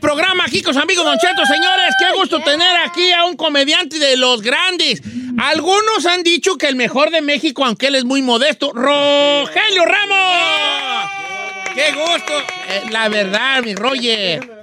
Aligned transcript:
Programa 0.00 0.44
aquí 0.44 0.62
con 0.62 0.74
sus 0.74 0.82
amigos 0.82 1.04
Don 1.04 1.18
Cheto, 1.18 1.44
señores. 1.46 1.94
Qué 1.98 2.18
gusto 2.18 2.40
tener 2.40 2.76
aquí 2.84 3.12
a 3.12 3.24
un 3.24 3.36
comediante 3.36 3.98
de 3.98 4.16
los 4.16 4.42
grandes. 4.42 5.02
Algunos 5.38 6.06
han 6.06 6.22
dicho 6.22 6.56
que 6.56 6.68
el 6.68 6.76
mejor 6.76 7.10
de 7.10 7.20
México, 7.20 7.64
aunque 7.64 7.88
él 7.88 7.94
es 7.94 8.04
muy 8.04 8.22
modesto, 8.22 8.72
Rogelio 8.72 9.84
Ramos. 9.84 11.10
Qué 11.74 11.92
gusto. 11.92 12.32
Eh, 12.68 12.82
la 12.90 13.08
verdad, 13.08 13.62
mi 13.62 13.74
Roger. 13.74 14.57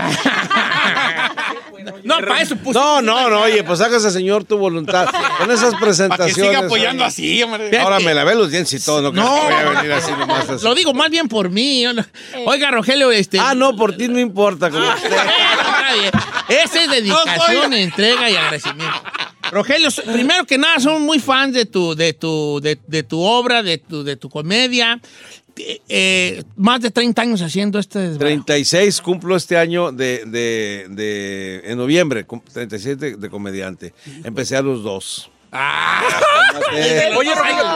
no, 2.04 2.18
para 2.20 2.42
eso 2.42 2.56
puse. 2.56 2.78
No, 2.78 3.02
no, 3.02 3.30
no, 3.30 3.40
oye, 3.42 3.62
pues 3.64 3.80
hágase, 3.80 4.10
señor, 4.10 4.44
tu 4.44 4.56
voluntad. 4.58 5.06
Con 5.38 5.50
esas 5.50 5.74
Para 5.74 5.78
que 5.78 5.84
presentaciones. 5.84 6.34
siga 6.34 6.58
apoyando 6.66 7.04
así, 7.04 7.42
hombre. 7.42 7.76
Ahora 7.78 8.00
me 8.00 8.14
lavé 8.14 8.34
los 8.34 8.50
dientes 8.50 8.72
y 8.72 8.84
todo, 8.84 9.02
no, 9.02 9.12
creo 9.12 9.24
No, 9.24 9.48
que 9.48 9.54
voy 9.54 9.54
a 9.54 9.70
venir 9.80 9.92
así 9.92 10.10
nomás. 10.12 10.48
así. 10.48 10.64
Lo 10.64 10.74
digo 10.74 10.94
más 10.94 11.10
bien 11.10 11.28
por 11.28 11.50
mí. 11.50 11.84
no- 11.94 12.04
Oiga, 12.46 12.70
Rogelio, 12.70 13.10
este. 13.10 13.38
Ah, 13.38 13.54
no, 13.54 13.76
por 13.76 13.96
ti 13.96 14.08
no 14.08 14.18
importa. 14.18 14.70
como 14.70 14.86
usted. 14.88 15.12
Está 15.12 15.94
bien. 15.94 16.10
Esa 16.48 16.82
es 16.84 16.90
dedicación, 16.90 17.72
entrega 17.72 18.30
y 18.30 18.36
agradecimiento. 18.36 19.02
Rogelio, 19.50 19.88
primero 20.12 20.44
que 20.46 20.58
nada, 20.58 20.80
somos 20.80 21.00
muy 21.00 21.18
fans 21.20 21.52
de 21.54 21.66
tu, 21.66 21.94
de 21.94 22.12
tu, 22.14 22.60
de, 22.62 22.78
de 22.86 23.02
tu 23.02 23.20
obra, 23.20 23.62
de 23.62 23.78
tu, 23.78 24.02
de 24.02 24.16
tu 24.16 24.28
comedia. 24.30 24.98
Eh, 25.56 26.42
más 26.56 26.80
de 26.80 26.90
30 26.90 27.22
años 27.22 27.42
haciendo 27.42 27.78
este 27.78 27.98
desvelo. 28.00 28.18
36 28.18 29.00
cumplo 29.00 29.36
este 29.36 29.56
año 29.56 29.92
de, 29.92 30.24
de, 30.26 30.86
de- 30.90 31.62
en 31.64 31.78
noviembre, 31.78 32.24
cum- 32.26 32.42
36 32.52 32.98
de, 32.98 33.16
de 33.16 33.30
comediante. 33.30 33.94
Empecé 34.24 34.56
a 34.56 34.62
los 34.62 34.82
dos. 34.82 35.30
Eh, 36.72 37.10
Oye, 37.16 37.30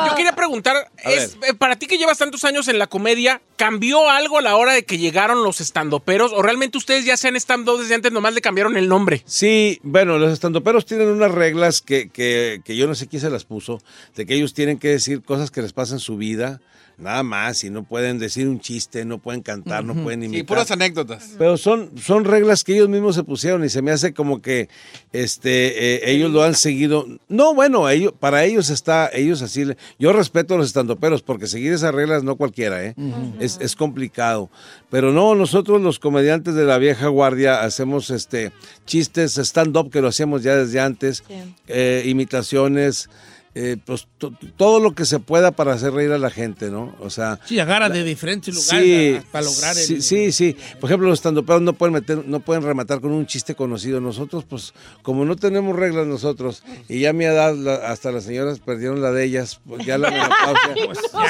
yo 0.09 0.15
quería 0.17 0.33
preguntar, 0.35 0.91
es, 1.05 1.37
eh, 1.49 1.55
para 1.55 1.77
ti 1.77 1.87
que 1.87 1.97
llevas 1.99 2.19
tantos 2.19 2.43
años 2.45 2.67
en 2.69 2.79
la 2.79 2.87
comedia, 2.89 3.41
¿cambió 3.57 4.11
algo 4.11 4.39
a 4.39 4.43
la 4.43 4.57
hora 4.57 4.73
de 4.73 4.85
que 4.85 4.99
llegaron 4.99 5.45
los 5.45 5.61
estandoperos? 5.61 6.33
¿O 6.33 6.43
realmente 6.43 6.79
ustedes 6.79 7.05
ya 7.05 7.17
sean 7.17 7.37
stand-up 7.37 7.79
desde 7.81 7.95
antes, 7.95 8.11
nomás 8.13 8.35
le 8.35 8.41
cambiaron 8.41 8.77
el 8.77 8.89
nombre? 8.89 9.23
Sí, 9.27 9.79
bueno, 9.85 10.19
los 10.19 10.33
estandoperos 10.33 10.87
tienen 10.87 11.09
unas 11.09 11.31
reglas 11.31 11.81
que, 11.81 12.09
que, 12.09 12.61
que 12.65 12.77
yo 12.77 12.87
no 12.89 12.95
sé 12.97 13.07
quién 13.07 13.23
se 13.23 13.31
las 13.31 13.45
puso, 13.45 13.81
de 14.17 14.27
que 14.27 14.35
ellos 14.35 14.55
tienen 14.55 14.79
que 14.79 14.89
decir 14.89 15.23
cosas 15.23 15.51
que 15.53 15.63
les 15.63 15.73
pasan 15.73 15.97
en 15.97 16.01
su 16.01 16.17
vida, 16.17 16.61
nada 16.99 17.23
más, 17.23 17.63
y 17.63 17.71
no 17.71 17.85
pueden 17.85 18.19
decir 18.19 18.49
un 18.49 18.61
chiste, 18.61 19.05
no 19.05 19.19
pueden 19.19 19.41
cantar, 19.41 19.85
no 19.85 19.95
pueden 19.95 20.25
imitar. 20.25 20.41
Sí, 20.41 20.43
puras 20.43 20.71
anécdotas. 20.71 21.35
Pero 21.39 21.57
son, 21.57 21.93
son 21.97 22.25
reglas 22.25 22.65
que 22.65 22.75
ellos 22.75 22.89
mismos 22.89 23.15
se 23.15 23.23
pusieron 23.23 23.65
y 23.65 23.69
se 23.69 23.83
me 23.83 23.93
hace 23.93 24.13
como 24.13 24.43
que 24.43 24.69
este 25.13 25.95
eh, 25.95 26.11
ellos 26.11 26.33
lo 26.33 26.43
han 26.43 26.55
seguido. 26.55 27.07
No, 27.29 27.55
bueno, 27.55 27.89
ellos, 27.89 28.13
para 28.19 28.45
ellos 28.45 28.69
está, 28.69 29.09
ellos 29.13 29.43
así. 29.43 29.65
Yo 29.99 30.13
respeto 30.13 30.55
a 30.55 30.59
los 30.59 30.67
estandoperos 30.67 31.23
porque 31.23 31.47
seguir 31.47 31.73
esas 31.73 31.95
reglas 31.95 32.25
no 32.25 32.37
cualquiera, 32.37 32.85
¿eh? 32.85 32.95
es, 33.39 33.59
es 33.61 33.77
complicado. 33.77 34.51
Pero 34.91 35.13
no, 35.13 35.35
nosotros 35.35 35.81
los 35.81 35.99
comediantes 35.99 36.55
de 36.55 36.65
la 36.65 36.79
vieja 36.79 37.07
guardia 37.09 37.63
hacemos 37.63 38.11
este 38.11 38.53
chistes 38.87 39.39
stand-up 39.39 39.91
que 39.91 40.01
lo 40.01 40.09
hacíamos 40.09 40.43
ya 40.43 40.57
desde 40.57 40.81
antes, 40.81 41.23
eh, 41.69 42.03
imitaciones. 42.07 43.09
Eh, 43.55 43.77
pues 43.85 44.07
to- 44.19 44.33
todo 44.57 44.79
lo 44.81 44.95
que 44.95 45.05
se 45.05 45.19
pueda 45.19 45.51
para 45.53 45.73
hacer 45.73 45.93
reír 45.93 46.13
a 46.13 46.19
la 46.19 46.31
gente, 46.31 46.71
¿no? 46.71 46.95
O 47.01 47.11
sea, 47.11 47.41
Sí, 47.45 47.59
agarra 47.59 47.89
de 47.89 48.05
diferentes 48.05 48.55
lugares 48.55 48.85
Sí, 48.85 49.17
a- 49.17 49.33
para 49.33 49.45
lograr 49.45 49.77
el... 49.77 49.83
sí, 49.85 50.01
sí, 50.03 50.33
sí. 50.33 50.57
Por 50.81 50.89
ejemplo, 50.91 51.09
los 51.09 51.19
estandoperos 51.19 51.63
no 51.63 51.73
pueden 51.73 51.95
meter, 51.95 52.25
no 52.27 52.41
pueden 52.41 52.63
rematar 52.63 53.01
con 53.01 53.13
un 53.13 53.27
chiste 53.27 53.55
conocido. 53.55 54.01
Nosotros, 54.01 54.45
pues, 54.49 54.75
como 55.03 55.25
no 55.25 55.37
tenemos 55.37 55.75
reglas 55.75 56.07
nosotros, 56.07 56.63
y 56.89 57.01
ya 57.01 57.11
a 57.11 57.13
mi 57.13 57.25
edad, 57.25 57.55
la- 57.55 57.75
hasta 57.91 58.13
las 58.13 58.25
señoras 58.25 58.61
perdieron 58.61 59.01
la 59.03 59.11
de 59.13 59.25
ellas, 59.25 59.61
pues 59.67 59.85
ya 59.85 59.99
la 59.99 60.11
menopausia. 60.11 60.75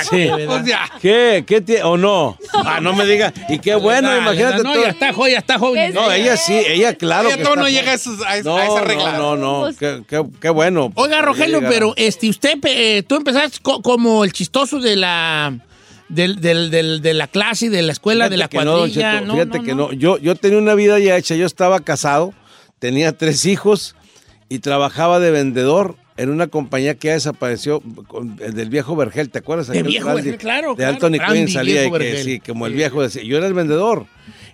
sí. 0.11 0.17
verdad. 0.27 0.47
Pues 0.47 0.65
ya. 0.67 0.91
¿Qué? 1.01 1.45
¿Qué 1.47 1.61
tiene? 1.61 1.83
¿O 1.85 1.97
no? 1.97 2.37
Ah, 2.53 2.81
no 2.81 2.93
me 2.95 3.07
diga. 3.07 3.33
Y 3.49 3.59
qué 3.59 3.75
bueno, 3.75 4.09
Dale, 4.09 4.23
imagínate 4.23 4.63
No, 4.63 4.75
ya 4.75 4.89
está 4.91 5.13
joven, 5.13 5.33
ya 5.33 5.39
está 5.39 5.59
joven. 5.59 5.95
No, 5.95 6.13
ella 6.13 6.37
sí, 6.37 6.55
ella 6.67 6.95
claro. 6.95 7.29
Ella 7.29 7.37
que 7.39 7.43
todo 7.43 7.55
está 7.55 7.61
no 7.61 7.67
joven. 7.69 7.75
llega 7.75 7.93
a, 7.93 7.95
esos- 7.95 8.21
a, 8.27 8.43
No, 8.43 8.57
a 8.57 8.65
esa 8.65 8.81
no, 8.81 8.85
regla. 8.85 9.13
no, 9.19 9.37
no. 9.37 9.69
Qué, 9.79 10.03
qué- 10.07 10.27
qué 10.41 10.51
bueno. 10.51 10.93
Oiga, 10.95 11.23
Rogelio, 11.23 11.61
pero 11.61 11.95
este, 12.09 12.29
usted, 12.29 12.59
eh, 12.65 13.03
tú 13.07 13.17
empezaste 13.17 13.59
co- 13.63 13.81
como 13.83 14.25
el 14.25 14.33
chistoso 14.33 14.81
de 14.81 14.97
la... 14.97 15.59
Del, 16.09 16.41
del- 16.41 16.71
del- 16.71 17.03
de 17.03 17.13
la 17.13 17.27
clase, 17.27 17.69
de 17.69 17.83
la 17.83 17.93
escuela, 17.93 18.31
de 18.31 18.39
la 18.39 18.49
que 18.49 18.57
no, 18.65 18.77
cuadrilla. 18.79 19.13
Cheto, 19.21 19.27
no, 19.27 19.33
fíjate 19.35 19.59
no, 19.59 19.65
que 19.65 19.75
no. 19.75 19.93
Yo, 19.93 20.17
yo 20.17 20.35
tenía 20.37 20.57
una 20.59 20.75
vida 20.75 20.99
ya 20.99 21.19
hecha. 21.19 21.35
Yo 21.37 21.45
estaba 21.45 21.81
casado, 21.81 22.33
tenía 22.79 23.13
tres 23.17 23.45
hijos 23.45 23.95
y 24.49 24.61
trabajaba 24.61 25.21
de 25.21 25.31
vendedor 25.31 25.97
en 26.17 26.31
una 26.31 26.47
compañía 26.47 26.95
que 26.95 27.09
ya 27.09 27.13
desapareció 27.15 27.83
el 28.41 28.55
del 28.55 28.71
viejo 28.71 28.97
Vergel, 28.97 29.29
¿te 29.29 29.41
acuerdas? 29.41 29.69
De 29.69 29.83
viejo 29.83 30.15
Vergel, 30.15 30.39
claro, 30.39 30.75
De. 30.75 30.87
Anthony 30.87 31.19
Quinn 31.31 31.47
salía 31.49 31.85
y 31.85 31.91
que 31.93 32.25
sí, 32.25 32.41
como 32.41 32.67
el 32.67 32.73
viejo 32.73 33.03
decía. 33.03 33.23
Yo 33.23 33.37
era 33.37 33.47
el 33.47 33.53
vendedor. 33.53 34.07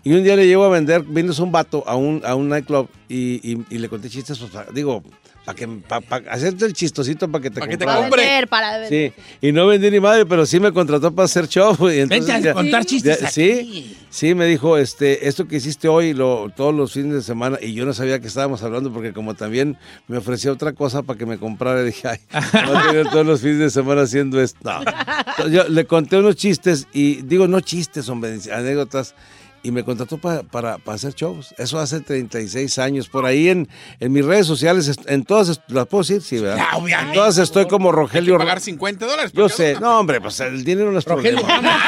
Y 0.03 0.13
un 0.13 0.25
día 0.25 0.35
le 0.35 0.49
llevo 0.49 0.65
a 0.65 0.69
vender, 0.71 1.03
vino 1.05 1.33
un 1.39 1.53
vato 1.53 1.85
a 1.87 1.95
un, 1.95 2.21
a 2.25 2.35
un 2.35 2.49
nightclub 2.49 2.89
y, 3.09 3.35
y- 3.49 3.65
y 3.71 3.79
le 3.79 3.89
conté 3.89 4.11
chistes, 4.11 4.41
digo, 4.75 5.05
para 5.45 5.57
que 5.57 5.69
pa, 5.69 6.01
pa- 6.01 6.23
hacerte 6.31 6.65
el 6.65 6.73
chistosito 6.73 7.29
para 7.31 7.43
que 7.43 7.51
te 7.51 7.61
Pa' 7.61 7.69
que 7.69 7.77
te 7.77 7.85
compre. 7.85 8.23
vender, 8.23 8.49
para 8.49 8.79
vender. 8.79 9.13
Sí, 9.15 9.23
y 9.47 9.53
no 9.53 9.67
vendí 9.67 9.91
ni 9.91 10.01
madre, 10.01 10.25
pero 10.25 10.47
sí 10.47 10.59
me 10.59 10.73
contrató 10.73 11.15
para 11.15 11.27
hacer 11.27 11.47
show. 11.49 11.77
Y 11.91 11.99
entonces 12.01 12.09
Vente 12.27 12.33
a 12.33 12.39
ya- 12.41 12.55
contar 12.55 12.85
chistes 12.87 13.21
ya- 13.21 13.27
aquí. 13.27 13.35
sí, 13.35 13.97
sí, 14.09 14.35
me 14.35 14.47
dijo, 14.47 14.79
este, 14.79 15.29
esto 15.29 15.47
que 15.47 15.57
hiciste 15.57 15.87
hoy, 15.89 16.15
lo, 16.15 16.51
todos 16.57 16.75
los 16.75 16.93
fines 16.93 17.13
de 17.13 17.23
semana, 17.23 17.59
y 17.61 17.75
yo 17.75 17.85
no 17.85 17.93
sabía 17.93 18.19
que 18.21 18.27
estábamos 18.29 18.63
hablando, 18.63 18.93
porque 18.93 19.13
como 19.13 19.35
también 19.35 19.77
me 20.09 20.17
ofrecía 20.17 20.51
otra 20.53 20.73
cosa 20.73 21.03
para 21.03 21.19
que 21.19 21.27
me 21.27 21.39
comprara, 21.39 21.83
dije, 21.85 22.09
ay, 22.09 22.19
voy 22.67 22.77
a 22.77 22.89
tener 22.89 23.09
todos 23.11 23.27
los 23.27 23.41
fines 23.41 23.59
de 23.59 23.71
semana 23.71 24.03
haciendo 24.03 24.41
esto. 24.41 24.59
No. 24.63 24.81
Entonces, 24.81 25.53
yo 25.53 25.69
le 25.69 25.85
conté 25.85 26.17
unos 26.17 26.37
chistes, 26.37 26.87
y 26.93 27.17
digo, 27.23 27.47
no 27.49 27.61
chistes, 27.61 28.09
hombre, 28.09 28.39
anécdotas, 28.53 29.15
y 29.65 29.73
me 29.73 29.83
contrató 29.83 30.19
pa- 30.19 30.43
para, 30.45 30.79
para 30.79 30.95
hacer 30.95 31.15
shows. 31.15 31.53
Eso 31.59 31.81
hace 31.81 32.01
36 32.01 32.79
años. 32.79 33.09
Por 33.09 33.27
ahí 33.27 33.49
en, 33.49 33.69
en 33.99 34.13
mis 34.13 34.25
redes 34.25 34.47
sociales, 34.47 34.93
en 35.07 35.25
todas, 35.25 35.61
¿las 35.69 35.87
puedo 35.89 36.03
decir? 36.03 36.23
Sí, 36.23 36.39
¿verdad? 36.39 36.59
Ya, 36.71 36.77
obviamente. 36.77 37.11
En 37.11 37.15
todas 37.17 37.39
estoy 37.39 37.67
como 37.67 37.89
Hay 37.89 37.95
que 37.95 38.01
Rogelio 38.03 38.39
pagar 38.39 38.61
50 38.61 39.07
dólares. 39.07 39.33
yo 39.35 39.49
sé, 39.49 39.77
no, 39.81 39.99
hombre, 39.99 40.21
pues 40.21 40.39
el 40.41 40.63
dinero 40.65 40.93
no 40.93 40.99
es 41.01 41.05
Rogelio 41.05 41.41
problema. 41.41 41.81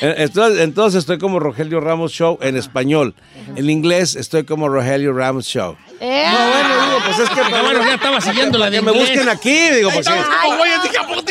Entonces, 0.00 0.60
entonces 0.60 0.98
estoy 1.00 1.18
como 1.18 1.38
Rogelio 1.38 1.80
Ramos 1.80 2.12
Show 2.12 2.38
en 2.42 2.56
español. 2.56 3.14
En 3.54 3.70
inglés 3.70 4.16
estoy 4.16 4.44
como 4.44 4.68
Rogelio 4.68 5.12
Ramos 5.12 5.46
Show. 5.46 5.76
Eh, 6.00 6.26
No, 6.30 6.50
bueno, 6.50 6.86
digo, 6.86 6.98
pues 7.06 7.18
es 7.20 7.30
que 7.30 7.40
Ah, 7.40 7.62
bueno, 7.62 7.82
ya 7.84 7.94
estaba 7.94 8.20
siguiendo 8.20 8.58
la 8.58 8.68
de 8.70 8.76
que 8.78 8.82
me 8.82 8.92
busquen 8.92 9.28
aquí, 9.28 9.70
digo, 9.70 9.90
porque 9.90 10.04
¿Sabes 10.04 10.26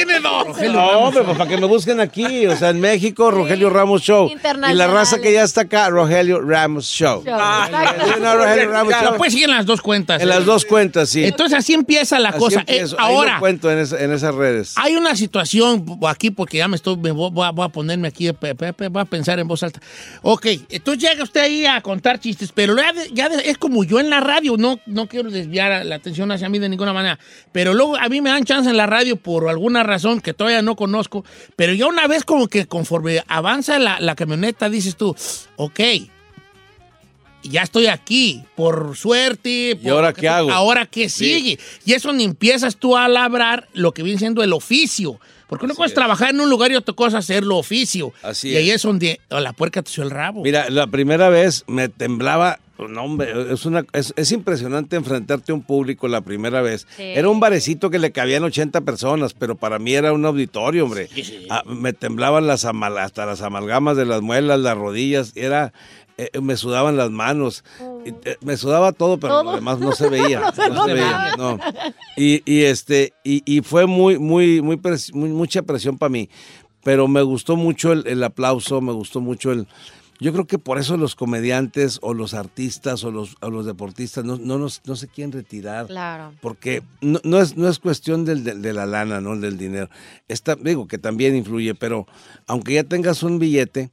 tiene 0.06 0.20
dos? 0.20 0.74
no, 0.74 0.88
hombre, 1.00 1.24
pues 1.24 1.38
para 1.38 1.50
que 1.50 1.58
me 1.58 1.66
busquen 1.68 2.00
aquí, 2.00 2.46
o 2.48 2.56
sea, 2.56 2.70
en 2.70 2.80
México, 2.82 3.32
Rogelio 3.32 3.70
Ramos 3.70 4.02
Show. 4.02 4.30
Y 4.70 4.74
la 4.74 4.88
raza 4.88 5.20
que 5.20 5.32
ya 5.34 5.44
está 5.44 5.62
acá, 5.62 5.90
Rogelio 5.90 6.42
Ramos 6.42 6.86
Show. 6.86 7.22
Exacto. 7.26 8.20
No, 8.22 8.36
Rogelio 8.38 8.70
Ramos 8.72 8.94
Lo 8.94 9.00
Show. 9.10 9.18
puedes 9.18 9.34
seguir 9.34 9.50
en 9.50 9.56
las 9.56 9.66
dos 9.66 9.82
cuentas. 9.82 10.22
En 10.22 10.28
¿eh? 10.28 10.32
las 10.32 10.46
dos 10.46 10.66
cuentas, 10.66 11.10
sí. 11.10 11.24
Entonces 11.24 11.58
así 11.58 11.74
empieza 11.74 12.20
la 12.20 12.30
Así 12.30 12.40
cosa. 12.40 12.60
Eh, 12.60 12.64
empiezo. 12.68 12.98
Ahí 13.00 13.12
lo 13.14 13.18
ahora, 13.20 13.40
cuento 13.40 13.72
en, 13.72 13.80
esa- 13.80 14.04
en 14.04 14.12
esas 14.12 14.36
redes. 14.36 14.74
hay 14.76 14.96
una 14.96 15.16
situación 15.16 15.86
aquí, 16.08 16.32
porque 16.32 16.58
ya 16.58 16.68
me 16.68 16.76
estoy, 16.76 16.98
me 16.98 17.12
voy, 17.12 17.32
voy 17.32 17.48
a, 17.48 17.52
voy 17.52 17.66
a 17.66 17.70
ponerme 17.70 18.08
aquí, 18.08 18.30
voy 18.30 19.00
a 19.02 19.06
pensar 19.06 19.40
en 19.40 19.48
voz 19.48 19.64
alta. 19.64 19.80
Ok, 20.22 20.46
entonces 20.70 21.02
llega 21.10 21.24
usted 21.24 21.42
ahí 21.42 21.66
a 21.66 21.82
contar 21.82 22.20
chistes, 22.20 22.52
pero 22.54 22.76
ya, 22.76 22.92
de- 22.94 23.10
ya 23.14 23.30
de- 23.30 23.50
es 23.50 23.58
como 23.58 23.84
yo 23.84 24.00
en 24.00 24.10
la 24.10 24.20
radio, 24.20 24.56
no, 24.58 24.80
no 24.86 25.08
quiero 25.08 25.30
desviar 25.30 25.46
desviar 25.46 25.86
la 25.86 25.96
atención 25.96 26.32
hacia 26.32 26.50
mí 26.50 26.58
de 26.58 26.68
ninguna 26.68 26.92
manera. 26.92 27.20
Pero 27.52 27.74
luego 27.76 27.96
a 27.98 28.10
mí 28.10 28.20
me 28.20 28.32
dan 28.32 28.44
chance 28.46 28.68
en 28.68 28.76
la 28.78 28.88
radio 28.88 29.16
por 29.16 29.48
alguna 29.48 29.84
razón 29.84 29.95
que 30.22 30.34
todavía 30.34 30.62
no 30.62 30.76
conozco. 30.76 31.24
Pero 31.56 31.74
ya 31.74 31.88
una 31.88 32.08
vez 32.08 32.24
como 32.24 32.48
que 32.48 32.66
conforme 32.66 33.24
avanza 33.28 33.80
la, 33.80 34.00
la 34.00 34.16
camioneta, 34.16 34.70
dices 34.70 34.96
tú, 34.96 35.16
ok, 35.56 35.80
ya 37.44 37.62
estoy 37.62 37.88
aquí, 37.88 38.44
por 38.56 38.96
suerte. 38.98 39.78
por 39.82 39.92
ahora 39.94 40.14
qué 40.14 40.22
tú- 40.22 40.30
hago? 40.30 40.52
Ahora 40.52 40.86
qué 40.86 41.10
sigue. 41.10 41.60
Y 41.86 41.94
eso 41.94 42.12
ni 42.14 42.24
empiezas 42.24 42.76
tú 42.78 42.98
a 42.98 43.08
labrar 43.08 43.68
lo 43.74 43.94
que 43.94 44.04
viene 44.04 44.20
siendo 44.20 44.44
el 44.44 44.54
oficio. 44.54 45.20
Porque 45.48 45.66
una 45.66 45.76
cosa 45.76 45.86
es 45.88 45.94
trabajar 45.94 46.32
en 46.32 46.42
un 46.42 46.50
lugar 46.50 46.72
y 46.72 46.76
otra 46.76 46.96
cosa 46.96 47.20
hacerlo 47.20 47.58
oficio. 47.58 48.14
Así 48.24 48.50
y 48.50 48.56
ahí 48.56 48.70
es. 48.72 48.78
es 48.78 48.82
donde 48.82 49.20
oh, 49.30 49.40
la 49.40 49.54
puerca 49.54 49.84
te 49.84 50.02
el 50.02 50.10
rabo. 50.10 50.42
Mira, 50.42 50.72
la 50.72 50.88
primera 50.88 51.30
vez 51.30 51.64
me 51.68 51.88
temblaba. 51.88 52.60
No, 52.78 53.04
hombre, 53.04 53.54
es, 53.54 53.66
una, 53.66 53.86
es, 53.94 54.14
es 54.18 54.32
impresionante 54.32 54.96
enfrentarte 54.96 55.52
a 55.52 55.56
un 55.56 55.62
público 55.62 56.08
la 56.08 56.22
primera 56.22 56.62
vez. 56.62 56.86
Sí. 56.98 57.04
Era 57.04 57.30
un 57.30 57.40
barecito 57.40 57.90
que 57.90 58.00
le 58.00 58.12
cabían 58.12 58.44
80 58.44 58.82
personas, 58.82 59.34
pero 59.34 59.56
para 59.56 59.80
mí 59.80 59.94
era 59.94 60.12
un 60.12 60.26
auditorio, 60.26 60.84
hombre. 60.84 61.10
Ah, 61.50 61.64
me 61.66 61.94
temblaban 61.94 62.48
las 62.48 62.66
amal- 62.66 62.98
hasta 63.00 63.26
las 63.26 63.42
amalgamas 63.42 63.96
de 63.98 64.06
las 64.06 64.22
muelas, 64.22 64.60
las 64.60 64.78
rodillas, 64.78 65.32
era, 65.36 65.72
eh, 66.18 66.30
me 66.42 66.58
sudaban 66.58 66.98
las 66.98 67.12
manos, 67.12 67.64
y, 68.06 68.10
eh, 68.28 68.36
me 68.42 68.58
sudaba 68.58 68.92
todo, 68.92 69.20
pero 69.20 69.42
lo 69.44 69.56
demás 69.56 69.80
no 69.80 69.94
se 69.94 70.10
veía. 70.10 70.42
no 70.70 70.86
se 70.86 70.94
veía, 70.94 71.34
no. 71.38 71.58
Y, 72.18 72.42
y, 72.46 72.64
este, 72.64 73.14
y, 73.24 73.42
y 73.46 73.62
fue 73.62 73.86
muy, 73.86 74.20
muy, 74.20 74.62
muy- 74.62 74.78
mucha 75.14 75.62
presión 75.64 75.98
para 75.98 76.10
mí. 76.10 76.30
Pero 76.84 77.08
me 77.08 77.22
gustó 77.24 77.56
mucho 77.56 77.94
el, 77.94 78.06
el 78.06 78.24
aplauso, 78.24 78.80
me 78.82 78.92
gustó 78.94 79.20
mucho 79.22 79.52
el. 79.52 79.66
Yo 80.20 80.32
creo 80.32 80.46
que 80.48 80.58
por 80.58 80.78
eso 80.78 80.96
los 80.98 81.14
comediantes 81.16 82.00
o 82.02 82.14
los 82.14 82.34
artistas 82.34 83.04
o 83.04 83.12
los, 83.12 83.36
o 83.42 83.50
los 83.50 83.66
deportistas 83.66 84.24
no, 84.24 84.38
no, 84.38 84.58
nos- 84.58 84.82
no 84.86 84.96
se 84.96 85.08
quieren 85.08 85.32
retirar. 85.34 85.88
Claro. 85.88 86.34
Porque 86.42 86.84
no, 87.02 87.20
no 87.24 87.40
es, 87.42 87.58
no 87.58 87.68
es 87.68 87.80
cuestión 87.80 88.24
del, 88.24 88.44
del- 88.44 88.62
de 88.62 88.72
la 88.74 88.86
lana, 88.86 89.20
¿no? 89.20 89.36
Del 89.38 89.58
dinero. 89.58 89.90
Esta, 90.30 90.56
digo 90.56 90.88
que 90.88 90.98
también 90.98 91.36
influye, 91.36 91.76
pero 91.76 92.08
aunque 92.48 92.76
ya 92.76 92.84
tengas 92.86 93.24
un 93.24 93.40
billete, 93.40 93.92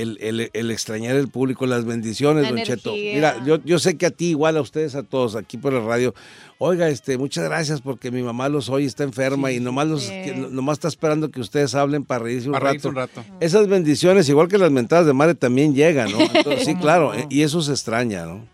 el, 0.00 0.18
el- 0.20 0.50
el 0.52 0.70
extrañar 0.70 1.16
el 1.16 1.28
público, 1.28 1.66
las 1.66 1.84
bendiciones, 1.84 2.44
La 2.44 2.50
Don 2.50 2.62
Cheto. 2.62 2.92
Mira, 2.92 3.42
yo, 3.44 3.62
yo 3.64 3.78
sé 3.78 3.96
que 3.96 4.06
a 4.06 4.10
ti, 4.10 4.26
igual 4.30 4.56
a 4.56 4.60
ustedes, 4.60 4.94
a 4.94 5.02
todos, 5.02 5.36
aquí 5.36 5.56
por 5.58 5.74
el 5.74 5.84
radio, 5.84 6.14
oiga, 6.58 6.88
este, 6.88 7.18
muchas 7.18 7.44
gracias 7.44 7.80
porque 7.80 8.10
mi 8.10 8.22
mamá 8.22 8.48
los 8.48 8.68
oye, 8.68 8.86
está 8.86 9.04
enferma 9.04 9.52
y 9.52 9.60
nomás, 9.60 9.86
los, 9.88 10.02
Sí. 10.04 10.10
que- 10.10 10.34
nomás 10.50 10.74
está 10.78 10.88
esperando 10.88 11.30
que 11.30 11.40
ustedes 11.40 11.74
hablen 11.74 12.04
para 12.04 12.24
reírse 12.24 12.48
un 12.48 12.52
Para 12.52 12.64
rato. 12.72 12.72
reírse 12.72 12.88
un 12.88 12.94
rato. 12.94 13.24
Esas 13.40 13.68
bendiciones, 13.68 14.28
igual 14.28 14.48
que 14.48 14.58
las 14.58 14.70
mentadas 14.70 15.06
de 15.06 15.12
madre, 15.12 15.34
también 15.34 15.74
llegan, 15.74 16.10
¿no? 16.12 16.18
Entonces, 16.34 16.64
sí, 16.64 16.74
claro, 16.76 17.14
eh, 17.14 17.26
y 17.30 17.42
eso 17.42 17.60
se 17.62 17.72
extraña, 17.72 18.24
¿no? 18.26 18.44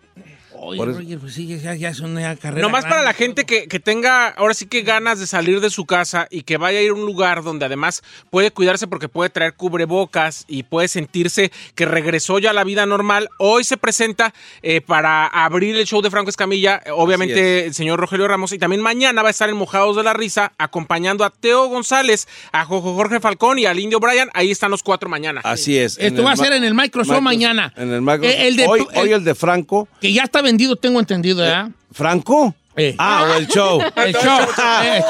Oye, 0.65 0.77
por 0.77 0.89
eso- 0.89 0.99
Roger, 0.99 1.19
pues 1.19 1.33
sí, 1.33 1.47
ya, 1.61 1.75
ya 1.75 1.89
es 1.89 1.99
una 1.99 2.35
carrera. 2.35 2.61
Nomás 2.61 2.83
para 2.83 3.01
grande. 3.01 3.05
la 3.05 3.13
gente 3.13 3.45
que, 3.45 3.67
que 3.67 3.79
tenga 3.79 4.27
ahora 4.29 4.53
sí 4.53 4.65
que 4.65 4.81
ganas 4.81 5.19
de 5.19 5.27
salir 5.27 5.61
de 5.61 5.69
su 5.69 5.85
casa 5.85 6.27
y 6.29 6.41
que 6.43 6.57
vaya 6.57 6.79
a 6.79 6.81
ir 6.81 6.89
a 6.91 6.93
un 6.93 7.05
lugar 7.05 7.43
donde 7.43 7.65
además 7.65 8.03
puede 8.29 8.51
cuidarse 8.51 8.87
porque 8.87 9.07
puede 9.09 9.29
traer 9.29 9.53
cubrebocas 9.53 10.45
y 10.47 10.63
puede 10.63 10.87
sentirse 10.87 11.51
que 11.75 11.85
regresó 11.85 12.39
ya 12.39 12.49
a 12.49 12.53
la 12.53 12.63
vida 12.63 12.85
normal. 12.85 13.29
Hoy 13.39 13.63
se 13.63 13.77
presenta 13.77 14.33
eh, 14.61 14.81
para 14.81 15.27
abrir 15.27 15.75
el 15.75 15.85
show 15.85 16.01
de 16.01 16.09
Franco 16.09 16.29
Escamilla, 16.29 16.81
eh, 16.85 16.89
obviamente 16.91 17.65
el 17.65 17.73
señor 17.73 17.99
Rogelio 17.99 18.27
Ramos, 18.27 18.51
y 18.51 18.57
también 18.57 18.81
mañana 18.81 19.21
va 19.21 19.27
a 19.29 19.31
estar 19.31 19.49
en 19.49 19.55
Mojados 19.57 19.95
de 19.95 20.03
la 20.03 20.13
Risa 20.13 20.53
acompañando 20.57 21.23
a 21.23 21.29
Teo 21.29 21.67
González, 21.67 22.27
a 22.51 22.65
Jojo 22.65 22.93
Jorge 22.95 23.19
Falcón 23.19 23.59
y 23.59 23.65
al 23.65 23.79
Indio 23.79 23.99
Brian. 23.99 24.29
Ahí 24.33 24.51
están 24.51 24.71
los 24.71 24.81
cuatro 24.83 25.09
mañana. 25.09 25.41
Así 25.43 25.77
es. 25.77 25.97
en 25.97 26.07
Esto 26.07 26.21
el 26.21 26.25
va 26.27 26.31
a 26.31 26.35
ma- 26.35 26.43
ser 26.43 26.53
en 26.53 26.63
el 26.63 26.73
Microsoft 26.73 27.17
Microsoft- 27.17 27.21
mañana. 27.23 27.73
En 27.77 27.91
el 27.91 28.01
Microsoft. 28.01 28.35
Eh, 28.39 28.47
el 28.47 28.55
de 28.55 28.65
hoy, 28.67 28.79
tu- 28.79 28.89
hoy 28.99 29.09
el- 29.09 29.13
el 29.15 29.23
de 29.23 29.35
Franco. 29.35 29.87
Que 30.01 30.13
ya 30.13 30.23
está 30.23 30.41
vendido, 30.55 30.75
tengo 30.77 30.99
entendido, 30.99 31.37
¿verdad? 31.37 31.69
¿Franco? 31.91 32.55
Eh. 32.77 32.93
Ah, 32.97 33.25
o 33.29 33.33
el 33.35 33.47
show. 33.47 33.79
El 33.95 34.13
show. 34.13 34.39
eh, 34.83 35.01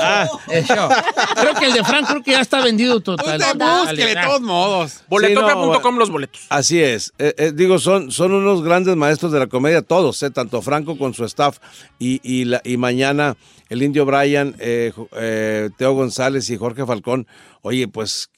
el 0.50 0.66
show. 0.66 0.88
Creo 1.36 1.54
que 1.56 1.66
el 1.66 1.74
de 1.74 1.84
Frank 1.84 2.08
creo 2.08 2.22
que 2.24 2.32
ya 2.32 2.42
está 2.42 2.62
vendido 2.62 3.00
total. 3.00 3.40
Búsquele 3.58 4.06
de 4.16 4.22
todos 4.24 4.42
modos. 4.42 5.04
Boletopia.com 5.08 5.74
Sí, 5.74 5.82
no, 5.84 5.92
los 6.00 6.10
boletos. 6.12 6.42
Así 6.50 6.80
es. 6.80 7.12
Eh, 7.18 7.34
eh, 7.38 7.52
digo, 7.56 7.80
son, 7.80 8.12
son 8.12 8.34
unos 8.34 8.62
grandes 8.64 8.96
maestros 8.96 9.32
de 9.32 9.40
la 9.40 9.48
comedia, 9.48 9.82
todos, 9.82 10.22
eh, 10.22 10.30
tanto 10.30 10.62
Franco 10.62 10.96
con 10.98 11.16
su 11.16 11.26
staff 11.26 11.58
y, 11.98 12.20
y, 12.24 12.46
la- 12.46 12.62
y 12.64 12.78
mañana 12.78 13.36
el 13.76 13.84
Indio 13.84 14.06
Brian, 14.06 14.56
eh, 14.60 14.92
eh, 15.18 15.70
Teo 15.78 15.94
González 15.94 16.50
y 16.50 16.58
Jorge 16.58 16.86
Falcón. 16.86 17.28
Oye, 17.62 17.88
pues 17.88 18.30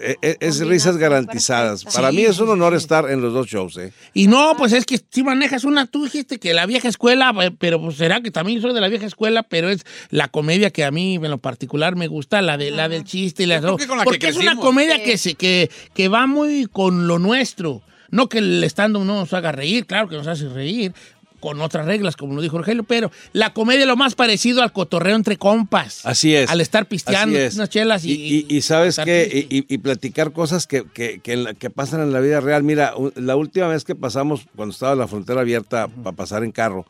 eh, 0.00 0.16
eh, 0.22 0.36
es 0.40 0.60
risas 0.66 0.96
garantizadas. 0.96 1.82
perfecta. 1.84 2.00
Para 2.00 2.10
Sí, 2.12 2.16
mí 2.16 2.22
es 2.24 2.38
un 2.38 2.48
honor 2.50 2.72
sí. 2.72 2.76
estar 2.78 3.10
en 3.10 3.20
los 3.20 3.32
dos 3.34 3.46
shows. 3.48 3.76
Eh. 3.78 3.92
Y 4.14 4.28
no, 4.28 4.54
pues 4.56 4.72
es 4.72 4.86
que 4.86 5.00
si 5.10 5.22
manejas 5.24 5.64
una, 5.64 5.86
tú 5.86 6.04
dijiste 6.04 6.38
que 6.38 6.54
la 6.54 6.66
vieja 6.66 6.88
escuela, 6.88 7.32
pero 7.58 7.80
pues 7.80 7.96
será 7.96 8.20
que 8.20 8.30
también 8.30 8.60
soy 8.62 8.72
de 8.74 8.80
la 8.80 8.88
vieja 8.88 9.06
escuela, 9.06 9.42
pero 9.42 9.68
es 9.70 9.84
la 10.10 10.28
comedia 10.28 10.70
que 10.70 10.84
a 10.84 10.90
mí 10.90 11.16
en 11.16 11.30
lo 11.30 11.38
particular 11.38 11.96
me 11.96 12.06
gusta, 12.06 12.42
la 12.42 12.56
de 12.56 12.70
la 12.70 12.88
del 12.88 13.04
chiste 13.04 13.42
y 13.42 13.46
la 13.46 13.60
con 13.60 13.72
la 13.72 13.76
que 13.76 14.04
porque 14.04 14.28
es 14.28 14.36
una 14.36 14.56
comedia 14.56 15.02
que 15.02 15.18
se 15.18 15.34
que, 15.34 15.68
que 15.94 16.08
va 16.08 16.26
muy 16.26 16.66
con 16.66 17.06
lo 17.08 17.18
nuestro. 17.18 17.82
No 18.08 18.28
que 18.28 18.38
el 18.38 18.62
stand 18.62 18.94
no 18.94 19.04
nos 19.04 19.32
haga 19.32 19.50
reír, 19.50 19.84
claro 19.84 20.08
que 20.08 20.16
nos 20.16 20.28
hace 20.28 20.48
reír, 20.48 20.94
con 21.40 21.60
otras 21.60 21.86
reglas, 21.86 22.16
como 22.16 22.34
lo 22.34 22.40
dijo 22.42 22.58
Rogelio, 22.58 22.82
pero 22.84 23.10
la 23.32 23.52
comedia 23.52 23.80
es 23.82 23.86
lo 23.86 23.96
más 23.96 24.14
parecido 24.14 24.62
al 24.62 24.72
cotorreo 24.72 25.16
entre 25.16 25.36
compas. 25.36 26.04
Así 26.04 26.34
es. 26.34 26.50
Al 26.50 26.60
estar 26.60 26.86
pisteando 26.86 27.38
es. 27.38 27.54
unas 27.54 27.68
chelas 27.70 28.04
y... 28.04 28.12
Y, 28.12 28.46
y- 28.48 28.56
y 28.56 28.62
sabes 28.62 28.98
qué, 29.04 29.46
y, 29.50 29.64
y- 29.72 29.78
platicar 29.78 30.32
cosas 30.32 30.66
que, 30.66 30.84
que- 30.92 31.20
que 31.20 31.32
en 31.34 31.44
la- 31.44 31.54
que 31.54 31.70
pasan 31.70 32.00
en 32.00 32.12
la 32.12 32.20
vida 32.20 32.40
real. 32.40 32.62
Mira, 32.62 32.94
la 33.14 33.36
última 33.36 33.68
vez 33.68 33.84
que 33.84 33.94
pasamos, 33.94 34.42
cuando 34.56 34.72
estaba 34.72 34.94
la 34.94 35.06
frontera 35.08 35.40
abierta 35.42 35.88
para 35.88 36.16
pasar 36.16 36.42
en 36.44 36.52
carro, 36.52 36.86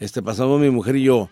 este, 0.00 0.22
pasamos 0.22 0.60
mi 0.60 0.70
mujer 0.70 0.96
y 0.96 1.02
yo. 1.04 1.28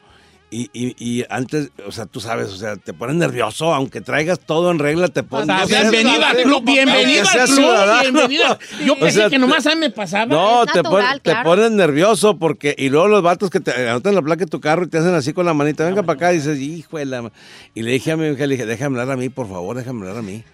Y, 0.48 0.70
y- 0.72 0.94
y 0.98 1.24
antes, 1.28 1.70
o 1.84 1.90
sea, 1.90 2.06
tú 2.06 2.20
sabes, 2.20 2.48
o 2.50 2.56
sea, 2.56 2.76
te 2.76 2.92
pones 2.92 3.16
nervioso, 3.16 3.74
aunque 3.74 4.00
traigas 4.00 4.38
todo 4.38 4.70
en 4.70 4.78
regla, 4.78 5.08
te 5.08 5.24
pones 5.24 5.46
sea, 5.46 5.58
aunque 5.58 5.74
seas 5.74 5.90
bienvenida 5.90 6.30
al 6.30 6.36
club, 6.42 6.64
bienvenida 6.64 7.22
al 7.32 8.06
club. 8.06 8.58
Yo 8.84 8.92
O 8.92 8.98
pensé 8.98 9.18
sea, 9.18 9.28
que 9.28 9.40
nomás 9.40 9.66
a 9.66 9.70
mí 9.74 9.80
me 9.80 9.90
pasaba. 9.90 10.26
No, 10.26 10.64
te, 10.66 10.82
natural, 10.82 11.04
pon- 11.14 11.20
te 11.20 11.30
claro. 11.32 11.50
pones 11.50 11.70
nervioso 11.72 12.38
porque, 12.38 12.76
y 12.78 12.88
luego 12.90 13.08
los 13.08 13.22
vatos 13.22 13.50
que 13.50 13.58
te 13.58 13.72
anotan 13.88 14.14
la 14.14 14.22
placa 14.22 14.44
de 14.44 14.50
tu 14.50 14.60
carro 14.60 14.84
y 14.84 14.88
te 14.88 14.98
hacen 14.98 15.14
así 15.14 15.32
con 15.32 15.46
la 15.46 15.52
manita, 15.52 15.84
venga 15.84 16.04
para 16.04 16.16
acá, 16.16 16.32
y 16.32 16.36
dices, 16.36 16.60
hijo 16.60 16.98
de 16.98 17.06
la 17.06 17.22
ma-". 17.22 17.32
Y 17.74 17.82
le 17.82 17.90
dije 17.90 18.12
a 18.12 18.16
mi 18.16 18.28
hija, 18.28 18.46
le 18.46 18.54
dije, 18.54 18.66
déjame 18.66 19.00
hablar 19.00 19.16
a 19.16 19.18
mí, 19.20 19.28
por 19.28 19.48
favor, 19.48 19.76
déjame 19.76 20.02
hablar 20.02 20.18
a 20.18 20.22
mí. 20.22 20.44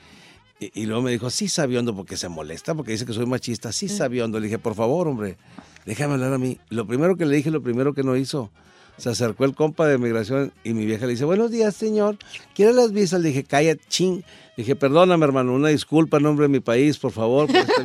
Y, 0.59 0.71
y 0.75 0.87
luego 0.87 1.03
me 1.03 1.11
dijo, 1.11 1.29
sí, 1.29 1.49
sabiondo, 1.49 1.95
porque 1.95 2.17
se 2.17 2.31
molesta, 2.31 2.75
porque 2.75 2.93
dice 2.93 3.05
que 3.05 3.13
soy 3.13 3.27
machista, 3.27 3.73
sí, 3.73 3.91
sabiondo. 3.91 4.41
Le 4.41 4.47
dije, 4.47 4.59
por 4.59 4.75
favor, 4.75 5.07
hombre, 5.07 5.37
déjame 5.85 6.15
hablar 6.15 6.33
a 6.33 6.39
mí. 6.39 6.57
Lo 6.71 6.87
primero 6.87 7.15
que 7.17 7.27
le 7.27 7.37
dije, 7.37 7.51
lo 7.51 7.61
primero 7.63 7.93
que 7.93 8.03
no 8.05 8.17
hizo, 8.17 8.51
se 8.97 9.11
acercó 9.11 9.45
el 9.45 9.55
compa 9.55 9.87
de 9.87 9.99
migración 9.99 10.53
y 10.65 10.75
mi 10.75 10.87
vieja 10.87 11.07
le 11.07 11.13
dice, 11.13 11.25
buenos 11.25 11.51
días, 11.51 11.75
señor, 11.75 12.17
¿quiere 12.55 12.73
las 12.73 12.93
visas? 12.93 13.21
Le 13.21 13.29
dije, 13.29 13.45
calla, 13.45 13.77
ching. 13.89 14.23
Le 14.57 14.65
dije, 14.65 14.77
perdóname, 14.77 15.25
hermano, 15.25 15.55
una 15.55 15.69
disculpa 15.69 16.19
en 16.19 16.25
nombre 16.25 16.45
de 16.45 16.49
mi 16.49 16.61
país, 16.61 16.99
por 16.99 17.13
favor. 17.13 17.47
por 17.47 17.57
este 17.57 17.83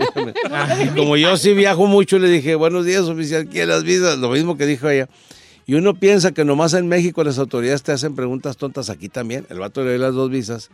viaje". 0.50 0.84
y 0.86 0.88
como 0.90 1.18
yo 1.18 1.38
sí 1.38 1.54
viajo 1.54 1.88
mucho, 1.88 2.20
le 2.20 2.30
dije, 2.30 2.56
buenos 2.56 2.86
días, 2.86 3.04
oficial, 3.04 3.48
¿quiere 3.48 3.68
las 3.68 3.84
visas? 3.84 4.18
Lo 4.20 4.30
mismo 4.30 4.58
que 4.58 4.66
dijo 4.66 4.90
ella. 4.90 5.08
Y 5.66 5.76
uno 5.76 5.96
piensa 5.96 6.32
que 6.32 6.46
nomás 6.46 6.74
en 6.74 6.88
México 6.88 7.24
las 7.24 7.40
autoridades 7.40 7.84
te 7.84 7.92
hacen 7.92 8.16
preguntas 8.16 8.58
tontas, 8.58 8.90
aquí 8.90 9.10
también. 9.10 9.46
El 9.50 9.60
vato 9.60 9.84
le 9.84 9.92
dio 9.92 10.00
las 10.00 10.14
dos 10.14 10.30
visas 10.30 10.70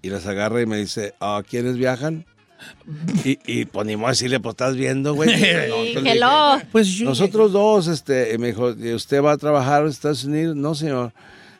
y 0.00 0.10
las 0.10 0.26
agarra 0.26 0.62
y 0.62 0.66
me 0.66 0.78
dice, 0.78 1.14
¿a 1.20 1.42
quiénes 1.48 1.76
viajan? 1.76 2.24
Y, 3.24 3.38
y 3.46 3.64
pues 3.66 3.86
ni 3.86 3.96
modo 3.96 4.10
decirle, 4.10 4.40
pues 4.40 4.52
estás 4.54 4.76
viendo, 4.76 5.14
güey. 5.14 5.30
No, 5.30 5.36
dije. 5.36 6.66
Pues 6.72 6.88
yo- 6.88 7.04
nosotros 7.04 7.52
dos, 7.52 7.86
este, 7.88 8.34
y 8.34 8.38
me 8.38 8.48
dijo, 8.48 8.72
¿y 8.72 8.92
¿usted 8.94 9.22
va 9.22 9.32
a 9.32 9.36
trabajar 9.38 9.82
en 9.82 9.88
Estados 9.88 10.24
Unidos? 10.24 10.56
No, 10.56 10.74
señor. 10.74 11.12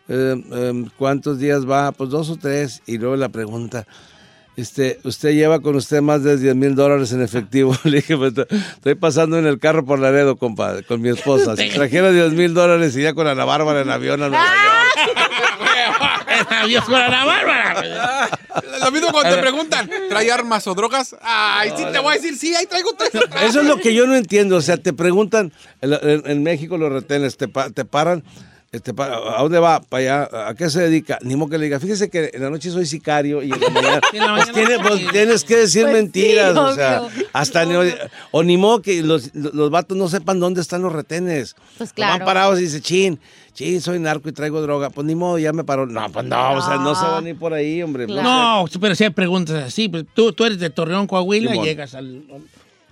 Eh, 0.08 0.34
em, 0.52 0.88
¿Cuántos 0.96 1.38
días 1.38 1.68
va? 1.68 1.92
Pues 1.92 2.10
dos 2.10 2.30
o 2.30 2.36
tres. 2.36 2.82
Y 2.86 2.98
luego 2.98 3.16
la 3.16 3.28
pregunta, 3.28 3.86
este, 4.56 4.98
¿usted 5.04 5.34
lleva 5.34 5.60
con 5.60 5.76
usted 5.76 6.00
más 6.00 6.24
de 6.24 6.36
10 6.36 6.56
mil 6.56 6.74
dólares 6.74 7.12
en 7.12 7.22
efectivo? 7.22 7.76
Le 7.84 7.98
dije, 7.98 8.16
pues, 8.16 8.32
estoy 8.74 8.94
pasando 8.94 9.38
en 9.38 9.46
el 9.46 9.58
carro 9.58 9.84
por 9.84 9.98
Laredo, 10.00 10.36
compadre, 10.36 10.82
con 10.82 11.00
mi 11.00 11.10
esposa. 11.10 11.56
Si 11.56 11.68
trajera 11.68 12.10
10 12.10 12.32
mil 12.32 12.54
dólares, 12.54 12.96
iría 12.96 13.14
con 13.14 13.26
Ana 13.26 13.44
Bárbara 13.44 13.82
en 13.82 13.90
avión 13.90 14.22
a 14.22 14.28
Nueva 14.30 14.44
York. 14.44 15.18
Adiós 16.50 16.84
con 16.84 16.94
Ana 16.96 17.24
Bárbara. 17.24 18.28
Lo 18.84 18.90
mismo 18.90 19.08
cuando 19.12 19.34
te 19.34 19.40
preguntan, 19.40 19.90
¿trae 20.08 20.30
armas 20.30 20.66
o 20.66 20.74
drogas? 20.74 21.16
Ay, 21.20 21.72
sí, 21.76 21.84
te 21.92 21.98
voy 21.98 22.12
a 22.14 22.16
decir, 22.16 22.36
sí, 22.36 22.54
ahí 22.54 22.66
traigo 22.66 22.90
tres. 22.96 23.10
Eso 23.42 23.60
es 23.60 23.66
lo 23.66 23.76
que 23.78 23.94
yo 23.94 24.06
no 24.06 24.14
entiendo. 24.16 24.56
O 24.56 24.62
sea, 24.62 24.76
te 24.76 24.92
preguntan, 24.92 25.52
en, 25.80 26.42
México 26.42 26.76
los 26.78 26.92
retenes, 26.92 27.36
te, 27.36 27.46
te 27.48 27.84
paran, 27.84 28.22
este, 28.70 28.92
¿a 28.98 29.42
dónde 29.42 29.58
va? 29.58 29.80
Para 29.80 30.26
allá, 30.26 30.48
¿a 30.48 30.54
qué 30.54 30.68
se 30.68 30.80
dedica? 30.82 31.18
Ni 31.22 31.36
modo 31.36 31.50
que 31.50 31.58
le 31.58 31.64
diga, 31.64 31.80
fíjese 31.80 32.10
que 32.10 32.30
en 32.34 32.42
la 32.42 32.50
noche 32.50 32.70
soy 32.70 32.84
sicario 32.84 33.42
y 33.42 33.50
en 33.50 33.58
la 33.60 33.70
mañana, 33.70 34.00
pues, 34.36 34.52
tiene- 34.52 34.78
pues, 34.80 35.00
tienes 35.10 35.44
que 35.44 35.56
decir 35.56 35.84
Pues 35.84 35.94
mentiras. 35.94 36.52
sí, 36.52 36.58
o 36.58 36.74
sea, 36.74 37.02
hasta 37.32 37.64
ni- 37.64 37.94
o 38.30 38.42
ni 38.42 38.56
modo 38.58 38.82
que 38.82 39.02
los, 39.02 39.34
los 39.34 39.70
vatos 39.70 39.96
no 39.96 40.08
sepan 40.08 40.38
dónde 40.38 40.60
están 40.60 40.82
los 40.82 40.92
retenes. 40.92 41.56
Pues 41.78 41.90
Van 41.90 41.94
claro. 41.94 42.24
parados 42.26 42.58
y 42.60 42.64
dice, 42.64 42.82
chin, 42.82 43.18
chin, 43.58 43.80
soy 43.80 43.98
narco 43.98 44.28
y 44.28 44.32
traigo 44.32 44.62
droga. 44.62 44.90
Pues 44.90 45.06
ni 45.06 45.14
modo, 45.16 45.38
ya 45.38 45.52
me 45.52 45.64
paró. 45.64 45.86
No, 45.86 46.08
pues 46.12 46.24
no, 46.24 46.52
o 46.52 46.62
sea, 46.62 46.76
no 46.76 46.94
se 46.94 47.04
van 47.04 47.26
a 47.26 47.28
ir 47.28 47.36
por 47.36 47.52
ahí, 47.52 47.82
hombre. 47.82 48.06
Claro. 48.06 48.22
No, 48.62 48.80
pero 48.80 48.94
si 48.94 49.04
hay 49.04 49.10
preguntas 49.10 49.64
así, 49.64 49.88
pues 49.88 50.04
tú, 50.14 50.32
tú 50.32 50.44
eres 50.44 50.60
de 50.60 50.70
Torreón, 50.70 51.06
Coahuila, 51.06 51.56
y 51.56 51.62
llegas 51.62 51.94
al... 51.94 52.22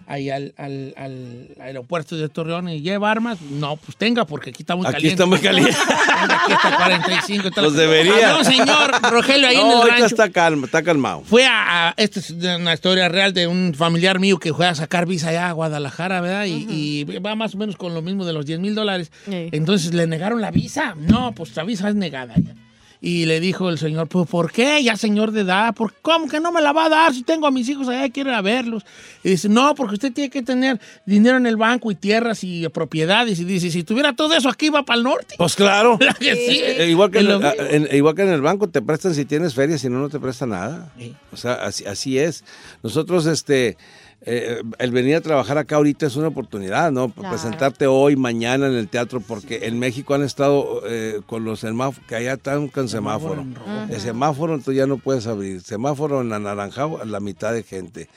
ahí 0.06 0.30
al, 0.30 0.54
al- 0.56 0.94
al 0.96 1.48
aeropuerto 1.60 2.16
de 2.16 2.28
Torreón 2.28 2.68
y 2.68 2.80
lleva 2.80 3.10
armas. 3.10 3.40
No, 3.42 3.76
pues 3.76 3.96
tenga, 3.96 4.24
porque 4.26 4.50
aquí 4.50 4.62
está 4.62 4.76
muy 4.76 4.86
Aquí 4.86 4.94
caliente. 4.94 5.14
está 5.14 5.26
muy 5.26 5.38
caliente. 5.38 5.72
Aquí 6.18 6.52
está 6.52 6.76
45. 6.76 7.48
y 7.48 7.50
tal. 7.50 7.64
Los 7.64 7.74
debería. 7.74 8.12
Había 8.14 8.36
un 8.36 8.44
señor, 8.44 8.90
Rogelio, 9.10 9.48
ahí 9.48 9.56
No, 9.56 9.72
en 9.72 9.82
el 9.82 9.88
rancho. 9.90 10.06
está 10.06 10.30
calma, 10.30 10.66
está 10.66 10.82
calmado. 10.82 11.22
Fue 11.24 11.44
a, 11.46 11.88
a- 11.88 11.94
esta 11.96 12.20
es 12.20 12.30
una 12.30 12.72
historia 12.74 13.08
real 13.08 13.32
de 13.32 13.46
un 13.46 13.74
familiar 13.74 14.18
mío 14.18 14.38
que 14.38 14.54
fue 14.54 14.66
a 14.66 14.74
sacar 14.74 15.06
visa 15.06 15.28
allá 15.30 15.48
a 15.48 15.52
Guadalajara, 15.52 16.20
¿verdad? 16.20 16.44
Y, 16.46 16.66
y 16.68 17.04
va 17.18 17.34
más 17.34 17.54
o 17.54 17.58
menos 17.58 17.76
con 17.76 17.94
lo 17.94 18.02
mismo 18.02 18.24
de 18.24 18.32
los 18.32 18.46
10 18.46 18.60
mil 18.60 18.74
dólares. 18.74 19.10
Sí. 19.26 19.48
Entonces 19.52 19.92
le 19.94 20.06
negaron 20.06 20.40
la 20.40 20.50
visa. 20.50 20.94
No, 20.96 21.32
pues 21.32 21.54
la 21.56 21.64
visa 21.64 21.88
es 21.88 21.94
negada 21.94 22.34
ya. 22.36 22.54
Y 23.00 23.26
le 23.26 23.40
dijo 23.40 23.68
el 23.68 23.78
señor, 23.78 24.08
pues 24.08 24.26
¿por 24.28 24.50
qué? 24.50 24.82
Ya 24.82 24.96
señor 24.96 25.30
de 25.32 25.42
edad, 25.42 25.74
¿por 25.74 25.92
cómo 26.00 26.28
que 26.28 26.40
no 26.40 26.50
me 26.50 26.62
la 26.62 26.72
va 26.72 26.86
a 26.86 26.88
dar 26.88 27.12
si 27.14 27.22
tengo 27.22 27.46
a 27.46 27.50
mis 27.50 27.68
hijos 27.68 27.88
allá 27.88 28.06
y 28.06 28.10
quiero 28.10 28.30
ir 28.30 28.36
a 28.36 28.42
verlos? 28.42 28.84
Y 29.22 29.30
dice, 29.30 29.48
no, 29.48 29.74
porque 29.74 29.94
usted 29.94 30.12
tiene 30.12 30.30
que 30.30 30.42
tener 30.42 30.80
dinero 31.04 31.36
en 31.36 31.46
el 31.46 31.56
banco 31.56 31.90
y 31.90 31.94
tierras 31.94 32.42
y 32.42 32.66
propiedades. 32.70 33.38
Y 33.38 33.44
dice, 33.44 33.70
si 33.70 33.84
tuviera 33.84 34.14
todo 34.14 34.34
eso 34.34 34.48
aquí 34.48 34.70
va 34.70 34.82
para 34.84 34.96
el 34.98 35.04
norte. 35.04 35.34
Pues 35.36 35.54
claro. 35.54 35.96
¿Verdad 35.98 36.16
que 36.16 36.34
sí? 36.36 36.60
Eh, 36.62 36.86
igual, 36.90 37.10
que 37.10 37.18
en, 37.20 37.26
el- 37.30 37.44
en- 37.86 37.96
igual 37.96 38.14
que 38.14 38.22
en 38.22 38.30
el 38.30 38.40
banco 38.40 38.68
te 38.68 38.80
prestan 38.82 39.14
si 39.14 39.24
tienes 39.24 39.54
feria, 39.54 39.76
si 39.78 39.88
no, 39.88 39.98
no 39.98 40.08
te 40.08 40.18
presta 40.18 40.46
nada. 40.46 40.90
Sí. 40.98 41.14
O 41.32 41.36
sea, 41.36 41.54
así, 41.54 41.84
así 41.84 42.18
es. 42.18 42.44
Nosotros, 42.82 43.26
este, 43.26 43.76
eh, 44.22 44.62
el 44.78 44.90
venir 44.90 45.16
a 45.16 45.20
trabajar 45.20 45.58
acá 45.58 45.76
ahorita 45.76 46.06
es 46.06 46.16
una 46.16 46.28
oportunidad, 46.28 46.90
¿no? 46.90 47.10
Claro. 47.10 47.30
Presentarte 47.30 47.86
hoy, 47.86 48.16
mañana 48.16 48.66
en 48.66 48.74
el 48.74 48.88
teatro, 48.88 49.20
porque 49.20 49.66
en 49.66 49.78
México 49.78 50.14
han 50.14 50.22
estado 50.22 50.82
eh, 50.86 51.20
con 51.26 51.44
los 51.44 51.60
semáforos, 51.60 52.06
que 52.08 52.16
allá 52.16 52.34
están 52.34 52.68
con 52.68 52.88
semáforo. 52.88 53.46
El 53.88 54.00
semáforo, 54.00 54.54
entonces 54.54 54.78
ya 54.78 54.86
no 54.86 54.96
puedes 54.98 55.26
abrir. 55.26 55.60
Semáforo 55.60 56.22
en 56.22 56.32
anaranjado, 56.32 57.00
a 57.00 57.04
la 57.04 57.20
mitad 57.20 57.52
de 57.52 57.62
gente. 57.62 58.08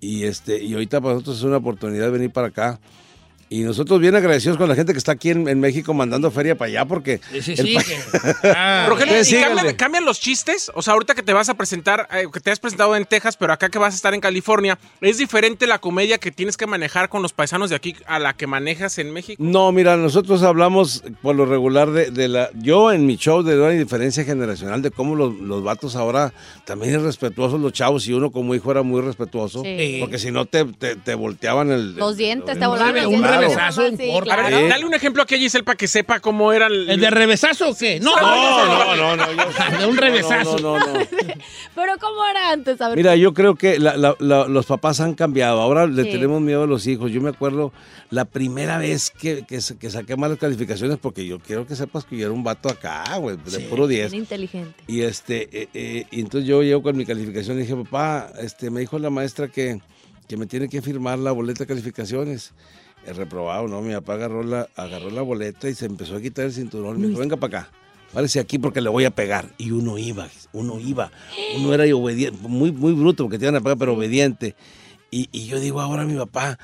Y 0.00 0.24
este, 0.24 0.62
y 0.62 0.72
ahorita 0.72 1.00
para 1.00 1.14
nosotros 1.14 1.38
es 1.38 1.44
una 1.44 1.58
oportunidad 1.58 2.06
de 2.06 2.10
venir 2.10 2.32
para 2.32 2.48
acá. 2.48 2.80
Y 3.52 3.60
nosotros 3.64 4.00
bien 4.00 4.16
agradecidos 4.16 4.56
con 4.56 4.66
la 4.66 4.74
gente 4.74 4.92
que 4.92 4.98
está 4.98 5.12
aquí 5.12 5.28
en, 5.28 5.46
en 5.46 5.60
México 5.60 5.92
mandando 5.92 6.30
feria 6.30 6.56
para 6.56 6.70
allá, 6.70 6.84
porque 6.86 7.20
Sí, 7.32 7.54
sí, 7.54 7.76
Ah, 8.44 8.86
Rogelio, 8.88 9.14
¿y 9.20 9.40
cambian, 9.42 9.74
cambian 9.76 10.04
los 10.06 10.20
chistes? 10.20 10.70
O 10.74 10.80
sea, 10.80 10.94
ahorita 10.94 11.14
que 11.14 11.22
te 11.22 11.34
vas 11.34 11.50
a 11.50 11.54
presentar, 11.54 12.08
eh, 12.12 12.24
que 12.32 12.40
te 12.40 12.50
has 12.50 12.58
presentado 12.58 12.96
en 12.96 13.04
Texas, 13.04 13.36
pero 13.36 13.52
acá 13.52 13.68
que 13.68 13.78
vas 13.78 13.92
a 13.92 13.96
estar 13.96 14.14
en 14.14 14.20
California, 14.22 14.78
¿es 15.02 15.18
diferente 15.18 15.66
la 15.66 15.78
comedia 15.80 16.16
que 16.16 16.30
tienes 16.30 16.56
que 16.56 16.66
manejar 16.66 17.10
con 17.10 17.20
los 17.20 17.34
paisanos 17.34 17.68
de 17.68 17.76
aquí 17.76 17.94
a 18.06 18.18
la 18.18 18.32
que 18.32 18.46
manejas 18.46 18.96
en 18.98 19.12
México? 19.12 19.42
No, 19.44 19.70
mira, 19.70 19.98
nosotros 19.98 20.42
hablamos 20.42 21.04
por 21.20 21.36
lo 21.36 21.44
regular 21.44 21.90
de, 21.90 22.10
de 22.10 22.28
la... 22.28 22.48
Yo 22.54 22.90
en 22.90 23.04
mi 23.04 23.16
show 23.18 23.42
de 23.42 23.58
una 23.58 23.68
diferencia 23.68 24.24
generacional 24.24 24.80
de 24.80 24.90
cómo 24.90 25.14
los, 25.14 25.34
los 25.38 25.62
vatos 25.62 25.94
ahora 25.94 26.32
también 26.64 26.94
es 26.94 27.02
respetuosos 27.02 27.60
los 27.60 27.74
chavos 27.74 28.06
y 28.08 28.14
uno 28.14 28.30
como 28.30 28.54
hijo 28.54 28.70
era 28.70 28.82
muy 28.82 29.02
respetuoso. 29.02 29.62
Sí. 29.62 29.98
Porque 30.00 30.18
si 30.18 30.30
no 30.30 30.46
te, 30.46 30.64
te, 30.64 30.96
te 30.96 31.14
volteaban 31.14 31.70
el... 31.70 31.96
Los 31.96 32.16
dientes, 32.16 32.58
te 32.58 32.64
el- 32.64 32.70
dientes. 32.70 33.41
Revesazo 33.42 33.90
Sí, 33.90 34.10
corto. 34.12 34.32
A 34.32 34.36
ver, 34.36 34.46
claro. 34.46 34.68
Dale 34.68 34.84
un 34.84 34.94
ejemplo 34.94 35.22
aquí 35.22 35.34
a 35.34 35.38
Giselle 35.38 35.64
para 35.64 35.76
que 35.76 35.86
sepa 35.88 36.20
cómo 36.20 36.52
era 36.52 36.66
el... 36.66 36.88
¿El 36.88 37.00
de 37.00 37.10
revesazo 37.10 37.70
o 37.70 37.76
qué? 37.76 38.00
No, 38.00 38.14
No, 38.16 38.96
no, 38.96 39.16
no, 39.16 39.26
no. 39.26 39.32
yo- 39.72 39.78
De 39.78 39.86
un 39.86 39.96
revesazo. 39.96 40.58
No, 40.58 40.78
no, 40.78 40.86
no, 40.86 40.92
no. 40.94 41.00
Pero 41.74 41.92
¿cómo 42.00 42.24
era 42.30 42.50
antes? 42.50 42.80
A 42.80 42.88
ver, 42.88 42.96
Mira, 42.96 43.16
yo 43.16 43.32
creo 43.34 43.54
que 43.54 43.78
la- 43.78 43.96
la- 43.96 44.16
la- 44.18 44.46
los 44.48 44.66
papás 44.66 45.00
han 45.00 45.14
cambiado. 45.14 45.60
Ahora 45.60 45.86
le 45.86 46.04
Sí. 46.04 46.10
tenemos 46.10 46.40
miedo 46.40 46.62
a 46.64 46.66
los 46.66 46.86
hijos. 46.86 47.10
Yo 47.10 47.20
me 47.20 47.30
acuerdo 47.30 47.72
la 48.10 48.24
primera 48.26 48.78
vez 48.78 49.10
que, 49.10 49.44
que, 49.46 49.58
que 49.78 49.90
saqué 49.90 50.16
malas 50.16 50.38
calificaciones, 50.38 50.98
porque 51.00 51.26
yo 51.26 51.38
quiero 51.38 51.66
que 51.66 51.74
sepas 51.76 52.04
que 52.04 52.16
yo 52.16 52.26
era 52.26 52.32
un 52.34 52.44
vato 52.44 52.68
acá, 52.68 53.16
güey, 53.16 53.36
de 53.36 53.60
puro 53.60 53.86
10. 53.86 54.10
bien 54.10 54.22
inteligente. 54.22 54.74
Y 54.86 55.00
este, 55.02 55.48
eh, 55.62 55.68
eh, 55.72 56.04
y 56.10 56.20
entonces 56.20 56.46
yo 56.48 56.62
llego 56.62 56.82
con 56.82 56.96
mi 56.96 57.06
calificación 57.06 57.56
y 57.58 57.62
dije, 57.62 57.74
papá, 57.76 58.30
este, 58.40 58.70
me 58.70 58.80
dijo 58.80 58.98
la 58.98 59.08
maestra 59.10 59.48
que, 59.48 59.80
que 60.28 60.36
me 60.36 60.46
tiene 60.46 60.68
que 60.68 60.82
firmar 60.82 61.18
la 61.18 61.32
boleta 61.32 61.60
de 61.60 61.66
calificaciones. 61.68 62.52
He 63.06 63.12
reprobado, 63.12 63.66
¿no? 63.66 63.80
Mi 63.82 63.92
papá 63.94 64.14
agarró 64.14 64.42
la, 64.42 64.68
agarró 64.76 65.10
la 65.10 65.22
boleta 65.22 65.68
y 65.68 65.74
se 65.74 65.86
empezó 65.86 66.16
a 66.16 66.20
quitar 66.20 66.44
el 66.44 66.52
cinturón. 66.52 67.00
Me 67.00 67.08
dijo, 67.08 67.20
venga 67.20 67.36
para 67.36 67.60
acá. 67.60 67.70
Párese 68.12 68.40
aquí 68.40 68.58
porque 68.58 68.80
le 68.80 68.90
voy 68.90 69.04
a 69.04 69.10
pegar. 69.10 69.46
Y 69.58 69.70
uno 69.70 69.98
iba, 69.98 70.28
uno 70.52 70.78
iba. 70.78 71.10
Uno 71.56 71.74
era 71.74 71.84
obediente, 71.96 72.38
muy, 72.46 72.70
muy 72.70 72.92
bruto 72.92 73.24
porque 73.24 73.38
te 73.38 73.46
iban 73.46 73.56
a 73.56 73.60
pegar, 73.60 73.78
pero 73.78 73.94
obediente. 73.94 74.54
Y, 75.10 75.28
y 75.32 75.46
yo 75.46 75.58
digo 75.58 75.80
ahora 75.80 76.02
a 76.02 76.04
mi 76.04 76.16
papá, 76.16 76.58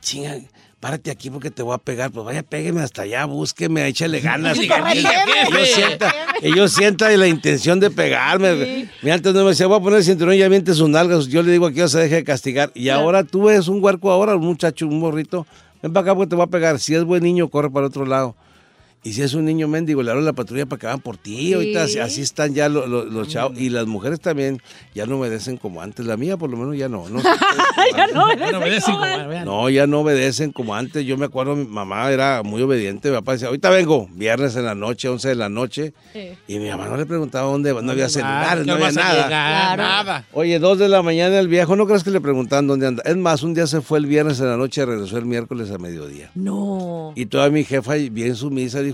chinga, 0.00 0.38
párate 0.84 1.10
aquí 1.10 1.30
porque 1.30 1.50
te 1.50 1.62
voy 1.62 1.74
a 1.74 1.78
pegar. 1.78 2.10
Pues 2.10 2.26
vaya, 2.26 2.42
pégueme 2.42 2.82
hasta 2.82 3.02
allá, 3.02 3.24
búsqueme, 3.24 3.86
échale 3.86 4.20
ganas. 4.20 4.56
Sí, 4.58 4.68
que 4.68 5.50
yo 5.50 5.64
sienta, 5.64 6.14
que 6.40 6.50
yo 6.54 6.68
sienta 6.68 7.10
la 7.16 7.26
intención 7.26 7.80
de 7.80 7.90
pegarme. 7.90 8.90
Mira, 9.00 9.14
antes 9.14 9.32
no 9.32 9.44
me 9.44 9.50
decía, 9.50 9.66
voy 9.66 9.78
a 9.78 9.82
poner 9.82 9.98
el 10.00 10.04
cinturón 10.04 10.34
y 10.34 10.38
ya 10.38 10.48
miente 10.48 10.74
sus 10.74 10.88
nalgas. 10.88 11.28
Yo 11.28 11.42
le 11.42 11.52
digo 11.52 11.66
aquí, 11.66 11.86
se 11.88 12.00
deje 12.00 12.16
de 12.16 12.24
castigar. 12.24 12.70
Y 12.74 12.90
ahora 12.90 13.24
tú 13.24 13.48
eres 13.48 13.68
un 13.68 13.82
huerco 13.82 14.10
ahora, 14.10 14.36
un 14.36 14.44
muchacho, 14.44 14.86
un 14.86 15.00
morrito. 15.00 15.46
Ven 15.84 15.92
para 15.92 16.12
acá 16.12 16.26
te 16.26 16.34
voy 16.34 16.44
a 16.44 16.46
pegar. 16.46 16.78
Si 16.78 16.94
es 16.94 17.04
buen 17.04 17.22
niño, 17.22 17.50
corre 17.50 17.68
para 17.68 17.84
el 17.84 17.90
otro 17.90 18.06
lado. 18.06 18.34
Y 19.04 19.12
si 19.12 19.20
es 19.22 19.34
un 19.34 19.44
niño 19.44 19.68
mendigo, 19.68 20.02
le 20.02 20.10
hablo 20.10 20.22
a 20.22 20.24
la 20.24 20.32
patrulla 20.32 20.64
para 20.64 20.80
que 20.80 20.86
van 20.86 21.00
por 21.00 21.18
ti. 21.18 21.52
Ahorita 21.52 21.82
así, 21.84 21.98
así 21.98 22.22
están 22.22 22.54
ya 22.54 22.70
lo- 22.70 22.86
lo- 22.86 23.04
los 23.04 23.28
chavos. 23.28 23.58
Y 23.60 23.68
las 23.68 23.86
mujeres 23.86 24.18
también 24.18 24.62
ya 24.94 25.04
no 25.04 25.18
obedecen 25.20 25.58
como 25.58 25.82
antes. 25.82 26.06
La 26.06 26.16
mía, 26.16 26.38
por 26.38 26.48
lo 26.50 26.56
menos, 26.56 26.74
ya 26.76 26.88
no. 26.88 27.06
No, 27.10 27.20
Ya 27.96 28.06
no, 28.08 28.24
obedecen 28.58 28.94
como- 28.94 29.28
vean. 29.28 29.44
no, 29.44 29.68
ya 29.68 29.86
no 29.86 30.00
obedecen 30.00 30.52
como 30.52 30.74
antes. 30.74 31.04
Yo 31.04 31.16
me 31.18 31.26
acuerdo, 31.26 31.54
mi 31.54 31.66
mamá 31.66 32.10
era 32.10 32.42
muy 32.42 32.62
obediente. 32.62 33.10
Mi 33.10 33.16
papá 33.16 33.32
decía, 33.32 33.48
ahorita 33.48 33.68
vengo, 33.70 34.08
viernes 34.14 34.56
en 34.56 34.64
la 34.64 34.74
noche, 34.74 35.08
11 35.08 35.28
de 35.28 35.34
la 35.34 35.48
noche. 35.50 35.92
Sí. 36.14 36.30
Y 36.48 36.58
mi 36.58 36.70
mamá 36.70 36.88
no 36.88 36.96
le 36.96 37.04
preguntaba 37.04 37.50
dónde, 37.50 37.74
no 37.74 37.90
había 37.92 38.06
Ah, 38.06 38.08
celulares, 38.08 38.60
¿qué 38.64 38.66
no 38.66 38.72
había 38.74 38.92
nada. 38.92 39.12
llegar? 39.12 39.28
Claro. 39.28 39.82
Nada. 39.82 40.24
Oye, 40.32 40.58
dos 40.58 40.78
de 40.78 40.88
la 40.88 41.02
mañana 41.02 41.38
el 41.38 41.48
viejo, 41.48 41.76
¿no 41.76 41.86
crees 41.86 42.04
que 42.04 42.10
le 42.10 42.22
preguntaban 42.22 42.66
dónde 42.66 42.86
anda? 42.86 43.02
Es 43.04 43.16
más, 43.18 43.42
un 43.42 43.52
día 43.52 43.66
se 43.66 43.82
fue 43.82 43.98
el 43.98 44.06
viernes 44.06 44.40
en 44.40 44.46
la 44.48 44.56
noche 44.56 44.80
y 44.80 44.84
regresó 44.86 45.18
el 45.18 45.26
miércoles 45.26 45.70
a 45.70 45.76
mediodía. 45.78 46.30
No. 46.34 47.12
Y 47.16 47.26
toda 47.26 47.50
mi 47.50 47.64
jefa, 47.64 47.94
bien 48.10 48.34
sumisa, 48.34 48.80
dijo, 48.80 48.93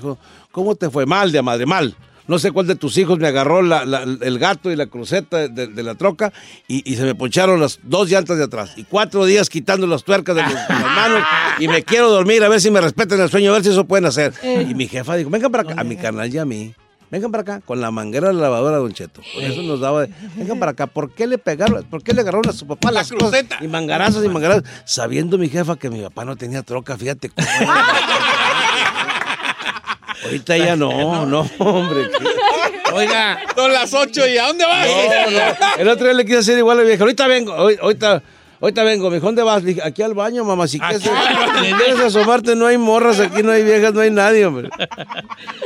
¿cómo 0.52 0.75
te 0.75 0.90
fue? 0.90 1.07
Mal, 1.07 1.33
de 1.33 1.42
madre, 1.42 1.66
mal. 1.66 1.97
No 2.28 2.38
sé 2.38 2.52
cuál 2.52 2.69
de 2.69 2.76
tus 2.76 2.97
hijos 2.97 3.19
me 3.19 3.26
agarró 3.26 3.61
la- 3.61 3.85
la- 3.85 4.02
el 4.04 4.38
gato 4.38 4.71
y 4.71 4.76
la 4.76 4.87
cruceta 4.87 5.49
de, 5.49 5.66
de 5.66 5.83
la 5.83 5.97
troca 5.97 6.33
y, 6.69 6.88
y 6.88 6.95
se 6.95 7.02
me 7.02 7.16
poncharon 7.16 7.59
las 7.59 7.80
dos 7.83 8.09
llantas 8.09 8.38
de 8.38 8.45
atrás. 8.45 8.73
Y 8.76 8.85
cuatro 8.85 9.25
días 9.25 9.49
quitando 9.50 9.85
las 9.88 10.04
tuercas 10.04 10.37
de, 10.37 10.42
los- 10.42 10.52
de 10.52 10.59
las 10.69 10.83
manos 10.95 11.23
y 11.59 11.66
me 11.66 11.83
quiero 11.83 12.09
dormir 12.09 12.45
a 12.45 12.49
ver 12.49 12.61
si 12.61 12.71
me 12.71 12.80
respetan 12.80 13.21
el 13.21 13.28
sueño, 13.30 13.50
a 13.50 13.54
ver 13.54 13.64
si 13.64 13.71
eso 13.71 13.85
pueden 13.85 14.04
hacer. 14.07 14.33
Y 14.45 14.75
mi 14.76 14.87
jefa 14.87 15.16
dijo, 15.16 15.28
vengan 15.28 15.50
para 15.50 15.64
acá, 15.73 15.80
a 15.80 15.83
mi 15.85 15.97
carnal 15.97 16.33
y 16.33 16.38
a 16.38 16.45
mí. 16.45 16.73
Vengan 17.11 17.33
para 17.33 17.40
acá, 17.42 17.61
con 17.66 17.80
la 17.80 17.90
manguera 17.90 18.28
de 18.28 18.35
la 18.35 18.42
lavadora, 18.42 18.76
Don 18.76 18.92
Cheto. 18.92 19.21
Por 19.35 19.42
eso 19.42 19.62
nos 19.62 19.80
daba 19.80 20.02
de, 20.02 20.12
vengan 20.37 20.61
para 20.61 20.71
acá. 20.71 20.87
¿Por 20.87 21.11
qué 21.12 21.26
le 21.26 21.38
pegaron? 21.38 21.83
¿Por 21.87 22.04
qué 22.04 22.12
le 22.14 22.21
agarraron 22.21 22.49
a 22.49 22.52
su 22.52 22.69
papá 22.69 22.92
las 22.92 23.11
cosas? 23.11 23.30
cruceta. 23.30 23.59
Y 23.61 23.66
mangarazos 23.66 24.25
y 24.25 24.28
mangarazos. 24.28 24.62
Sabiendo 24.85 25.37
mi 25.37 25.49
jefa 25.49 25.75
que 25.75 25.90
mi 25.90 26.00
papá 26.02 26.25
no 26.25 26.37
tenía 26.37 26.62
troca, 26.62 26.97
fíjate 26.97 27.30
cómo. 27.30 27.45
Ahorita 30.25 30.57
ya 30.57 30.77
no, 30.77 31.25
no, 31.27 31.50
hombre. 31.59 32.09
Oiga, 32.93 33.41
Son 33.55 33.73
las 33.73 33.93
8 33.93 34.29
y 34.29 34.39
¿a 34.39 34.47
dónde 34.49 34.65
vas? 34.65 34.87
No, 34.87 35.31
no. 35.31 35.83
El 35.83 35.89
otro 35.89 36.07
día 36.07 36.15
le 36.15 36.25
quise 36.25 36.39
hacer 36.39 36.59
igual 36.59 36.79
a 36.79 36.83
la 36.83 36.89
vieja. 36.89 37.03
Ahorita 37.05 37.27
vengo, 37.27 37.53
ahorita, 37.53 38.23
ahorita 38.61 38.83
vengo. 38.85 39.09
Me 39.09 39.17
dijo, 39.17 39.27
¿dónde 39.27 39.43
vas? 39.43 39.62
Le 39.62 39.75
dije, 39.75 39.83
aquí 39.85 40.03
al 40.03 40.15
baño, 40.15 40.45
mamá. 40.45 40.67
Si 40.67 40.79
quieres, 40.79 41.03
si 41.03 41.73
quieres 41.73 42.00
asomarte, 42.00 42.55
no 42.57 42.67
hay 42.67 42.79
morras 42.79 43.21
aquí, 43.21 43.43
no 43.43 43.53
hay 43.53 43.62
viejas, 43.62 43.95
no 43.95 44.00
hay 44.00 44.11
nadie, 44.11 44.45
hombre. 44.45 44.69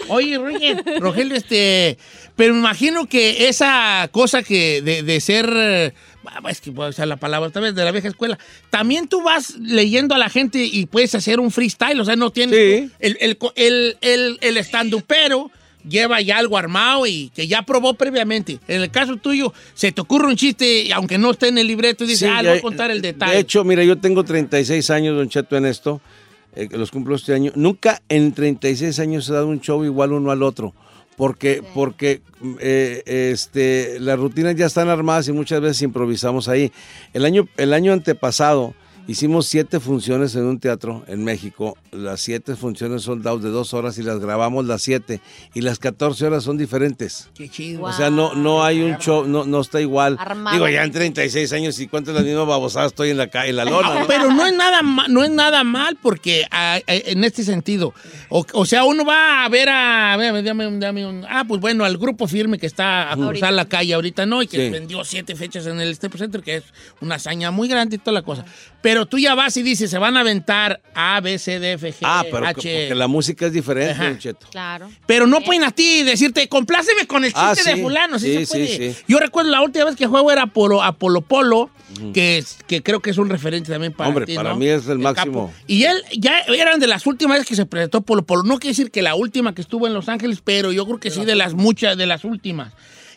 Oye, 0.08 0.38
Roger, 0.38 0.82
Rogelio, 1.00 1.36
este, 1.36 1.98
pero 2.36 2.52
me 2.52 2.60
imagino 2.60 3.06
que 3.06 3.48
esa 3.48 4.08
cosa 4.12 4.42
que 4.42 4.82
de, 4.82 5.02
de 5.02 5.20
ser, 5.20 5.94
es 6.48 6.60
que 6.60 6.70
voy 6.70 6.86
a 6.86 6.88
usar 6.90 7.08
la 7.08 7.16
palabra 7.16 7.48
otra 7.48 7.60
vez, 7.62 7.74
de 7.74 7.84
la 7.84 7.92
vieja 7.92 8.08
escuela, 8.08 8.38
también 8.70 9.08
tú 9.08 9.22
vas 9.22 9.56
leyendo 9.58 10.14
a 10.14 10.18
la 10.18 10.28
gente 10.28 10.64
y 10.64 10.86
puedes 10.86 11.14
hacer 11.14 11.40
un 11.40 11.50
freestyle, 11.50 12.00
o 12.00 12.04
sea, 12.04 12.16
no 12.16 12.30
tienes 12.30 12.54
Sí. 12.56 12.90
el, 13.00 13.16
el, 13.20 13.38
el, 13.56 13.96
el, 14.00 14.38
el 14.40 14.56
estandupero 14.56 15.50
lleva 15.88 16.20
ya 16.22 16.38
algo 16.38 16.56
armado 16.56 17.06
y 17.06 17.30
que 17.34 17.46
ya 17.46 17.62
probó 17.62 17.92
previamente. 17.94 18.58
En 18.68 18.80
el 18.82 18.90
caso 18.90 19.16
tuyo, 19.16 19.52
se 19.74 19.92
te 19.92 20.00
ocurre 20.00 20.28
un 20.28 20.36
chiste, 20.36 20.82
y 20.82 20.92
aunque 20.92 21.18
no 21.18 21.30
esté 21.32 21.48
en 21.48 21.58
el 21.58 21.66
libreto, 21.66 22.04
y 22.04 22.06
dices, 22.06 22.28
Sí, 22.28 22.34
ah, 22.34 22.40
le 22.42 22.44
ya- 22.46 22.50
voy 22.52 22.58
a 22.58 22.62
contar 22.62 22.90
el 22.90 23.02
detalle. 23.02 23.34
De 23.34 23.40
hecho, 23.40 23.64
mira, 23.64 23.84
yo 23.84 23.98
tengo 23.98 24.24
36 24.24 24.88
años, 24.90 25.14
Don 25.16 25.28
Cheto, 25.28 25.56
en 25.56 25.66
esto. 25.66 26.00
eh, 26.56 26.68
los 26.70 26.90
cumplo 26.92 27.16
este 27.16 27.34
año. 27.34 27.50
Nunca 27.56 28.00
en 28.08 28.32
36 28.32 28.98
años 29.00 29.28
he 29.28 29.32
dado 29.32 29.48
un 29.48 29.60
show 29.60 29.84
igual 29.84 30.12
uno 30.12 30.30
al 30.30 30.42
otro. 30.44 30.72
Porque, 31.16 31.62
porque 31.74 32.22
eh, 32.60 33.02
este, 33.06 33.98
las 34.00 34.18
rutinas 34.18 34.56
ya 34.56 34.66
están 34.66 34.88
armadas 34.88 35.28
y 35.28 35.32
muchas 35.32 35.60
veces 35.60 35.82
improvisamos 35.82 36.48
ahí. 36.48 36.72
El 37.12 37.24
año, 37.24 37.46
el 37.56 37.72
año 37.72 37.92
antepasado 37.92 38.74
hicimos 39.06 39.46
siete 39.46 39.80
funciones 39.80 40.34
en 40.36 40.44
un 40.44 40.58
teatro 40.58 41.04
en 41.06 41.24
México. 41.24 41.76
Las 41.92 42.20
siete 42.20 42.56
funciones 42.56 43.02
son 43.02 43.22
dados 43.22 43.42
de 43.42 43.50
dos 43.50 43.74
horas 43.74 43.98
y 43.98 44.02
las 44.02 44.18
grabamos 44.18 44.64
las 44.66 44.82
siete. 44.82 45.20
Y 45.54 45.60
las 45.60 45.78
14 45.78 46.26
horas 46.26 46.44
son 46.44 46.56
diferentes. 46.58 47.28
Qué 47.34 47.48
chido. 47.48 47.82
O 47.82 47.92
sea, 47.92 48.10
no, 48.10 48.34
no 48.34 48.64
hay 48.64 48.82
un 48.82 48.96
show, 48.98 49.26
no, 49.26 49.44
no 49.44 49.60
está 49.60 49.80
igual. 49.80 50.16
Armado. 50.20 50.54
Digo, 50.56 50.68
ya 50.68 50.84
en 50.84 50.92
36 50.92 51.52
años 51.52 51.78
y 51.80 51.86
cuántas 51.88 52.14
las 52.14 52.24
mismas 52.24 52.46
babosadas 52.46 52.88
estoy 52.92 53.10
en 53.10 53.18
la, 53.18 53.28
en 53.32 53.56
la 53.56 53.64
lona. 53.64 54.00
¿no? 54.00 54.06
Pero 54.06 54.30
no 54.30 54.46
es 54.46 54.54
nada 54.54 54.82
ma- 54.82 55.08
no 55.08 55.22
es 55.24 55.30
nada 55.30 55.64
mal 55.64 55.96
porque 56.00 56.42
eh, 56.42 56.82
en 57.06 57.24
este 57.24 57.42
sentido, 57.44 57.94
o, 58.28 58.44
o 58.52 58.66
sea, 58.66 58.84
uno 58.84 59.04
va 59.04 59.44
a 59.44 59.48
ver 59.48 59.68
a, 59.68 60.12
a 60.12 60.16
ver, 60.16 60.42
dame 60.42 60.66
un- 60.66 60.80
dame 60.80 61.06
un- 61.06 61.24
ah, 61.28 61.44
pues 61.46 61.60
bueno, 61.60 61.84
al 61.84 61.98
grupo 61.98 62.26
firme 62.26 62.58
que 62.58 62.66
está 62.66 63.12
a 63.12 63.16
cruzar 63.16 63.52
la 63.52 63.66
calle 63.66 63.94
ahorita, 63.94 64.26
¿no? 64.26 64.42
Y 64.42 64.46
que 64.46 64.56
Sí. 64.66 64.70
vendió 64.70 65.04
siete 65.04 65.34
fechas 65.36 65.66
en 65.66 65.80
el 65.80 65.94
Staples 65.94 66.20
Center, 66.20 66.42
que 66.42 66.56
es 66.56 66.64
una 67.00 67.16
hazaña 67.16 67.50
muy 67.50 67.68
grande 67.68 67.96
y 67.96 67.98
toda 67.98 68.12
la 68.12 68.22
cosa. 68.22 68.44
Pero 68.82 68.93
Pero 68.94 69.06
tú 69.06 69.18
ya 69.18 69.34
vas 69.34 69.56
y 69.56 69.64
dices, 69.64 69.90
se 69.90 69.98
van 69.98 70.16
a 70.16 70.20
aventar 70.20 70.80
A, 70.94 71.20
B, 71.20 71.36
C, 71.40 71.58
D, 71.58 71.72
F, 71.72 71.92
G, 71.92 71.96
Ah, 72.02 72.22
pero 72.30 72.42
que- 72.42 72.46
H. 72.46 72.54
porque 72.82 72.94
la 72.94 73.08
música 73.08 73.46
es 73.46 73.52
diferente, 73.52 73.90
Ajá. 73.90 74.04
Don 74.04 74.18
Cheto. 74.20 74.46
Claro. 74.52 74.88
Pero 75.04 75.26
no 75.26 75.40
pueden 75.40 75.64
a 75.64 75.72
ti 75.72 76.04
decirte, 76.04 76.48
compláceme 76.48 77.08
con 77.08 77.24
el 77.24 77.32
chiste 77.32 77.40
Ah, 77.44 77.54
de 77.56 77.74
sí. 77.74 77.82
fulano. 77.82 78.20
Sí, 78.20 78.26
Sí, 78.38 78.46
se 78.46 78.52
puede. 78.52 78.68
sí, 78.68 78.92
sí. 78.92 79.04
Yo 79.08 79.18
recuerdo 79.18 79.50
la 79.50 79.62
última 79.62 79.86
vez 79.86 79.96
que 79.96 80.06
juego 80.06 80.30
era 80.30 80.46
Polo, 80.46 80.80
Apolo 80.80 81.22
Polo, 81.22 81.70
que, 82.12 82.38
es- 82.38 82.58
que 82.68 82.84
creo 82.84 83.00
que 83.00 83.10
es 83.10 83.18
un 83.18 83.28
referente 83.28 83.72
también 83.72 83.92
para 83.92 84.10
Hombre, 84.10 84.26
ti, 84.26 84.36
para 84.36 84.50
¿no? 84.50 84.56
mí 84.58 84.68
es 84.68 84.86
el 84.86 85.00
máximo. 85.00 85.48
capo. 85.48 85.54
Y 85.66 85.82
él 85.82 86.00
ya 86.16 86.38
eran 86.42 86.78
de 86.78 86.86
las 86.86 87.04
últimas 87.08 87.34
veces 87.38 87.48
que 87.48 87.56
se 87.56 87.66
presentó 87.66 88.00
Polo 88.02 88.22
Polo. 88.24 88.44
No 88.44 88.60
quiere 88.60 88.76
decir 88.76 88.92
que 88.92 89.02
la 89.02 89.16
última 89.16 89.56
que 89.56 89.62
estuvo 89.62 89.88
en 89.88 89.94
Los 89.94 90.08
Ángeles, 90.08 90.38
pero 90.44 90.70
yo 90.70 90.86
creo 90.86 91.00
que 91.00 91.10
sí 91.10 91.24
de 91.24 91.34
las 91.34 91.54
muchas, 91.54 91.96
de 91.96 92.06
las 92.06 92.22
últimas. 92.24 92.72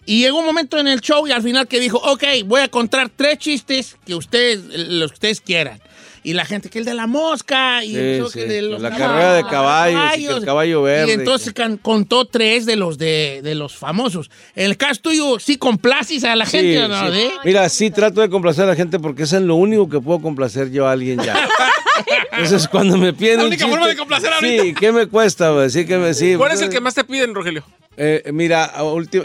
Y 0.08 0.22
llegó 0.22 0.40
un 0.40 0.46
momento 0.46 0.80
en 0.80 0.88
el 0.88 1.02
show 1.02 1.28
y 1.28 1.34
al 1.34 1.44
final 1.44 1.68
que 1.68 1.82
dijo, 1.82 1.98
ok, 1.98 2.24
voy 2.46 2.62
a 2.62 2.70
contar 2.70 3.12
tres 3.14 3.40
chistes 3.40 3.98
que 4.06 4.16
ustedes, 4.16 4.62
los 4.90 5.12
que 5.12 5.16
ustedes 5.16 5.42
quieran. 5.42 5.82
Y 6.28 6.34
la 6.34 6.44
gente, 6.44 6.70
que 6.70 6.80
el 6.80 6.84
de 6.84 6.94
la 6.94 7.08
mosca, 7.08 7.84
y 7.86 7.92
Sí, 7.94 7.98
eso, 7.98 8.30
sí. 8.30 8.40
que 8.40 8.46
de 8.48 8.62
los 8.62 8.82
La 8.82 8.90
carrera 8.90 9.34
de 9.36 9.44
caballos, 9.46 10.18
y 10.18 10.26
que 10.28 10.34
el 10.34 10.44
caballo 10.46 10.82
verde. 10.82 11.10
Y 11.10 11.14
entonces 11.14 11.54
can- 11.54 11.78
contó 11.78 12.26
tres 12.26 12.66
de 12.66 12.76
los 12.76 12.98
de, 12.98 13.40
de 13.44 13.56
los 13.56 13.78
famosos. 13.78 14.30
En 14.54 14.66
el 14.66 14.76
caso 14.76 15.00
tuyo, 15.04 15.40
¿sí 15.40 15.56
complaces 15.58 16.26
a 16.26 16.36
la 16.36 16.46
Sí, 16.46 16.58
gente 16.58 16.84
o 16.84 16.88
no? 16.90 17.12
sí. 17.14 17.18
¿Eh? 17.18 17.32
Mira, 17.46 17.70
sí 17.70 17.92
trato 17.92 18.20
de 18.20 18.30
complacer 18.30 18.66
a 18.66 18.68
la 18.68 18.76
gente 18.76 19.00
porque 19.00 19.24
es 19.24 19.32
en 19.32 19.48
lo 19.48 19.56
único 19.56 19.88
que 19.90 20.02
puedo 20.02 20.20
complacer 20.22 20.70
yo 20.70 20.86
a 20.86 20.92
alguien 20.92 21.20
ya. 21.24 21.48
Entonces, 22.34 22.68
cuando 22.68 22.98
me 22.98 23.14
piden 23.14 23.38
La 23.38 23.44
un 23.44 23.48
única 23.48 23.64
chiste- 23.66 23.72
forma 23.72 23.88
de 23.88 23.96
complacer 23.96 24.30
Sí, 24.42 24.58
ahorita. 24.58 24.80
¿qué 24.82 24.92
me 24.92 25.08
cuesta? 25.08 25.52
güey? 25.52 25.70
Sí, 25.70 25.86
que 25.86 25.98
me, 25.98 26.14
sí. 26.14 26.36
¿Cuál 26.36 26.52
es 26.52 26.62
el 26.62 26.70
que 26.70 26.82
más 26.82 26.94
te 26.94 27.04
piden, 27.06 27.34
Rogelio? 27.34 27.64
Eh, 27.96 28.30
mira, 28.34 28.72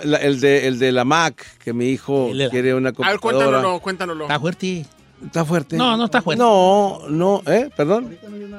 la- 0.04 0.18
el, 0.18 0.40
de, 0.40 0.66
el 0.68 0.78
de 0.78 0.92
la 0.92 1.04
Mac, 1.04 1.44
que 1.64 1.72
mi 1.72 1.88
hijo 1.90 2.28
El 2.30 2.48
quiere 2.48 2.74
una 2.74 2.90
A 2.90 2.92
ver, 2.92 2.96
computadora. 3.18 3.18
cuéntanoslo, 3.60 3.80
cuéntanoslo. 3.80 4.24
Está 4.24 4.38
fuerte. 4.40 4.86
¿Está 5.24 5.44
fuerte? 5.44 5.76
No, 5.76 5.96
no 5.96 6.06
está 6.06 6.20
fuerte. 6.20 6.42
No, 6.42 7.00
no, 7.08 7.42
¿eh? 7.46 7.70
Perdón. 7.76 8.18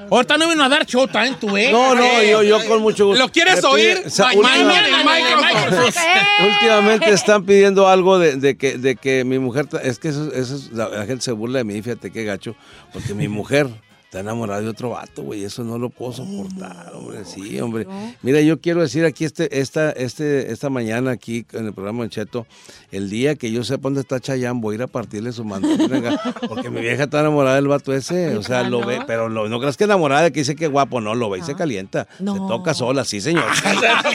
Ahorita 0.09 0.37
no 0.37 0.47
vino 0.49 0.63
a 0.63 0.69
dar 0.69 0.85
show 0.85 1.07
también 1.07 1.35
tú, 1.39 1.55
¿eh? 1.57 1.69
No, 1.71 1.93
no, 1.93 2.23
yo, 2.23 2.41
yo 2.43 2.65
con 2.67 2.81
mucho 2.81 3.05
gusto. 3.07 3.21
¿Lo 3.21 3.29
quieres 3.29 3.59
sa- 4.07 4.31
Mañana 4.35 4.87
en 4.87 5.05
Microsoft. 5.05 5.97
Últimamente 6.47 7.09
están 7.11 7.45
pidiendo 7.45 7.87
algo 7.87 8.17
de, 8.19 8.37
de 8.37 8.55
que, 8.55 8.77
de 8.77 8.95
que 8.95 9.23
mi 9.23 9.39
mujer, 9.39 9.67
es 9.83 9.99
que 9.99 10.09
eso, 10.09 10.31
eso 10.33 10.55
es- 10.55 10.71
la, 10.71 10.89
la 10.89 11.05
gente 11.05 11.21
se 11.23 11.31
burla 11.31 11.59
de 11.59 11.63
mí, 11.65 11.81
fíjate 11.81 12.11
qué 12.11 12.23
gacho, 12.23 12.55
porque 12.91 13.13
mi 13.13 13.27
mujer 13.27 13.67
está 14.13 14.19
enamorada 14.19 14.61
de 14.61 14.69
otro 14.69 14.91
vato, 14.91 15.23
güey, 15.23 15.43
eso 15.43 15.63
no 15.63 15.79
lo 15.79 15.89
puedo 15.89 16.13
soportar, 16.13 16.91
hombre, 16.93 17.25
sí, 17.25 17.59
hombre. 17.59 17.87
Mira, 18.21 18.41
yo 18.41 18.61
quiero 18.61 18.81
decir 18.81 19.05
aquí 19.05 19.25
este, 19.25 19.59
esta, 19.59 19.89
este, 19.89 20.51
esta 20.51 20.69
mañana 20.69 21.09
aquí 21.09 21.47
en 21.51 21.65
el 21.65 21.73
programa 21.73 22.07
Cheto, 22.07 22.45
el 22.91 23.09
día 23.09 23.33
que 23.33 23.51
yo 23.51 23.63
sepa 23.63 23.81
dónde 23.87 24.01
está 24.01 24.19
Chayán, 24.19 24.61
voy 24.61 24.73
a 24.73 24.75
ir 24.75 24.81
a 24.83 24.87
partirle 24.87 25.31
su 25.31 25.43
mandolina, 25.43 26.21
porque 26.47 26.69
mi 26.69 26.81
vieja 26.81 27.05
está 27.05 27.21
enamorada 27.21 27.55
del 27.55 27.67
vato 27.67 27.91
ese, 27.91 28.37
o 28.37 28.43
sea, 28.43 28.61
lo 28.69 28.85
ve, 28.85 28.99
pero 29.07 29.29
lo- 29.29 29.49
no 29.49 29.59
creas 29.59 29.77
que 29.77 29.85
enamorada 29.85 30.29
que 30.29 30.41
dice 30.41 30.55
que 30.55 30.67
guapo, 30.67 31.01
no, 31.01 31.15
lo 31.15 31.31
ve 31.31 31.39
y 31.39 31.41
se 31.41 31.55
calienta, 31.55 32.07
se 32.15 32.23
No. 32.23 32.47
toca 32.47 32.75
sola, 32.75 33.05
sí, 33.05 33.19
señor. 33.19 33.45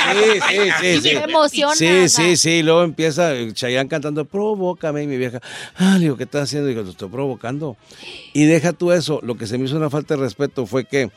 Sí, 0.09 0.41
sí, 0.49 0.71
sí, 0.81 0.95
sí. 0.95 1.01
Se 1.01 1.17
emociona. 1.25 1.75
Sí, 1.75 2.09
sí, 2.09 2.37
sí. 2.37 2.63
Luego 2.63 2.83
empieza 2.85 3.33
Chayanne 3.53 3.89
cantando, 3.89 4.25
provócame, 4.25 5.03
y 5.03 5.07
mi 5.07 5.17
vieja, 5.17 5.41
ah, 5.77 5.95
le 5.95 6.05
digo, 6.05 6.17
¿qué 6.17 6.23
estás 6.25 6.45
haciendo? 6.45 6.69
Digo, 6.69 6.83
te 6.85 6.91
estoy 6.91 7.09
provocando. 7.09 7.77
Y 8.33 8.45
deja 8.45 8.73
tú 8.73 8.93
eso. 8.93 9.21
Lo 9.23 9.37
que 9.37 9.47
se 9.47 9.59
me 9.59 9.65
hizo 9.67 9.77
una 9.77 9.88
falta 9.91 10.15
de 10.15 10.21
respeto 10.21 10.67
fue 10.67 10.85
que 10.85 11.11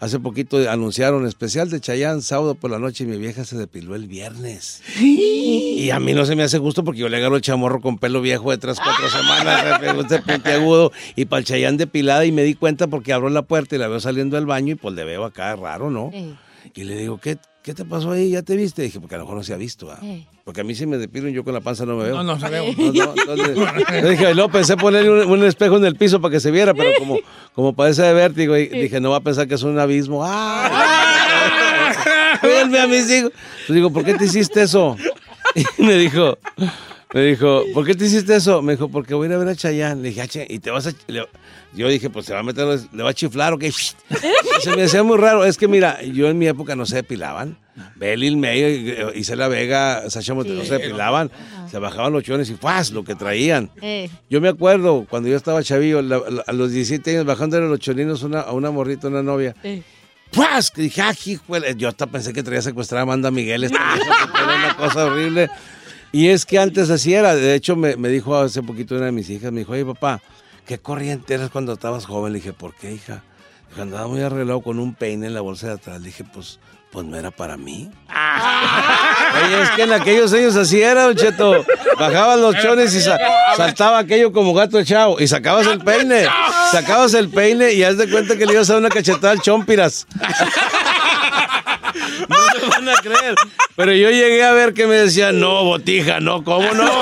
hace 0.00 0.18
poquito 0.18 0.58
anunciaron 0.68 1.26
especial 1.26 1.70
de 1.70 1.80
Chayanne 1.80 2.22
sábado 2.22 2.54
por 2.56 2.70
la 2.70 2.78
noche 2.78 3.04
y 3.04 3.06
mi 3.06 3.18
vieja 3.18 3.44
se 3.44 3.56
depiló 3.56 3.94
el 3.94 4.08
viernes. 4.08 4.82
Y 5.00 5.90
a 5.90 6.00
mí 6.00 6.12
no 6.12 6.24
se 6.26 6.34
me 6.34 6.42
hace 6.42 6.58
gusto 6.58 6.82
porque 6.82 7.00
yo 7.00 7.08
le 7.08 7.18
agarro 7.18 7.36
el 7.36 7.42
chamorro 7.42 7.80
con 7.80 7.98
pelo 7.98 8.20
viejo 8.20 8.50
de 8.50 8.58
tres, 8.58 8.78
cuatro 8.82 9.08
semanas, 9.08 9.80
este 10.00 10.20
puntiagudo, 10.20 10.92
y 11.14 11.26
para 11.26 11.40
el 11.40 11.44
Chayanne 11.44 11.78
depilada 11.78 12.24
y 12.24 12.32
me 12.32 12.42
di 12.42 12.54
cuenta 12.54 12.88
porque 12.88 13.12
abro 13.12 13.30
la 13.30 13.42
puerta 13.42 13.76
y 13.76 13.78
la 13.78 13.88
veo 13.88 14.00
saliendo 14.00 14.36
del 14.36 14.46
baño 14.46 14.72
y 14.72 14.74
pues 14.76 14.94
le 14.94 15.04
veo 15.04 15.24
acá 15.24 15.54
raro, 15.56 15.90
¿no? 15.90 16.10
Y 16.74 16.84
le 16.84 16.96
digo, 16.96 17.18
¿qué, 17.18 17.38
¿qué 17.62 17.74
te 17.74 17.84
pasó 17.84 18.10
ahí? 18.10 18.30
¿Ya 18.30 18.42
te 18.42 18.56
viste? 18.56 18.82
Dije, 18.82 19.00
porque 19.00 19.14
a 19.14 19.18
lo 19.18 19.24
mejor 19.24 19.38
no 19.38 19.42
se 19.44 19.54
ha 19.54 19.56
visto. 19.56 19.90
¿ah? 19.90 19.98
Eh. 20.02 20.26
Porque 20.44 20.60
a 20.62 20.64
mí 20.64 20.74
sí 20.74 20.86
me 20.86 20.98
depilo 20.98 21.28
y 21.28 21.32
yo 21.32 21.44
con 21.44 21.54
la 21.54 21.60
panza 21.60 21.86
no 21.86 21.96
me 21.96 22.04
veo. 22.04 22.16
No, 22.16 22.24
no 22.24 22.40
sabemos. 22.40 22.76
No, 22.78 22.92
no, 22.92 23.14
entonces, 23.16 23.56
yo 24.02 24.08
dije, 24.10 24.34
luego 24.34 24.50
pensé 24.50 24.76
ponerle 24.76 25.10
un, 25.10 25.30
un 25.30 25.44
espejo 25.44 25.76
en 25.76 25.84
el 25.84 25.96
piso 25.96 26.20
para 26.20 26.32
que 26.32 26.40
se 26.40 26.50
viera, 26.50 26.74
pero 26.74 26.90
como, 26.98 27.18
como 27.54 27.72
padece 27.74 28.02
de 28.02 28.12
vértigo, 28.12 28.56
y 28.56 28.66
dije, 28.68 29.00
no 29.00 29.10
va 29.10 29.18
a 29.18 29.20
pensar 29.20 29.46
que 29.48 29.54
es 29.54 29.62
un 29.62 29.78
abismo. 29.78 30.22
¡Ah! 30.24 31.02
A 32.82 32.86
mis 32.86 33.10
hijos. 33.10 33.32
Le 33.68 33.74
digo, 33.74 33.92
¿por 33.92 34.04
qué 34.04 34.14
te 34.14 34.24
hiciste 34.24 34.62
eso? 34.62 34.96
Y 35.54 35.82
me 35.82 35.94
dijo, 35.94 36.38
me 37.14 37.22
dijo, 37.22 37.64
¿por 37.74 37.84
qué 37.86 37.94
te 37.94 38.06
hiciste 38.06 38.34
eso? 38.36 38.62
Me 38.62 38.72
dijo, 38.72 38.88
porque 38.88 39.14
voy 39.14 39.26
a 39.26 39.30
ir 39.30 39.34
a 39.34 39.38
ver 39.38 39.48
a 39.48 39.54
Chayanne. 39.56 40.00
Le 40.02 40.08
dije, 40.08 40.22
"Ah, 40.22 40.26
che, 40.28 40.46
y 40.48 40.58
te 40.60 40.70
vas 40.70 40.86
a... 40.86 40.92
le- 41.08 41.26
Yo 41.74 41.88
dije, 41.88 42.08
pues 42.10 42.26
se 42.26 42.32
va 42.34 42.40
a 42.40 42.42
meter, 42.42 42.66
le 42.92 43.02
va 43.02 43.10
a 43.10 43.14
chiflar 43.14 43.52
o 43.52 43.58
qué. 43.58 43.70
Se 43.72 44.76
me 44.76 44.82
hacía 44.84 45.02
muy 45.02 45.16
raro. 45.18 45.44
Es 45.44 45.56
que 45.56 45.68
mira, 45.68 46.00
yo 46.02 46.28
en 46.28 46.38
mi 46.38 46.46
época 46.46 46.76
no 46.76 46.86
se 46.86 46.96
depilaban. 46.96 47.58
Belil 47.96 48.36
May, 48.36 48.94
Isela 49.14 49.48
Vega, 49.48 50.08
Sasha 50.10 50.34
Montes 50.34 50.54
no 50.54 50.64
se 50.64 50.74
depilaban. 50.78 51.30
Se 51.70 51.78
bajaban 51.78 52.12
los 52.12 52.22
chones 52.22 52.50
y 52.50 52.54
¡faz! 52.54 52.90
Lo 52.90 53.02
que 53.04 53.14
traían. 53.14 53.70
Eh. 53.80 54.10
Yo 54.28 54.40
me 54.42 54.48
acuerdo 54.48 55.06
cuando 55.08 55.30
yo 55.30 55.36
estaba 55.36 55.62
chavillo, 55.62 56.02
la- 56.02 56.18
la- 56.28 56.44
a 56.46 56.52
los 56.52 56.70
17 56.72 57.10
años, 57.12 57.24
bajando 57.24 57.56
de 57.58 57.66
los 57.66 57.78
choninos 57.78 58.22
una, 58.22 58.40
a 58.40 58.52
una 58.52 58.70
morrita, 58.70 59.08
una 59.08 59.22
novia. 59.22 59.54
Eh. 59.62 59.82
¡Paz! 60.34 60.70
Que 60.70 60.82
dije, 60.82 61.00
¡ah, 61.02 61.14
hijuele! 61.24 61.74
Yo 61.76 61.88
hasta 61.88 62.06
pensé 62.06 62.32
que 62.34 62.42
traía 62.42 62.60
secuestrada 62.62 63.00
a 63.00 63.04
Amanda 63.04 63.30
Miguel. 63.30 63.64
esta 63.64 63.78
era 64.44 64.56
una 64.56 64.76
cosa 64.76 65.06
horrible. 65.06 65.48
Y 66.12 66.28
es 66.28 66.44
que 66.44 66.58
antes 66.58 66.90
así 66.90 67.14
era. 67.14 67.34
De 67.34 67.54
hecho, 67.54 67.74
me, 67.74 67.96
me 67.96 68.08
dijo 68.10 68.36
hace 68.36 68.62
poquito 68.62 68.94
una 68.96 69.06
de 69.06 69.12
mis 69.12 69.30
hijas, 69.30 69.50
me 69.52 69.60
dijo, 69.60 69.72
oye, 69.72 69.84
papá, 69.84 70.20
¿qué 70.66 70.78
corriente 70.78 71.34
eras 71.34 71.50
cuando 71.50 71.72
estabas 71.72 72.04
joven? 72.06 72.32
Le 72.34 72.38
dije, 72.38 72.52
¿por 72.52 72.74
qué, 72.74 72.92
hija? 72.92 73.22
Dijo, 73.70 73.82
andaba 73.82 74.06
muy 74.08 74.20
arreglado 74.20 74.60
con 74.60 74.78
un 74.78 74.94
peine 74.94 75.26
en 75.28 75.34
la 75.34 75.40
bolsa 75.40 75.68
de 75.68 75.72
atrás. 75.74 76.00
Le 76.00 76.06
dije, 76.08 76.24
pues, 76.24 76.58
pues 76.90 77.06
no 77.06 77.16
era 77.16 77.30
para 77.30 77.56
mí. 77.56 77.90
Oye, 79.44 79.62
es 79.62 79.70
que 79.70 79.82
en 79.84 79.92
aquellos 79.94 80.30
años 80.34 80.54
así 80.56 80.82
era, 80.82 81.04
Don 81.04 81.16
Cheto. 81.16 81.64
Bajaban 81.98 82.42
los 82.42 82.54
chones 82.58 82.94
y 82.94 83.00
sa- 83.00 83.18
saltaba 83.56 83.98
aquello 83.98 84.30
como 84.32 84.52
gato 84.52 84.78
echado. 84.78 85.16
Y 85.18 85.26
sacabas 85.26 85.66
el 85.66 85.78
peine. 85.78 86.26
Sacabas 86.70 87.14
el 87.14 87.30
peine 87.30 87.72
y 87.72 87.82
haz 87.82 87.96
de 87.96 88.10
cuenta 88.10 88.36
que 88.36 88.44
le 88.44 88.52
ibas 88.52 88.68
a 88.68 88.74
dar 88.74 88.80
una 88.80 88.90
cachetada 88.90 89.30
al 89.32 89.40
chompiras. 89.40 90.06
No 92.28 92.36
me 92.60 92.68
van 92.68 92.88
a 92.88 92.94
creer. 93.00 93.34
Pero 93.76 93.92
yo 93.92 94.10
llegué 94.10 94.44
a 94.44 94.52
ver 94.52 94.74
que 94.74 94.86
me 94.86 94.94
decían, 94.96 95.40
no, 95.40 95.64
botija, 95.64 96.20
no, 96.20 96.44
¿cómo 96.44 96.72
no? 96.72 96.84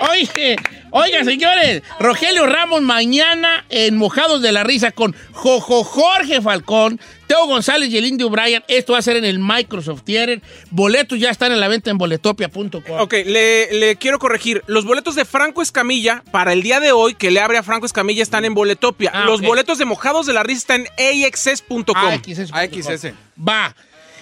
Oye, 0.10 0.56
oiga, 0.90 1.24
señores, 1.24 1.82
Rogelio 1.98 2.46
Ramos 2.46 2.82
mañana 2.82 3.64
en 3.68 3.96
Mojados 3.96 4.42
de 4.42 4.52
la 4.52 4.64
Risa 4.64 4.90
con 4.92 5.14
Jojo 5.32 5.84
Jorge 5.84 6.40
Falcón, 6.40 7.00
Teo 7.26 7.46
González 7.46 7.90
y 7.90 7.98
el 7.98 8.06
Indio 8.06 8.28
Bryan. 8.30 8.64
Esto 8.68 8.92
va 8.94 8.98
a 8.98 9.02
ser 9.02 9.16
en 9.16 9.24
el 9.24 9.38
Microsoft 9.38 10.02
Theater. 10.02 10.42
Boletos 10.70 11.18
ya 11.18 11.30
están 11.30 11.52
en 11.52 11.60
la 11.60 11.68
venta 11.68 11.90
en 11.90 11.98
boletopia.com. 11.98 12.82
Ok, 12.98 13.12
le, 13.24 13.72
le 13.72 13.96
quiero 13.96 14.18
corregir. 14.18 14.62
Los 14.66 14.84
boletos 14.84 15.14
de 15.14 15.24
Franco 15.24 15.62
Escamilla 15.62 16.24
para 16.32 16.52
el 16.52 16.62
día 16.62 16.80
de 16.80 16.92
hoy 16.92 17.14
que 17.14 17.30
le 17.30 17.40
abre 17.40 17.58
a 17.58 17.62
Franco 17.62 17.86
Escamilla 17.86 18.22
están 18.22 18.44
en 18.44 18.54
Boletopia. 18.54 19.10
Ah, 19.14 19.24
Los 19.26 19.42
boletos 19.42 19.78
de 19.78 19.84
Mojados 19.84 20.26
de 20.26 20.32
la 20.32 20.42
Risa 20.42 20.58
están 20.58 20.86
en 20.96 21.24
axs.com. 21.24 21.96
AXS. 21.96 22.52
AXS. 22.52 23.12
Va. 23.38 23.74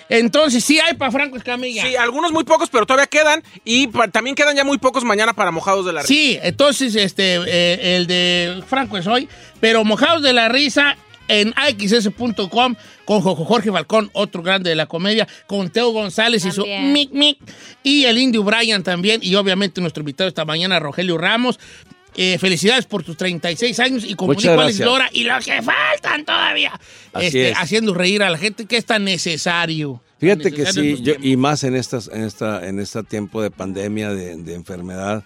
Entonces, 0.09 0.65
sí 0.65 0.79
hay 0.81 0.95
para 0.95 1.11
Franco 1.11 1.37
Escamilla. 1.37 1.83
Sí, 1.83 1.97
algunos 1.97 2.33
muy 2.33 2.45
pocos, 2.45 2.69
pero 2.71 2.87
todavía 2.87 3.07
quedan. 3.07 3.43
Y 3.65 3.89
también 4.13 4.35
quedan 4.35 4.57
ya 4.57 4.65
muy 4.65 4.79
pocos 4.79 5.05
mañana 5.05 5.33
para 5.33 5.51
Mojados 5.51 5.85
de 5.87 5.93
la 5.93 6.03
Risa. 6.03 6.09
Sí, 6.09 6.39
entonces 6.43 6.95
este 6.97 7.37
eh, 7.47 7.97
el 7.97 8.07
de 8.07 8.63
Franco 8.67 8.97
es 8.97 9.07
hoy, 9.07 9.29
pero 9.61 9.85
Mojados 9.85 10.23
de 10.23 10.33
la 10.33 10.49
Risa 10.49 10.97
en 11.29 11.53
axs.com 11.57 12.75
con 13.05 13.21
Jojo 13.21 13.45
Jorge 13.45 13.71
Falcón, 13.71 14.11
otro 14.13 14.43
grande 14.43 14.71
de 14.71 14.77
la 14.77 14.87
comedia, 14.87 15.29
con 15.47 15.71
Teo 15.71 15.91
González 15.91 16.45
y 16.45 16.51
su 16.51 16.65
mic 16.67 17.11
mic, 17.13 17.39
y 17.83 18.05
el 18.05 18.19
Indio 18.19 18.43
Bryan 18.43 18.83
también, 18.83 19.21
y 19.23 19.35
obviamente 19.35 19.81
nuestro 19.81 20.01
invitado 20.01 20.29
esta 20.29 20.45
mañana, 20.45 20.79
Rogelio 20.79 21.17
Ramos. 21.17 21.59
Eh, 22.21 22.37
felicidades 22.39 22.85
por 22.85 23.05
tus 23.05 23.17
36 23.17 23.79
años 23.79 24.03
y 24.05 24.15
Alex 24.59 24.77
gracias. 24.77 24.87
Lora, 24.89 25.09
y 25.13 25.23
los 25.23 25.45
que 25.45 25.63
faltan 25.63 26.25
todavía, 26.25 26.73
este, 27.15 27.51
es. 27.51 27.57
haciendo 27.57 27.95
reír 27.95 28.25
a 28.25 28.31
la 28.31 28.37
gente 28.39 28.67
que 28.67 28.77
es 28.77 28.85
tan 28.85 29.05
necesario. 29.05 30.03
Fíjate 30.19 30.51
que 30.51 30.63
Necesario 30.63 30.97
sí, 30.97 31.03
yo- 31.05 31.15
y 31.23 31.37
más 31.37 31.63
en 31.63 31.77
estas, 31.77 32.09
en 32.13 32.25
esta, 32.25 32.67
en 32.67 32.81
este 32.81 33.05
tiempo 33.05 33.41
de 33.41 33.53
pandemia, 33.53 34.11
de, 34.13 34.37
de 34.37 34.55
enfermedad, 34.55 35.23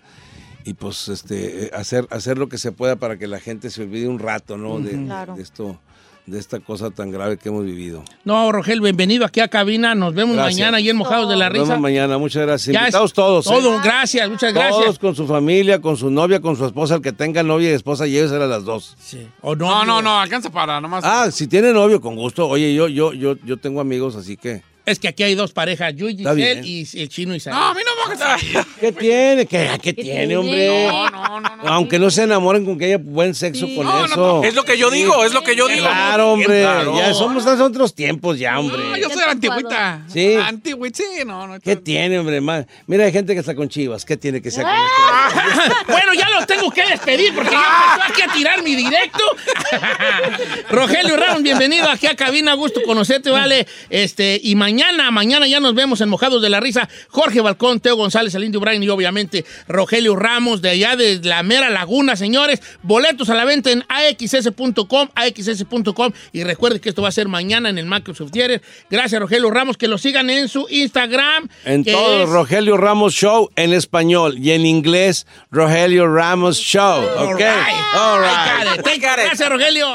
y 0.66 0.74
pues 0.74 1.08
este, 1.08 1.64
eh, 1.64 1.70
hacer, 1.72 2.06
hacer 2.10 2.36
lo 2.36 2.50
que 2.50 2.58
se 2.58 2.72
pueda 2.72 2.96
para 2.96 3.16
que 3.18 3.26
la 3.26 3.40
gente 3.40 3.70
se 3.70 3.82
olvide 3.84 4.06
un 4.06 4.18
rato, 4.18 4.58
¿no? 4.58 4.78
De, 4.78 4.90
Claro. 5.06 5.34
de 5.36 5.42
esto, 5.42 5.80
de 6.26 6.38
esta 6.38 6.60
cosa 6.60 6.90
tan 6.90 7.10
grave 7.10 7.36
que 7.36 7.48
hemos 7.48 7.64
vivido. 7.64 8.04
No, 8.24 8.52
Rogelio, 8.52 8.82
bienvenido 8.82 9.24
aquí 9.24 9.40
a 9.40 9.48
cabina. 9.48 9.94
Nos 9.96 10.14
vemos 10.14 10.36
Gracias. 10.36 10.54
mañana 10.56 10.80
y 10.80 10.88
en 10.88 10.96
Mojados 10.96 11.28
de 11.28 11.36
la 11.36 11.46
Nos 11.46 11.52
vemos 11.54 11.68
Risa. 11.68 11.80
mañana, 11.80 12.16
muchas 12.18 12.42
gracias. 12.46 12.72
Ya 12.72 12.80
es 12.80 12.86
Invitados 12.86 13.12
todos. 13.12 13.46
¿eh? 13.46 13.50
Todo, 13.50 13.80
gracias, 13.82 14.30
muchas 14.30 14.54
gracias. 14.54 14.76
Todos 14.84 14.98
con 15.00 15.16
su 15.16 15.26
familia, 15.26 15.80
con 15.80 15.96
su 15.96 16.10
novia, 16.10 16.40
con 16.40 16.56
su 16.56 16.64
esposa, 16.64 16.94
el 16.94 17.02
que 17.02 17.12
tenga 17.12 17.42
novia 17.42 17.70
y 17.70 17.72
esposa, 17.74 18.06
llévesela 18.06 18.44
a 18.44 18.48
las 18.48 18.64
dos. 18.64 18.96
Sí. 19.00 19.26
O 19.40 19.56
No, 19.56 19.84
no, 19.84 20.00
no, 20.00 20.20
alcanza 20.20 20.50
para 20.50 20.80
nomás. 20.80 21.02
Ah, 21.04 21.30
si 21.32 21.48
tiene 21.48 21.72
novio, 21.72 22.00
con 22.00 22.14
gusto. 22.14 22.46
Oye, 22.48 22.72
yo, 22.72 22.86
yo, 22.88 23.12
yo, 23.12 23.36
yo 23.44 23.56
tengo 23.56 23.80
amigos, 23.80 24.14
así 24.14 24.36
que. 24.36 24.62
Es 24.92 24.98
que 24.98 25.08
aquí 25.08 25.22
hay 25.22 25.34
dos 25.34 25.52
parejas, 25.52 25.94
yo 25.96 26.08
y 26.08 26.16
Giselle 26.16 26.60
y 26.66 26.86
el 26.94 27.08
chino 27.08 27.34
Isaac. 27.34 27.54
No, 27.54 27.64
a 27.68 27.74
mí 27.74 27.80
no 27.84 28.08
me 28.08 28.14
gusta. 28.14 28.36
¿Qué 28.78 28.92
tiene? 28.92 29.46
¿Qué, 29.46 29.70
qué 29.82 29.92
tiene, 29.92 30.36
hombre? 30.36 30.68
No, 30.88 31.10
no, 31.10 31.40
no, 31.40 31.56
no. 31.56 31.62
Aunque 31.68 31.98
no 31.98 32.10
se 32.10 32.24
enamoren 32.24 32.64
con 32.64 32.78
que 32.78 32.84
haya 32.86 32.98
buen 32.98 33.34
sexo 33.34 33.66
con 33.74 33.86
No, 33.86 34.00
no, 34.00 34.04
eso. 34.06 34.44
Es 34.44 34.54
lo 34.54 34.64
que 34.64 34.76
yo 34.76 34.90
digo, 34.90 35.24
es 35.24 35.32
lo 35.32 35.42
que 35.42 35.56
yo 35.56 35.66
digo. 35.66 35.86
Claro, 35.86 36.32
hombre. 36.32 36.60
Claro. 36.62 36.96
Ya 36.96 37.14
somos 37.14 37.46
otros 37.46 37.94
tiempos 37.94 38.38
ya, 38.38 38.58
hombre. 38.58 38.78
No, 38.78 38.96
yo 38.96 39.08
soy 39.10 39.22
antigüita. 39.28 40.04
Sí. 40.12 40.34
Antigüita, 40.34 40.98
sí, 40.98 41.24
no, 41.24 41.46
no. 41.46 41.60
¿Qué 41.60 41.76
tiene, 41.76 42.18
hombre? 42.18 42.40
Mira, 42.86 43.04
hay 43.04 43.12
gente 43.12 43.34
que 43.34 43.40
está 43.40 43.54
con 43.54 43.68
chivas. 43.68 44.04
¿Qué 44.04 44.16
tiene 44.16 44.42
que 44.42 44.50
ser 44.50 44.64
con 44.64 44.72
Ah. 44.74 45.28
esto? 45.28 45.74
bueno, 45.92 46.14
ya 46.14 46.28
los 46.30 46.46
tengo 46.46 46.70
que 46.70 46.84
despedir 46.86 47.34
porque 47.34 47.50
ya 47.50 47.94
empezó 47.94 48.12
aquí 48.12 48.22
a 48.22 48.32
tirar 48.32 48.62
mi 48.62 48.74
directo. 48.74 49.24
Rogelio 50.70 51.16
Ramos, 51.16 51.42
bienvenido 51.42 51.88
aquí 51.88 52.06
a 52.06 52.16
Cabina, 52.16 52.54
gusto 52.54 52.80
conocerte, 52.86 53.30
vale. 53.30 53.66
Este, 53.90 54.40
y 54.42 54.54
mañana, 54.54 54.81
mañana 55.10 55.46
ya 55.46 55.60
nos 55.60 55.74
vemos 55.74 56.00
en 56.00 56.08
Mojados 56.08 56.42
de 56.42 56.48
la 56.50 56.60
Risa. 56.60 56.88
Jorge 57.08 57.40
Balcón, 57.40 57.80
Teo 57.80 57.96
González, 57.96 58.34
el 58.34 58.44
Indio 58.44 58.60
Brian 58.60 58.82
y 58.82 58.88
obviamente 58.88 59.44
Rogelio 59.68 60.16
Ramos 60.16 60.60
de 60.62 60.70
allá 60.70 60.96
de 60.96 61.20
la 61.22 61.42
mera 61.42 61.70
laguna, 61.70 62.16
señores. 62.16 62.60
Boletos 62.82 63.30
a 63.30 63.34
la 63.34 63.44
venta 63.44 63.70
en 63.70 63.84
axs.com, 63.88 65.08
axs.com. 65.14 66.12
Y 66.32 66.44
recuerden 66.44 66.80
que 66.80 66.88
esto 66.88 67.02
va 67.02 67.08
a 67.08 67.12
ser 67.12 67.28
mañana 67.28 67.68
en 67.68 67.78
el 67.78 67.86
Microsoft 67.86 68.32
Theater. 68.32 68.62
Gracias, 68.90 69.20
Rogelio 69.20 69.50
Ramos, 69.50 69.76
que 69.76 69.88
lo 69.88 69.98
sigan 69.98 70.30
en 70.30 70.48
su 70.48 70.66
Instagram. 70.68 71.48
En 71.64 71.84
todo, 71.84 72.24
es- 72.24 72.28
Rogelio 72.28 72.76
Ramos 72.76 73.14
Show 73.14 73.50
en 73.56 73.72
español 73.72 74.38
y 74.38 74.50
en 74.52 74.66
inglés, 74.66 75.26
Rogelio 75.50 76.12
Ramos 76.12 76.56
Show. 76.58 77.02
All 77.18 77.34
¿Ok? 77.34 77.38
right. 77.40 77.94
All 77.94 78.20
right. 78.20 78.82
Thank 78.84 79.02
you. 79.02 79.08
Gracias, 79.16 79.48
Rogelio. 79.48 79.94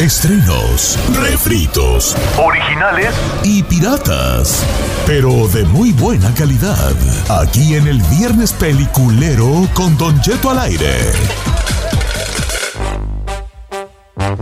Estrenos, 0.00 0.96
refritos 1.16 2.14
Originales 2.40 3.12
y 3.42 3.64
piratas, 3.64 4.64
pero 5.04 5.48
de 5.48 5.64
muy 5.64 5.90
buena 5.90 6.32
calidad. 6.34 6.94
Aquí 7.28 7.74
en 7.74 7.88
el 7.88 8.00
Viernes 8.02 8.52
Peliculero 8.52 9.68
con 9.74 9.98
Don 9.98 10.20
Cheto 10.20 10.50
al 10.50 10.60
aire. 10.60 10.94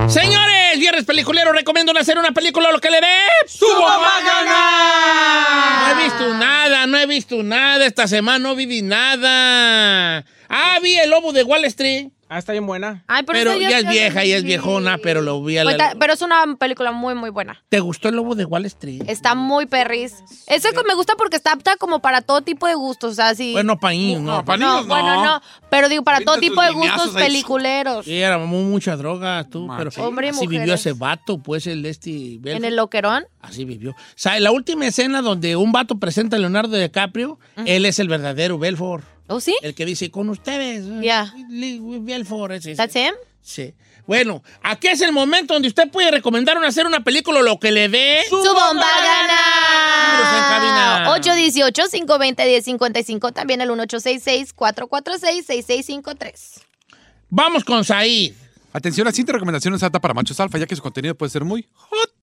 Señores, 0.09 0.79
viernes 0.79 1.07
peliculero, 1.07 1.55
recomiendo 1.55 1.99
hacer 1.99 2.19
una 2.19 2.33
película 2.33 2.71
lo 2.71 2.79
que 2.79 2.91
le 2.91 3.01
dé. 3.01 3.17
¡Subo 3.47 3.81
más 3.81 4.25
ganar! 4.25 5.81
No 5.81 6.01
he 6.01 6.05
visto 6.05 6.35
nada, 6.35 6.87
no 6.87 6.99
he 6.99 7.07
visto 7.07 7.43
nada. 7.43 7.87
Esta 7.87 8.07
semana 8.07 8.39
no 8.39 8.55
vi 8.57 8.83
nada. 8.83 10.23
Ah, 10.51 10.79
vi 10.83 10.97
el 10.97 11.09
lobo 11.09 11.33
de 11.33 11.45
Wall 11.45 11.65
Street. 11.65 12.09
Ah, 12.29 12.39
está 12.39 12.53
bien 12.53 12.67
buena. 12.67 13.05
Ay, 13.07 13.23
pero, 13.25 13.39
Pero 13.39 13.61
ya 13.61 13.79
es 13.79 13.89
vieja, 13.89 14.25
ya 14.25 14.37
es 14.37 14.43
vi. 14.43 14.49
viejona, 14.49 14.99
pero 14.99 15.23
lo 15.23 15.43
vi 15.45 15.59
a 15.59 15.65
la... 15.65 15.95
Pero 15.99 16.13
es 16.13 16.23
una 16.23 16.45
película 16.59 16.91
muy, 16.91 17.15
muy 17.15 17.31
buena. 17.31 17.63
¿Te 17.69 17.79
gustó 17.79 18.09
el 18.09 18.17
lobo 18.17 18.35
de 18.35 18.45
Wall 18.45 18.65
Street? 18.67 19.03
Está 19.07 19.37
muy 19.37 19.67
perris. 19.67 20.15
Eso 20.49 20.71
que 20.73 20.83
me 20.89 20.95
gusta 20.95 21.15
porque 21.17 21.37
está 21.37 21.53
apta 21.53 21.77
como 21.77 22.01
para 22.01 22.23
todo 22.23 22.41
tipo 22.43 22.67
de 22.67 22.75
gustos. 22.75 23.13
O 23.13 23.15
sea, 23.15 23.35
sí. 23.37 23.53
Bueno, 23.53 23.79
para 23.79 23.93
niños, 23.95 24.23
¿no? 24.23 24.39
No, 24.39 24.45
pa' 24.45 24.57
no, 24.57 24.67
niños 24.73 24.87
no. 24.89 24.95
bueno, 24.95 25.25
no. 25.25 25.41
Pero 25.71 25.89
digo, 25.89 26.03
para 26.03 26.21
todo 26.21 26.39
tipo 26.39 26.61
de 26.63 26.73
gustos 26.73 27.15
ahí. 27.15 27.23
peliculeros. 27.25 28.05
Sí, 28.05 28.17
era 28.21 28.39
mu- 28.39 28.65
mucha 28.71 28.97
droga, 28.97 29.45
tú, 29.45 29.69
pero 29.79 29.91
Hombre 29.99 30.27
y 30.27 30.31
así 30.31 30.47
vivió 30.49 30.75
ese 30.75 30.93
vato, 30.95 31.39
pues, 31.39 31.67
el 31.69 31.83
de 31.83 31.91
este... 31.91 32.41
En 32.45 32.65
el 32.65 32.75
loquerón. 32.75 33.25
Así 33.41 33.65
vivió. 33.65 33.93
O 33.93 33.95
sea, 34.17 34.37
en 34.37 34.43
la 34.43 34.51
última 34.51 34.87
escena 34.87 35.23
donde 35.23 35.55
un 35.55 35.71
vato 35.71 35.99
presenta 36.01 36.37
a 36.37 36.39
Leonardo 36.41 36.77
DiCaprio, 36.77 37.39
él 37.67 37.87
es 37.87 38.01
el 38.01 38.09
verdadero 38.09 38.59
Belfort. 38.59 39.05
¿Oh, 39.29 39.41
sí? 39.41 39.57
El 39.63 39.75
que 39.75 39.85
dice, 39.85 40.09
con 40.11 40.29
ustedes. 40.29 40.85
Ya. 41.03 41.35
Ese. 41.51 42.57
ese. 42.57 42.77
¿That's 42.77 42.95
him? 42.95 43.15
Sí. 43.43 43.75
Bueno, 44.07 44.43
aquí 44.63 44.87
es 44.89 45.01
el 45.01 45.13
momento 45.13 45.55
donde 45.55 45.69
usted 45.69 45.91
puede 45.91 46.13
recomendar 46.13 46.57
una, 46.57 46.69
hacer 46.69 46.87
una 46.87 47.03
película 47.03 47.43
lo 47.43 47.59
que 47.59 47.73
le 47.73 47.89
dé. 47.89 48.21
¡Su 48.29 48.37
bomba 48.37 48.71
en 48.71 48.79
cabina. 48.79 49.35
gana! 51.05 51.17
818-520-1055. 51.17 53.33
También 53.33 53.61
el 53.61 53.69
1866-446-6653. 53.71 56.61
Vamos 57.29 57.65
con 57.65 57.85
Said. 57.85 58.35
Atención, 58.73 59.07
la 59.07 59.11
siguiente 59.11 59.33
recomendación 59.33 59.75
es 59.75 59.83
alta 59.83 60.01
para 60.01 60.15
machos 60.15 60.39
alfa, 60.39 60.59
ya 60.59 60.67
que 60.67 60.77
su 60.77 60.83
contenido 60.83 61.17
puede 61.17 61.31
ser 61.31 61.43
muy 61.45 61.69
hot. 61.73 62.16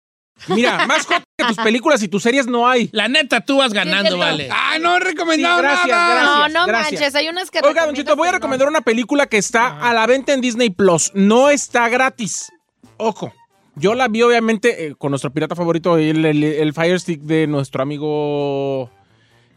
Mira, 0.47 0.85
más 0.87 1.05
hot 1.05 1.23
que 1.37 1.45
tus 1.45 1.57
películas 1.57 2.01
y 2.03 2.07
tus 2.07 2.23
series 2.23 2.47
no 2.47 2.67
hay. 2.67 2.89
La 2.91 3.07
neta, 3.07 3.41
tú 3.41 3.57
vas 3.57 3.73
ganando, 3.73 4.17
vale. 4.17 4.49
¡Ah, 4.51 4.77
no 4.79 4.97
he 4.97 4.99
recomendado 4.99 5.57
Sí, 5.57 5.63
gracias, 5.63 5.87
nada! 5.87 6.13
gracias. 6.15 6.53
No, 6.53 6.59
no 6.61 6.67
gracias. 6.67 6.91
manches. 7.01 7.15
Hay 7.15 7.29
unas 7.29 7.51
que 7.51 7.59
Oiga, 7.63 7.85
Don 7.85 7.95
Chito, 7.95 8.15
voy 8.15 8.27
a 8.27 8.31
no. 8.31 8.37
recomendar 8.37 8.67
una 8.67 8.81
película 8.81 9.27
que 9.27 9.37
está 9.37 9.79
a 9.79 9.93
la 9.93 10.05
venta 10.05 10.33
en 10.33 10.41
Disney 10.41 10.69
Plus. 10.69 11.11
No 11.13 11.49
está 11.49 11.89
gratis. 11.89 12.51
Ojo. 12.97 13.33
Yo 13.75 13.95
la 13.95 14.07
vi, 14.07 14.21
obviamente, 14.21 14.85
eh, 14.85 14.95
con 14.95 15.09
nuestro 15.11 15.31
pirata 15.33 15.55
favorito, 15.55 15.97
el, 15.97 16.23
el, 16.25 16.43
el 16.43 16.73
Fire 16.73 16.99
Stick 16.99 17.21
de 17.21 17.47
nuestro 17.47 17.81
amigo. 17.81 18.91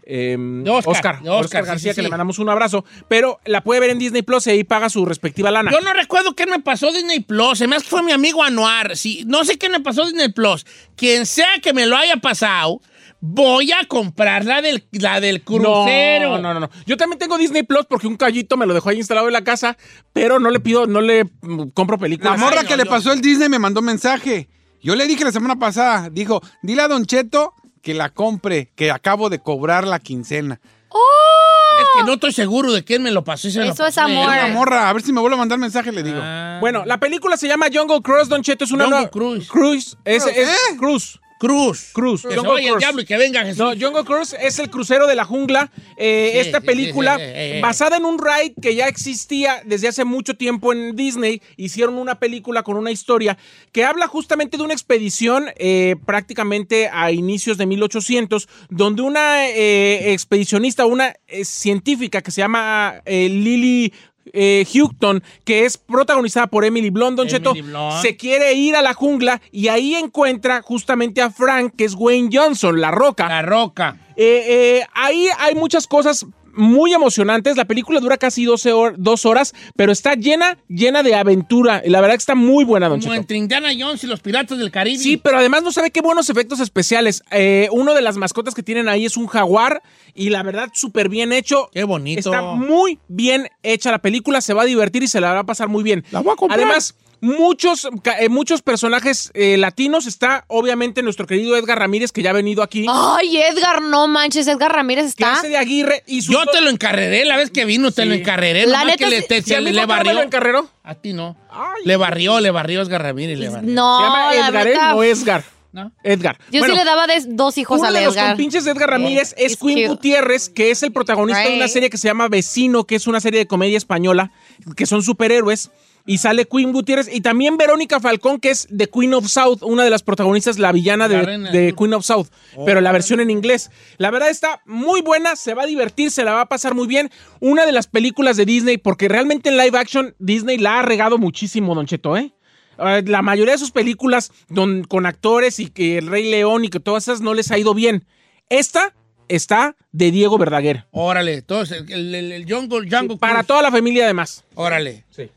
Em, 0.07 0.65
Oscar, 0.69 1.21
Oscar, 1.27 1.65
sí, 1.65 1.69
García, 1.69 1.93
sí, 1.93 1.97
que 1.97 2.03
le 2.03 2.09
mandamos 2.09 2.39
un 2.39 2.49
abrazo. 2.49 2.85
Pero 3.09 3.41
la 3.45 3.63
puede 3.63 3.81
ver 3.81 3.91
en 3.91 3.99
Disney 3.99 4.23
Plus 4.23 4.47
y 4.47 4.51
ahí 4.51 4.65
paga 4.65 4.89
su 4.89 5.05
respectiva 5.05 5.51
lana. 5.51 5.71
Yo 5.73 5.81
no 5.81 5.93
recuerdo 5.93 6.35
qué 6.35 6.47
me 6.47 6.61
pasó 6.61 6.93
Disney 6.93 7.21
Plus. 7.21 7.59
Se 7.59 7.67
me 7.67 7.77
hace 7.77 7.85
que 7.85 7.91
fue 7.91 8.03
mi 8.03 8.13
amigo 8.13 8.43
Anuar. 8.43 8.97
Sí, 8.97 9.25
no 9.27 9.45
sé 9.45 9.59
qué 9.59 9.69
me 9.69 9.81
pasó 9.81 10.05
Disney 10.07 10.31
Plus. 10.33 10.65
Quien 10.97 11.27
sea 11.27 11.49
que 11.63 11.73
me 11.73 11.87
lo 11.87 11.97
haya 11.97 12.17
pasado, 12.19 12.81
voy 13.21 13.73
a 13.73 13.85
comprar 13.89 14.45
la 14.45 14.63
del, 14.63 14.87
la 14.93 15.21
del 15.21 15.43
crucero. 15.43 16.31
No, 16.33 16.39
no, 16.39 16.55
no, 16.55 16.61
no. 16.61 16.71
Yo 16.87 16.97
también 16.97 17.19
tengo 17.19 17.37
Disney 17.39 17.63
Plus 17.65 17.87
porque 17.89 18.07
un 18.07 18.17
callito 18.17 18.57
me 18.57 18.67
lo 18.67 18.75
dejó 18.75 18.91
ahí 18.91 18.99
instalado 18.99 19.27
en 19.27 19.33
la 19.33 19.43
casa, 19.45 19.77
pero 20.13 20.39
no 20.39 20.51
le 20.51 20.61
pido, 20.61 20.87
no 20.87 21.01
le 21.01 21.25
mm, 21.25 21.71
compro 21.75 21.97
La 21.97 22.01
películas. 22.03 22.39
morra 22.39 22.61
Ay, 22.61 22.67
que 22.67 22.77
le 22.77 22.85
yo- 22.85 22.91
pasó 22.91 23.13
el 23.13 23.21
Disney 23.21 23.49
me 23.49 23.59
mandó 23.59 23.83
mensaje. 23.83 24.49
Yo 24.83 24.95
le 24.95 25.07
dije 25.07 25.25
la 25.25 25.33
semana 25.33 25.57
pasada, 25.57 26.11
dijo, 26.11 26.41
dile 26.63 26.83
a 26.83 26.89
Don 26.89 27.07
Cheto 27.07 27.55
que 27.87 27.95
la 27.95 28.09
compre, 28.09 28.73
que 28.75 28.91
acabo 28.91 29.31
de 29.31 29.39
cobrar 29.39 29.87
la 29.87 30.01
quincena. 30.01 30.59
Es 30.61 31.87
que 31.97 32.03
no 32.05 32.15
estoy 32.15 32.33
seguro 32.33 32.73
de 32.73 32.83
quién 32.83 33.01
me 33.01 33.13
lo 33.13 33.23
pasó. 33.23 33.49
se 33.49 33.61
lo 33.61 33.73
Eso 33.73 33.87
es 33.87 33.97
amor. 33.97 34.27
La 34.27 34.49
morra, 34.49 34.91
a 34.91 34.93
ver 34.93 35.03
si 35.03 35.13
me 35.13 35.21
vuelve 35.21 35.37
a 35.37 35.39
mandar 35.39 35.57
mensaje, 35.61 35.93
le 35.93 36.03
digo. 36.03 36.19
Ah. 36.21 36.59
Bueno, 36.61 36.85
la 36.85 36.99
película 36.99 37.37
se 37.37 37.47
llama 37.47 37.67
Jungle 37.73 38.03
Cruise, 38.03 38.29
Don 38.29 38.43
Cheto, 38.43 38.65
es 38.65 38.73
una 38.73 38.87
Jungle 38.87 38.99
nueva- 39.03 39.11
Cruise. 39.13 39.49
Cruise, 39.49 39.97
es, 40.05 40.27
es 40.27 40.49
¿Eh? 40.49 40.77
Cruise. 40.77 41.21
Cruz. 41.39 41.91
Cruz. 41.93 42.23
Que 42.23 42.35
se 42.35 42.41
vaya 42.41 42.73
el 42.73 42.79
diablo 42.79 43.03
y 43.03 43.05
que 43.05 43.17
venga 43.17 43.45
Jesús. 43.45 43.59
No, 43.59 43.71
Jungle 43.71 44.05
Cruise 44.05 44.35
es 44.41 44.59
el 44.59 44.71
crucero 44.71 45.07
de 45.07 45.15
la 45.15 45.25
jungla. 45.25 45.71
Eh, 45.97 46.31
Sí, 46.33 46.39
esta 46.39 46.61
sí, 46.61 46.67
película, 46.67 47.19
sí, 47.19 47.61
basada 47.61 47.97
en 47.97 48.05
un 48.05 48.19
ride 48.19 48.55
que 48.61 48.75
ya 48.75 48.87
existía 48.89 49.63
desde 49.65 49.89
hace 49.89 50.05
mucho 50.05 50.35
tiempo 50.35 50.73
en 50.73 50.97
Disney, 50.97 51.43
hicieron 51.57 51.99
una 51.99 52.19
película 52.19 52.63
con 52.63 52.77
una 52.77 52.91
historia 52.91 53.39
que 53.73 53.85
habla 53.85 54.07
justamente 54.07 54.57
de 54.57 54.63
una 54.63 54.73
expedición 54.73 55.47
eh, 55.57 55.97
prácticamente 56.05 56.89
a 56.93 57.13
inicios 57.13 57.59
de 57.59 57.67
1800, 57.67 58.49
donde 58.71 59.03
una 59.03 59.49
eh, 59.49 60.13
expedicionista, 60.13 60.87
una 60.87 61.15
eh, 61.27 61.45
científica 61.45 62.23
que 62.23 62.31
se 62.31 62.41
llama 62.41 63.03
Lily 63.07 63.93
eh, 64.33 64.67
Houghton, 64.73 65.23
que 65.45 65.65
es 65.65 65.79
protagonizada 65.79 66.47
por 66.47 66.65
Emily 66.65 66.91
Blunt, 66.91 67.17
Don 67.17 67.29
Emily 67.29 67.39
Cheto, 67.39 67.55
Blunt. 67.55 68.03
se 68.03 68.17
quiere 68.17 68.55
ir 68.55 68.77
a 68.77 68.83
la 68.83 68.95
jungla 68.95 69.41
y 69.53 69.69
ahí 69.69 69.95
encuentra 69.95 70.63
justamente 70.63 71.23
a 71.23 71.31
Frank, 71.31 71.75
que 71.77 71.85
es 71.85 71.95
Wayne 71.95 72.31
Johnson, 72.33 72.81
la 72.81 72.91
roca. 72.91 73.29
La 73.29 73.43
roca. 73.43 73.99
Eh, 74.17 74.45
eh, 74.49 74.87
ahí 74.95 75.29
hay 75.39 75.55
muchas 75.55 75.87
cosas 75.87 76.27
muy 76.57 76.93
emocionantes. 76.95 77.57
La 77.57 77.65
película 77.67 78.01
dura 78.01 78.17
casi 78.17 78.45
12 78.45 78.73
hor- 78.73 78.95
dos 78.99 79.27
horas, 79.27 79.55
pero 79.77 79.93
está 79.93 80.15
llena, 80.15 80.59
llena 80.69 81.03
de 81.03 81.15
aventura. 81.15 81.83
Y 81.85 81.91
la 81.91 82.01
verdad 82.01 82.15
que 82.15 82.21
está 82.21 82.35
muy 82.35 82.65
buena, 82.65 82.89
Don 82.89 83.01
Como 83.01 83.13
Cheto. 83.13 83.21
entre 83.21 83.37
Indiana 83.37 83.69
Jones 83.79 84.03
y 84.05 84.07
los 84.07 84.21
Piratas 84.21 84.59
del 84.59 84.71
Caribe. 84.71 84.99
Sí, 85.03 85.17
pero 85.17 85.39
además 85.39 85.63
no 85.63 85.73
sabe 85.73 85.91
qué 85.91 86.01
buenos 86.01 86.29
efectos 86.31 86.61
especiales. 86.61 87.23
Eh, 87.31 87.69
uno 87.73 87.95
de 87.95 88.03
las 88.03 88.17
mascotas 88.17 88.55
que 88.55 88.63
tienen 88.63 88.89
ahí 88.89 89.05
es 89.07 89.17
un 89.17 89.27
jaguar 89.27 89.83
y 90.15 90.31
la 90.31 90.43
verdad 90.43 90.71
súper 90.73 91.09
bien 91.09 91.33
hecho. 91.33 91.69
Qué 91.73 91.85
bonito. 91.85 92.19
Está 92.31 92.43
muy 92.43 92.99
bien 93.09 93.49
hecha 93.63 93.91
la 93.91 93.99
película, 93.99 94.41
se 94.41 94.55
va 94.55 94.63
a 94.63 94.67
divertir 94.67 95.03
y 95.03 95.09
se 95.09 95.21
la 95.21 95.33
va 95.33 95.41
a 95.41 95.45
pasar 95.45 95.69
muy 95.69 95.83
bien. 95.83 96.05
La 96.11 96.21
voy 96.21 96.33
a 96.33 96.37
comprar. 96.37 96.59
Además, 96.59 96.95
muchos, 97.21 97.89
eh, 98.19 98.29
muchos 98.29 98.63
personajes 98.63 99.31
eh, 99.35 99.57
latinos. 99.57 100.07
Está 100.07 100.45
obviamente 100.49 101.03
nuestro 101.03 101.27
querido 101.27 101.57
Edgar 101.57 101.79
Ramírez, 101.79 102.13
que 102.13 102.23
ya 102.23 102.31
ha 102.31 102.33
venido 102.33 102.63
aquí. 102.63 102.87
Ay, 102.89 103.39
Edgar, 103.39 103.83
no 103.83 104.09
manches, 104.09 104.47
Edgar 104.47 104.73
Ramírez 104.73 105.15
que 105.15 105.25
está. 105.25 105.35
hace 105.35 105.49
de 105.49 105.57
Aguirre 105.57 106.03
y 106.07 106.23
su 106.23 106.33
Yo 106.33 106.45
te 106.47 106.61
lo 106.61 106.71
encarreré 106.71 107.25
la 107.25 107.37
vez 107.37 107.51
que 107.51 107.65
vino, 107.65 107.91
te 107.93 108.03
Sí. 108.03 108.09
lo 108.09 108.15
encarreré. 108.15 108.67
La 108.67 108.85
neta 108.85 108.97
que 108.99 109.07
le, 109.11 109.23
te- 109.23 109.37
¿Y 109.37 109.39
a 109.39 109.43
se 109.43 109.61
mí 109.61 109.73
le 109.73 109.73
por 109.73 109.73
qué 109.73 109.81
no 109.81 109.87
me 109.87 109.87
barrió. 109.97 110.13
lo 110.15 110.23
encarreró? 110.23 110.71
A 110.83 110.95
ti 110.95 111.13
no. 111.13 111.37
Ay. 111.51 111.83
Le 111.85 111.97
barrió, 111.97 112.41
le 112.41 112.51
barrió 112.51 112.83
Edgar 112.83 113.03
Ramírez. 113.03 113.39
Le 113.39 113.49
barrió. 113.49 113.73
No, 113.73 113.99
Se 113.99 114.05
llama 114.05 114.35
la 114.35 114.49
Edgar, 114.49 114.67
¿eh? 114.67 114.71
neta, 114.71 114.93
No 114.95 115.03
Edgar. 115.03 115.45
¿No? 115.73 115.93
Edgar. 116.05 116.39
Yo 116.51 116.61
Bueno, 116.61 116.73
sí 116.75 116.79
le 116.81 116.85
daba 116.87 117.07
de- 117.07 117.23
dos 117.29 117.59
hijos 117.59 117.81
Uno 117.81 117.89
a 117.89 117.93
de 117.93 118.03
los 118.07 118.15
Edgar. 118.17 118.29
compinches 118.29 118.65
de 118.65 118.71
Edgar 118.71 118.89
Ramírez 118.89 119.35
es 119.37 119.59
Quinn 119.59 119.73
cute. 119.75 119.89
Gutiérrez, 119.89 120.49
que 120.49 120.71
es 120.71 120.83
el 120.83 120.91
protagonista 120.91 121.43
de 121.43 121.55
una 121.55 121.69
serie 121.69 121.91
que 121.91 121.99
se 121.99 122.09
llama 122.09 122.29
Vecino, 122.29 122.85
que 122.85 122.95
es 122.95 123.07
una 123.07 123.21
serie 123.21 123.41
de 123.41 123.47
comedia 123.47 123.77
española, 123.77 124.31
que 124.75 124.87
son 124.87 125.03
superhéroes. 125.03 125.71
Y 126.09 126.19
sale 126.19 126.47
Queen 126.47 126.73
Gutiérrez 126.73 127.09
y 127.13 127.21
también 127.21 127.57
Verónica 127.57 127.99
Falcón, 127.99 128.39
que 128.39 128.51
es 128.51 128.69
de 128.71 128.89
Queen 128.89 129.13
of 129.15 129.27
South, 129.27 129.59
una 129.63 129.83
de 129.83 129.91
las 129.91 130.03
protagonistas, 130.05 130.59
la 130.59 130.71
villana 130.71 131.09
La 131.09 131.25
de. 131.25 131.75
Queen 131.77 131.95
of 131.95 132.05
South, 132.05 132.29
pero 132.65 132.81
la 132.81 132.93
versión 132.93 133.19
en 133.21 133.29
inglés. 133.31 133.71
La 133.99 134.11
verdad 134.13 134.31
está 134.31 134.61
muy 134.67 135.01
buena, 135.03 135.35
se 135.35 135.55
va 135.55 135.65
a 135.65 135.67
divertir, 135.67 136.13
se 136.13 136.23
la 136.23 136.33
va 136.33 136.43
a 136.43 136.47
pasar 136.47 136.75
muy 136.77 136.87
bien. 136.87 137.11
Una 137.41 137.67
de 137.67 137.73
las 137.73 137.89
películas 137.89 138.37
de 138.37 138.45
Disney, 138.45 138.79
porque 138.79 139.09
realmente 139.09 139.49
en 139.49 139.57
live 139.57 139.77
action 139.77 140.15
Disney 140.21 140.59
la 140.59 140.79
ha 140.79 140.83
regado 140.83 141.19
muchísimo, 141.19 141.75
Don 141.75 141.87
Cheto, 141.87 142.17
¿eh? 142.17 142.33
Eh, 142.79 143.03
La 143.07 143.23
mayoría 143.23 143.55
de 143.55 143.59
sus 143.59 143.73
películas 143.73 144.31
don- 144.49 144.85
con 144.85 145.07
actores 145.07 145.59
y 145.59 145.71
que 145.71 145.99
El 145.99 146.07
Rey 146.07 146.31
León 146.31 146.65
y 146.65 146.69
que 146.69 146.79
todas 146.79 147.05
esas 147.09 147.21
no 147.21 147.35
les 147.35 147.51
ha 147.51 147.59
ido 147.59 147.75
bien. 147.75 148.05
Esta 148.49 148.95
está 149.29 149.75
de 149.91 150.13
Diego 150.13 150.39
Verdaguer. 150.39 150.85
Órale, 150.93 151.35
entonces, 151.35 151.83
el, 151.89 152.15
el, 152.15 152.31
el 152.31 152.45
Jungle, 152.45 152.89
Jungle 152.89 153.17
Para 153.17 153.43
toda 153.43 153.61
la 153.63 153.73
familia 153.73 154.05
además. 154.05 154.45
Órale. 154.55 155.05
Sí. 155.11 155.31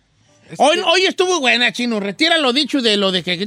Hoy, 0.57 0.79
hoy 0.85 1.05
estuvo 1.05 1.39
buena, 1.39 1.71
Chino. 1.71 1.99
Retira 1.99 2.38
lo 2.38 2.51
dicho 2.53 2.81
de 2.81 2.97
lo 2.97 3.12
de 3.12 3.23
que... 3.23 3.38
Sí, 3.38 3.45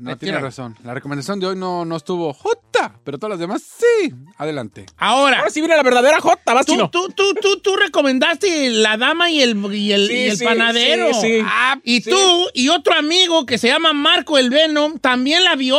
no 0.00 0.10
Retira. 0.10 0.16
tiene 0.16 0.38
razón. 0.40 0.76
La 0.84 0.94
recomendación 0.94 1.40
de 1.40 1.46
hoy 1.46 1.56
no, 1.56 1.84
no 1.84 1.96
estuvo 1.96 2.32
jota, 2.32 2.94
pero 3.04 3.18
todas 3.18 3.30
las 3.30 3.40
demás 3.40 3.62
sí. 3.62 4.12
Adelante. 4.36 4.86
Ahora, 4.96 5.38
Ahora 5.38 5.50
sí 5.50 5.60
viene 5.60 5.76
la 5.76 5.82
verdadera 5.82 6.20
J, 6.20 6.54
vas 6.54 6.66
tú, 6.66 6.72
chino. 6.72 6.90
tú, 6.90 7.08
tú, 7.10 7.34
tú, 7.40 7.58
tú 7.60 7.76
recomendaste 7.76 8.70
La 8.70 8.96
Dama 8.96 9.30
y 9.30 9.42
el, 9.42 9.56
y 9.74 9.92
el, 9.92 10.08
Sí, 10.08 10.14
y 10.14 10.28
el 10.28 10.36
sí, 10.36 10.44
Panadero. 10.44 11.14
sí, 11.14 11.20
sí. 11.20 11.40
Ah, 11.44 11.78
y 11.82 12.00
Sí. 12.02 12.10
tú 12.10 12.48
y 12.54 12.68
otro 12.68 12.94
amigo 12.94 13.44
que 13.46 13.58
se 13.58 13.68
llama 13.68 13.92
Marco 13.92 14.38
el 14.38 14.50
Venom 14.50 14.98
también 14.98 15.44
la 15.44 15.56
vio. 15.56 15.78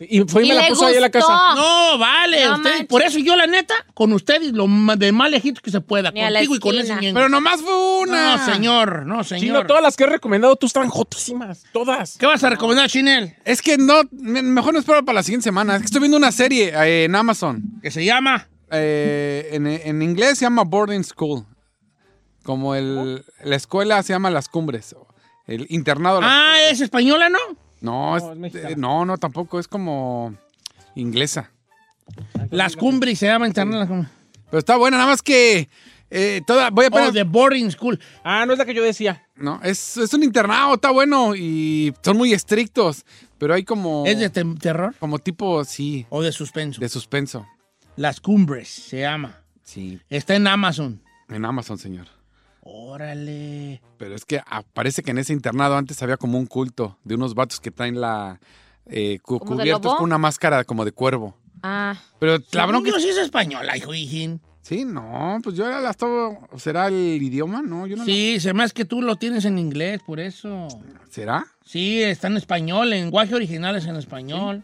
Y 0.00 0.20
fue 0.22 0.42
y 0.42 0.46
Y 0.46 0.48
me 0.48 0.54
la 0.54 0.66
puso 0.68 0.86
ahí 0.86 0.94
en 0.96 1.00
la 1.02 1.10
casa. 1.10 1.54
No, 1.54 1.98
vale. 1.98 2.44
No 2.46 2.58
manches. 2.58 2.86
por 2.86 3.02
eso 3.02 3.18
yo, 3.18 3.36
la 3.36 3.46
neta, 3.46 3.74
con 3.94 4.12
ustedes, 4.14 4.52
lo 4.52 4.66
de 4.96 5.12
más 5.12 5.30
lejitos 5.30 5.62
que 5.62 5.70
se 5.70 5.80
pueda. 5.82 6.10
Ni 6.10 6.22
Contigo 6.22 6.56
y 6.56 6.58
con 6.58 6.74
ese. 6.78 6.94
Pero 7.12 7.28
nomás 7.28 7.60
fue 7.60 8.00
una. 8.00 8.36
No, 8.38 8.44
señor, 8.52 9.04
no, 9.06 9.22
señor. 9.24 9.40
Chino, 9.44 9.66
todas 9.66 9.82
las 9.82 9.96
que 9.96 10.04
he 10.04 10.06
recomendado 10.06 10.56
tú 10.56 10.66
están 10.66 10.88
jotísimas. 10.88 11.64
Todas. 11.72 12.16
¿Qué 12.16 12.24
vas 12.26 12.42
a 12.42 12.48
recomendar, 12.50 12.88
Chinel? 12.88 13.34
Es 13.44 13.60
que 13.60 13.76
no, 13.76 14.00
me- 14.10 14.42
mejor 14.42 14.72
no 14.72 14.80
espero 14.80 15.04
para 15.04 15.16
la 15.16 15.22
siguiente 15.22 15.44
semana. 15.44 15.74
Es 15.76 15.80
que 15.82 15.86
estoy 15.86 16.00
viendo 16.00 16.16
una 16.16 16.32
serie 16.32 16.68
eh, 16.74 17.04
en 17.04 17.14
Amazon. 17.14 17.62
Que 17.82 17.90
se 17.90 18.04
llama... 18.04 18.48
Eh, 18.72 19.48
en, 19.52 19.66
en 19.66 20.00
inglés 20.00 20.38
se 20.38 20.44
llama 20.46 20.62
Boarding 20.64 21.02
School. 21.04 21.44
Como 22.44 22.74
el, 22.74 23.24
la 23.44 23.56
escuela 23.56 24.02
se 24.02 24.12
llama 24.12 24.30
Las 24.30 24.48
Cumbres. 24.48 24.94
El 25.46 25.66
internado. 25.68 26.20
Las- 26.20 26.30
Ah, 26.32 26.54
¿es 26.70 26.80
española, 26.80 27.28
no? 27.28 27.38
No, 27.80 28.16
es- 28.16 28.54
es 28.54 28.54
eh, 28.72 28.74
no, 28.76 29.04
no, 29.04 29.18
tampoco. 29.18 29.58
Es 29.58 29.68
como 29.68 30.34
inglesa. 30.94 31.50
Las 32.50 32.76
Cumbres 32.76 33.18
se 33.18 33.26
llama 33.26 33.46
internet. 33.46 33.78
Las 33.80 33.88
Cumbres. 33.88 34.12
Pero 34.50 34.58
está 34.58 34.76
buena, 34.76 34.96
nada 34.96 35.10
más 35.10 35.22
que 35.22 35.68
eh, 36.10 36.40
toda, 36.44 36.70
voy 36.70 36.86
a 36.86 36.90
poner... 36.90 37.10
Oh, 37.10 37.12
The 37.12 37.22
Boarding 37.22 37.70
School. 37.70 38.00
Ah, 38.24 38.44
no 38.44 38.52
es 38.52 38.58
la 38.58 38.64
que 38.64 38.74
yo 38.74 38.82
decía. 38.82 39.24
No, 39.36 39.60
es, 39.62 39.96
es 39.96 40.12
un 40.12 40.24
internado, 40.24 40.74
está 40.74 40.90
bueno 40.90 41.36
y 41.36 41.94
son 42.02 42.16
muy 42.16 42.32
estrictos, 42.32 43.04
pero 43.38 43.54
hay 43.54 43.62
como... 43.62 44.04
¿Es 44.06 44.18
de 44.18 44.28
te- 44.28 44.44
terror 44.58 44.92
Como 44.98 45.20
tipo, 45.20 45.64
sí, 45.64 46.04
o 46.10 46.20
de 46.20 46.32
suspenso? 46.32 46.80
de 46.80 46.88
suspenso. 46.88 47.46
Las 47.94 48.20
Cumbres 48.20 48.68
se 48.68 49.00
llama. 49.02 49.36
Sí, 49.62 50.00
Está 50.10 50.34
en 50.34 50.48
Amazon. 50.48 51.00
en 51.28 51.44
Amazon, 51.44 51.78
señor. 51.78 52.08
Órale. 52.62 53.80
Pero 53.98 54.14
es 54.14 54.24
que 54.24 54.40
ah, 54.46 54.62
parece 54.72 55.02
que 55.02 55.10
en 55.10 55.18
ese 55.18 55.32
internado 55.32 55.76
antes 55.76 56.02
había 56.02 56.16
como 56.16 56.38
un 56.38 56.46
culto 56.46 56.98
de 57.04 57.14
unos 57.14 57.34
vatos 57.34 57.60
que 57.60 57.70
traen 57.70 58.00
la... 58.00 58.40
eh, 58.86 59.18
cu- 59.22 59.38
¿Como 59.38 59.56
de 59.56 59.62
cubiertos 59.62 59.94
con 59.96 60.04
una 60.04 60.18
máscara 60.18 60.64
como 60.64 60.84
de 60.84 60.92
cuervo. 60.92 61.36
Ah. 61.62 61.96
Pero 62.18 62.38
la 62.52 62.66
bronca 62.66 62.90
sí 62.98 63.08
es 63.08 63.18
española, 63.18 63.76
hijo 63.76 63.94
hijín. 63.94 64.40
Sí, 64.62 64.84
no, 64.84 65.38
pues 65.42 65.56
yo 65.56 65.68
ya 65.68 65.80
la 65.80 65.90
estaba... 65.90 66.38
¿Será 66.58 66.88
el 66.88 66.94
idioma? 67.20 67.62
No, 67.62 67.86
yo 67.86 67.96
no 67.96 68.04
Sí, 68.04 68.38
se 68.40 68.52
me 68.52 68.62
hace 68.62 68.74
que 68.74 68.84
tú 68.84 69.02
lo 69.02 69.16
tienes 69.16 69.44
en 69.46 69.58
inglés, 69.58 70.00
por 70.06 70.20
eso. 70.20 70.68
¿Será? 71.10 71.46
Sí, 71.64 72.02
está 72.02 72.28
en 72.28 72.36
español, 72.36 72.90
lenguaje 72.90 73.34
original 73.34 73.74
es 73.76 73.86
en 73.86 73.96
español. 73.96 74.62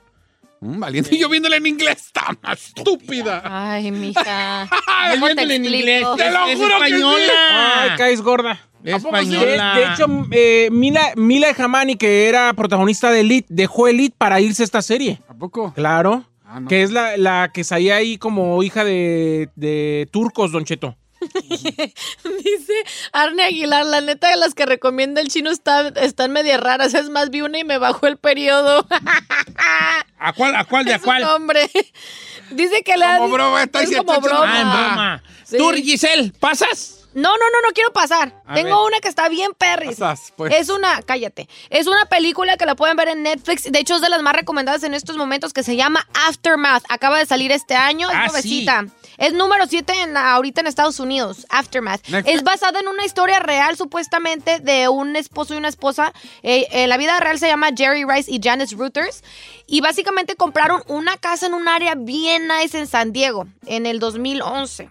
Mm, 0.61 0.81
valiente. 0.81 1.14
Y 1.14 1.19
yo 1.19 1.29
viéndola 1.29 1.57
en 1.57 1.66
inglés, 1.66 2.07
está 2.07 2.37
más 2.42 2.69
estúpida. 2.69 3.42
Ay, 3.45 3.90
mija. 3.90 4.62
Él 4.62 4.69
¿Cómo 5.21 5.27
te 5.27 5.35
viéndole 5.35 5.55
en 5.57 5.64
inglés. 5.64 6.07
Te 6.16 6.31
lo 6.31 6.47
es 6.47 6.57
juro 6.59 6.69
que 6.81 6.88
sí. 6.88 6.95
española. 6.95 7.83
Ay, 7.83 7.90
caes 7.97 8.23
gorda. 8.23 8.61
Española. 8.85 9.75
De, 9.75 9.81
de 9.81 9.92
hecho, 9.92 10.07
eh, 10.31 10.69
Mila, 10.71 11.12
Mila 11.16 11.53
Jamani, 11.55 11.97
que 11.97 12.29
era 12.29 12.53
protagonista 12.55 13.11
de 13.11 13.21
Elite, 13.21 13.47
dejó 13.51 13.88
Elite 13.88 14.14
para 14.16 14.40
irse 14.40 14.62
a 14.62 14.64
esta 14.64 14.83
serie. 14.83 15.21
¿A 15.29 15.35
poco? 15.35 15.73
Claro. 15.75 16.25
Ah, 16.45 16.61
no. 16.61 16.69
Que 16.69 16.83
es 16.83 16.92
la, 16.92 17.16
la 17.16 17.51
que 17.53 17.64
salía 17.64 17.97
ahí 17.97 18.19
como 18.19 18.62
hija 18.62 18.85
de, 18.85 19.49
de 19.57 20.09
turcos, 20.12 20.53
Don 20.53 20.64
Cheto. 20.64 20.97
Dice 22.45 22.73
Arne 23.13 23.45
Aguilar, 23.45 23.87
la 23.87 24.01
neta 24.01 24.29
de 24.29 24.37
las 24.37 24.55
que 24.55 24.67
recomienda 24.67 25.21
el 25.21 25.29
chino 25.29 25.51
está, 25.51 25.89
están 25.89 26.33
media 26.33 26.57
raras. 26.57 26.95
Es 26.95 27.09
más, 27.11 27.31
vi 27.31 27.41
una 27.43 27.59
y 27.59 27.65
me 27.65 27.79
bajó 27.79 28.07
el 28.07 28.17
periodo. 28.17 28.87
¿A 30.19 30.33
cuál, 30.33 30.55
a 30.57 30.65
cuál, 30.65 30.85
de 30.85 30.95
a 30.95 30.99
cuál? 30.99 31.23
hombre. 31.25 31.71
Dice 32.51 32.83
que 32.83 32.97
le 32.97 33.07
Como 33.19 33.29
broma, 33.31 33.63
está 33.63 33.83
es 33.83 33.97
como 33.97 34.21
broma. 34.21 34.45
Ah, 34.47 34.61
en 34.61 34.71
broma. 34.71 35.23
Sí. 35.45 35.59
Tú, 35.59 35.71
Giselle, 35.73 36.33
¿pasas? 36.39 37.06
No, 37.17 37.31
no, 37.31 37.45
no, 37.51 37.67
no 37.67 37.73
quiero 37.73 37.95
pasar. 37.95 38.43
A 38.45 38.53
Tengo 38.53 38.77
ver. 38.77 38.89
una 38.89 39.01
que 39.01 39.09
está 39.09 39.31
bien 39.31 39.53
perris. 39.57 39.99
Pasas, 39.99 40.35
pues. 40.37 40.53
Es 40.55 40.69
una, 40.69 41.01
cállate. 41.01 41.49
Es 41.71 41.87
una 41.87 42.05
película 42.05 42.59
que 42.59 42.67
la 42.67 42.75
pueden 42.75 42.95
ver 42.95 43.09
en 43.09 43.23
Netflix. 43.23 43.73
De 43.73 43.79
hecho, 43.79 43.95
es 43.95 44.03
de 44.03 44.11
las 44.11 44.21
más 44.21 44.35
recomendadas 44.35 44.83
en 44.83 44.93
estos 44.93 45.17
momentos 45.17 45.55
que 45.55 45.63
se 45.63 45.77
llama 45.77 46.07
Aftermath. 46.29 46.85
Acaba 46.91 47.19
de 47.19 47.25
salir 47.25 47.53
este 47.53 47.75
año. 47.75 48.07
Ah, 48.13 48.27
es 48.27 48.33
nuevecita. 48.33 48.85
Es 49.17 49.33
número 49.33 49.65
7 49.67 49.95
en, 50.03 50.15
ahorita 50.15 50.61
en 50.61 50.67
Estados 50.67 51.01
Unidos. 51.01 51.47
Aftermath. 51.49 52.07
Netflix. 52.07 52.35
Es 52.37 52.43
basada 52.43 52.81
en 52.81 52.89
una 52.89 53.07
historia 53.07 53.41
real, 53.41 53.79
supuestamente, 53.79 54.61
de 54.61 54.91
un 54.91 55.17
esposo 55.17 55.55
y 55.55 55.57
una 55.57 55.69
esposa. 55.69 56.13
Eh, 56.43 56.67
eh, 56.71 56.87
la 56.87 56.99
vida 56.99 57.19
real 57.19 57.39
se 57.39 57.49
llama 57.49 57.71
Jerry 57.75 58.05
Rice 58.05 58.31
y 58.31 58.41
Janice 58.43 58.77
Reuters. 58.77 59.25
Y 59.67 59.81
básicamente 59.81 60.37
compraron 60.37 60.83
una 60.87 61.17
casa 61.17 61.47
en 61.47 61.55
un 61.55 61.67
área 61.67 61.95
bien 61.95 62.47
nice 62.47 62.79
en 62.79 62.87
San 62.87 63.15
Diego 63.15 63.47
en 63.65 63.87
el 63.87 64.01
2011 64.01 64.91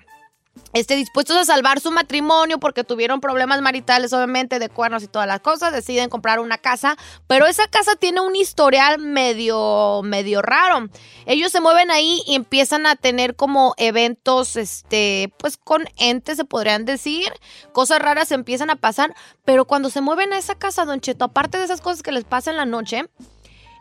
este, 0.74 0.96
dispuestos 0.96 1.38
a 1.38 1.46
salvar 1.46 1.80
su 1.80 1.92
matrimonio 1.92 2.60
porque 2.60 2.84
tuvieron 2.84 3.22
problemas 3.22 3.62
maritales, 3.62 4.12
obviamente, 4.14 4.60
de 4.60 4.70
cuernos 4.70 5.04
y 5.04 5.08
todas 5.08 5.28
las 5.28 5.40
cosas, 5.40 5.74
deciden 5.74 6.10
comprar 6.10 6.40
una 6.40 6.58
casa, 6.58 6.98
pero 7.28 7.46
esa 7.46 7.68
casa 7.68 7.96
tiene 7.96 8.20
un 8.20 8.36
historial 8.36 9.00
medio, 9.00 10.02
medio 10.04 10.42
raro. 10.42 10.90
Ellos 11.26 11.52
se 11.52 11.62
mueven 11.62 11.92
ahí 11.92 12.22
y 12.28 12.36
empiezan 12.36 12.86
a 12.86 12.96
tener 12.96 13.36
como 13.36 13.74
eventos, 13.78 14.56
este, 14.58 15.32
pues 15.38 15.58
con 15.58 15.86
entes, 15.98 16.38
se 16.38 16.46
podrían 16.46 16.86
decir, 16.86 17.32
cosas 17.72 18.00
raras 18.00 18.32
empiezan 18.32 18.70
a 18.70 18.76
pasar, 18.76 19.16
pero 19.46 19.66
cuando 19.66 19.90
se 19.90 20.02
mueven 20.02 20.34
a 20.34 20.38
esa 20.38 20.56
casa, 20.56 20.86
Don 20.86 21.00
Cheto, 21.00 21.26
aparte 21.26 21.58
de 21.58 21.64
esas 21.64 21.82
cosas 21.82 22.04
que 22.04 22.12
les 22.12 22.26
pasan 22.26 22.56
en 22.56 22.58
la 22.58 22.66
noche, 22.66 23.06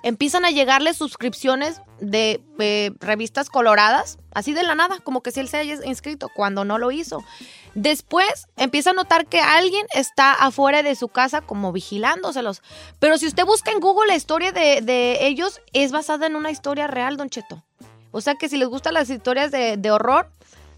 empiezan 0.05 0.45
a 0.45 0.51
llegarle 0.51 0.95
suscripciones 0.95 1.81
de 1.99 2.41
eh, 2.61 2.93
revistas 3.01 3.49
coloradas, 3.51 4.19
así 4.33 4.53
de 4.53 4.63
la 4.63 4.75
nada, 4.75 4.99
como 5.03 5.23
que 5.23 5.33
si 5.33 5.41
él 5.41 5.49
se 5.49 5.57
haya 5.57 5.79
inscrito, 5.85 6.29
cuando 6.35 6.65
no 6.65 6.79
lo 6.79 6.93
hizo. 6.93 7.25
Después 7.75 8.47
empieza 8.57 8.91
a 8.91 8.93
notar 8.93 9.27
que 9.27 9.41
alguien 9.41 9.85
está 9.95 10.33
afuera 10.33 10.83
de 10.83 10.95
su 10.95 11.09
casa 11.09 11.41
como 11.41 11.73
vigilándoselos. 11.73 12.63
Pero 13.01 13.19
si 13.19 13.27
usted 13.27 13.45
busca 13.45 13.73
en 13.73 13.81
Google 13.81 14.07
la 14.07 14.15
historia 14.15 14.53
de, 14.53 14.81
de 14.83 15.27
ellos, 15.27 15.61
es 15.73 15.91
basada 15.91 16.27
en 16.27 16.37
una 16.37 16.51
historia 16.53 16.87
real, 16.87 17.17
Don 17.17 17.31
Cheto. 17.31 17.65
O 18.13 18.21
sea 18.21 18.37
que 18.37 18.49
si 18.49 18.59
les 18.59 18.69
gustan 18.69 18.95
las 18.95 19.11
historias 19.11 19.51
de, 19.51 19.77
de 19.77 19.91
horror, 19.91 20.31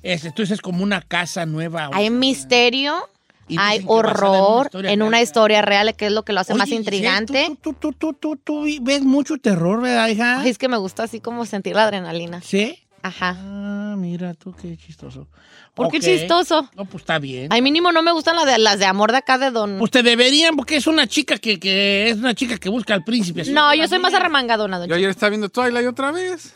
Este, 0.02 0.28
entonces 0.28 0.54
es 0.54 0.60
como 0.62 0.82
una 0.82 1.02
casa 1.02 1.44
nueva. 1.44 1.90
hay 1.92 2.08
misterio, 2.08 3.10
hay 3.56 3.78
en 3.78 3.84
una 3.84 3.92
horror 3.94 4.66
historia 4.66 4.90
en 4.92 5.02
una 5.02 5.22
historia 5.22 5.62
real, 5.62 5.94
que 5.94 6.06
es 6.06 6.12
lo 6.12 6.24
que 6.24 6.32
lo 6.32 6.40
hace 6.40 6.52
Oye, 6.52 6.58
más 6.58 6.68
intrigante. 6.70 7.56
Tú, 7.62 7.74
tú, 7.74 7.92
tú, 7.92 8.12
tú, 8.14 8.36
tú, 8.36 8.36
tú 8.36 8.64
ves 8.82 9.02
mucho 9.02 9.36
terror, 9.38 9.80
¿verdad, 9.82 10.08
hija? 10.08 10.40
Ay, 10.40 10.50
es 10.50 10.58
que 10.58 10.68
me 10.68 10.76
gusta 10.76 11.04
así 11.04 11.20
como 11.20 11.46
sentir 11.46 11.76
la 11.76 11.84
adrenalina. 11.84 12.40
¿Sí? 12.42 12.82
Ajá. 13.02 13.36
Ah, 13.38 13.94
mira 13.96 14.34
tú, 14.34 14.52
qué 14.60 14.76
chistoso. 14.76 15.28
¿Por 15.74 15.90
qué 15.90 15.98
Ok. 15.98 16.02
chistoso? 16.02 16.68
No, 16.74 16.86
pues 16.86 17.02
está 17.02 17.18
bien. 17.18 17.52
Ay, 17.52 17.62
mínimo 17.62 17.92
no 17.92 18.02
me 18.02 18.10
gustan 18.10 18.34
las 18.34 18.46
de, 18.46 18.58
las 18.58 18.78
de 18.78 18.86
amor 18.86 19.12
de 19.12 19.18
acá 19.18 19.38
de 19.38 19.50
Don. 19.50 19.78
Pues 19.78 19.90
te 19.92 20.02
deberían, 20.02 20.56
porque 20.56 20.76
es 20.76 20.86
una 20.86 21.06
chica 21.06 21.38
que, 21.38 21.60
que 21.60 22.08
es 22.10 22.16
una 22.16 22.34
chica 22.34 22.56
que 22.58 22.68
busca 22.68 22.94
al 22.94 23.04
príncipe. 23.04 23.44
no, 23.44 23.72
yo 23.74 23.86
soy 23.86 23.98
más 24.00 24.12
arremangadona, 24.14 24.78
Don 24.78 24.88
Yo 24.88 24.94
ayer 24.96 25.10
estaba 25.10 25.30
viendo 25.30 25.48
Twilight 25.50 25.86
otra 25.86 26.10
vez. 26.10 26.54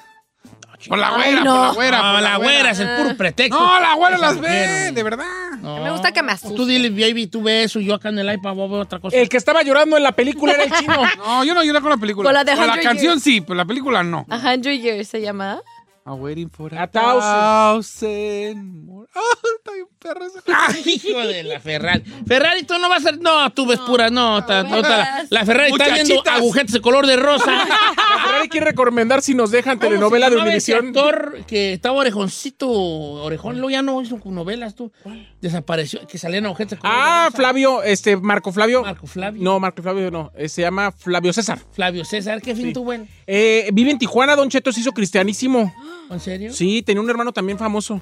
Por 0.89 0.99
la 0.99 1.15
Ay, 1.15 1.35
güera, 1.35 1.45
no. 1.45 1.55
por 1.55 1.63
la 1.67 1.73
güera. 1.75 1.99
No, 2.03 2.13
por 2.15 2.23
la 2.23 2.37
güera 2.39 2.71
es 2.71 2.79
el 2.81 2.97
puro 2.97 3.17
pretexto. 3.17 3.61
No, 3.61 3.81
la 3.81 3.95
güera 3.97 4.17
Esa 4.17 4.27
las 4.27 4.41
ve, 4.41 4.93
de 4.93 5.03
verdad. 5.03 5.27
No. 5.79 5.85
Me 5.85 5.91
gusta 5.91 6.13
que 6.13 6.23
me 6.23 6.29
Pues 6.33 6.39
asuste. 6.45 6.57
Tú 6.57 6.67
dile, 6.67 6.91
baby, 6.91 7.27
tú 7.27 7.43
ves 7.43 7.67
eso, 7.67 7.81
yo 7.81 7.95
acá 7.95 8.09
en 8.11 8.19
el 8.19 8.33
iPad 8.33 8.55
vos 8.55 8.71
veo 8.71 8.81
otra 8.81 8.99
cosa. 8.99 9.17
El 9.17 9.29
que 9.29 9.37
estaba 9.37 9.63
llorando 9.63 9.97
en 9.97 10.03
la 10.03 10.13
película 10.13 10.53
era 10.53 10.65
el 10.65 10.73
chino. 10.73 10.95
No, 11.19 11.45
yo 11.45 11.55
no 11.55 11.63
lloré 11.65 11.81
con 11.81 11.91
la 11.91 11.97
película. 11.97 12.27
Con 12.29 12.35
la 12.35 12.45
de 12.45 12.57
Con 12.57 12.67
la 12.67 12.73
100 12.75 12.85
canción 12.85 13.13
Years. 13.15 13.23
sí, 13.23 13.41
pero 13.41 13.55
la 13.55 13.65
película 13.65 14.03
no. 14.03 14.27
A 14.29 14.37
Hundred 14.37 14.81
Years 14.81 15.09
se 15.09 15.21
llama. 15.21 15.61
A 16.05 16.15
waiting 16.15 16.49
for 16.51 16.75
A 16.75 16.85
a 16.85 16.87
thousand. 16.91 17.91
thousand 17.95 18.85
more. 18.87 19.07
Ah, 19.17 19.21
está 19.59 19.73
bien 19.73 19.87
perra 19.99 20.25
esa. 20.27 20.41
Ay, 20.69 20.83
hijo 20.87 21.19
de 21.19 21.43
la 21.43 21.59
Ferrari. 21.61 22.03
Ferrari, 22.27 22.63
tú 22.63 22.79
no 22.79 22.89
vas 22.89 23.05
a 23.05 23.11
ser. 23.11 23.21
No, 23.21 23.51
tú 23.51 23.67
ves 23.67 23.79
pura. 23.81 24.09
No, 24.09 24.45
ta- 24.47 24.63
no, 24.63 24.81
ta- 24.83 25.25
la 25.29 25.45
Ferrari 25.45 25.73
está 25.73 25.89
viendo 25.93 26.23
agujetas 26.31 26.73
de 26.73 26.81
color 26.81 27.07
de 27.07 27.17
rosa. 27.17 27.51
La 27.67 28.25
Ferrari 28.27 28.49
quiere 28.49 28.67
recomendar 28.67 29.21
si 29.23 29.35
nos 29.35 29.51
dejan 29.51 29.79
¿Cómo 29.79 29.89
telenovela 29.89 30.31
de 30.31 30.37
Univisión. 30.37 30.89
actor 30.89 31.39
que 31.47 31.73
estaba 31.75 31.97
orejoncito, 31.99 32.69
orejón, 32.71 33.57
luego 33.57 33.71
ya 33.71 33.83
no 33.83 34.01
hizo 34.01 34.19
novelas, 34.25 34.75
tú. 34.75 34.93
Desapareció, 35.41 36.07
que 36.07 36.19
salían 36.19 36.45
de 36.45 36.51
Ah, 36.83 37.25
rosa. 37.27 37.37
Flavio, 37.37 37.83
este, 37.83 38.17
Marco 38.17 38.53
Flavio. 38.53 38.83
Marco 38.83 39.07
Flavio. 39.07 39.43
No, 39.43 39.59
Marco 39.59 39.83
Flavio 39.83 40.11
no. 40.11 40.31
eh, 40.37 40.49
Se 40.49 40.61
llama 40.63 40.93
Flavio 40.93 41.33
César. 41.33 41.59
Flavio 41.73 42.05
César, 42.05 42.43
qué 42.43 42.55
fin 42.55 42.67
Sí. 42.67 42.73
tuvo 42.75 42.93
él. 42.93 43.09
Eh, 43.27 43.71
vive 43.73 43.91
en 43.91 43.99
Tijuana, 43.99 44.37
Don 44.37 44.51
Cheto 44.51 44.71
se 44.73 44.81
hizo 44.81 44.93
cristianísimo. 44.93 45.73
¿En 46.11 46.21
serio? 46.21 46.53
Sí, 46.53 46.83
tenía 46.83 47.01
un 47.01 47.09
hermano 47.09 47.33
también 47.33 47.57
famoso. 47.59 48.01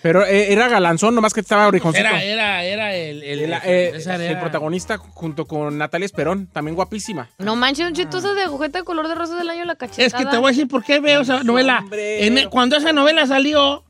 Pero 0.00 0.24
eh, 0.24 0.52
era 0.52 0.68
galanzón, 0.68 1.12
nomás 1.14 1.34
que 1.34 1.40
estaba 1.40 1.66
orejoncito. 1.66 2.06
Era, 2.06 2.22
era, 2.22 2.62
era 2.62 2.94
el, 2.94 3.20
el, 3.22 3.40
El, 3.40 3.52
eh, 3.64 3.90
César 3.94 4.20
el 4.20 4.30
era- 4.30 4.40
protagonista 4.40 4.96
junto 4.98 5.46
con 5.46 5.76
Natalia 5.76 6.04
Esperón, 6.06 6.46
también 6.52 6.76
guapísima. 6.76 7.30
No 7.38 7.56
manches, 7.56 7.84
Don 7.86 7.94
Cheto, 7.94 8.18
esa 8.18 8.32
de 8.34 8.42
agujeta 8.42 8.78
de 8.78 8.84
color 8.84 9.08
de 9.08 9.16
rosa 9.16 9.34
del 9.36 9.48
año 9.50 9.64
la 9.64 9.74
cachetada. 9.74 10.06
Es 10.06 10.14
que 10.14 10.24
te 10.26 10.36
voy 10.36 10.50
a 10.50 10.52
decir 10.52 10.68
por 10.68 10.84
qué 10.84 11.00
veo 11.00 11.22
esa 11.22 11.42
novela. 11.42 11.84
En 11.90 12.48
cuando 12.50 12.76
esa 12.76 12.92
novela 12.92 13.26
salió, 13.26 13.82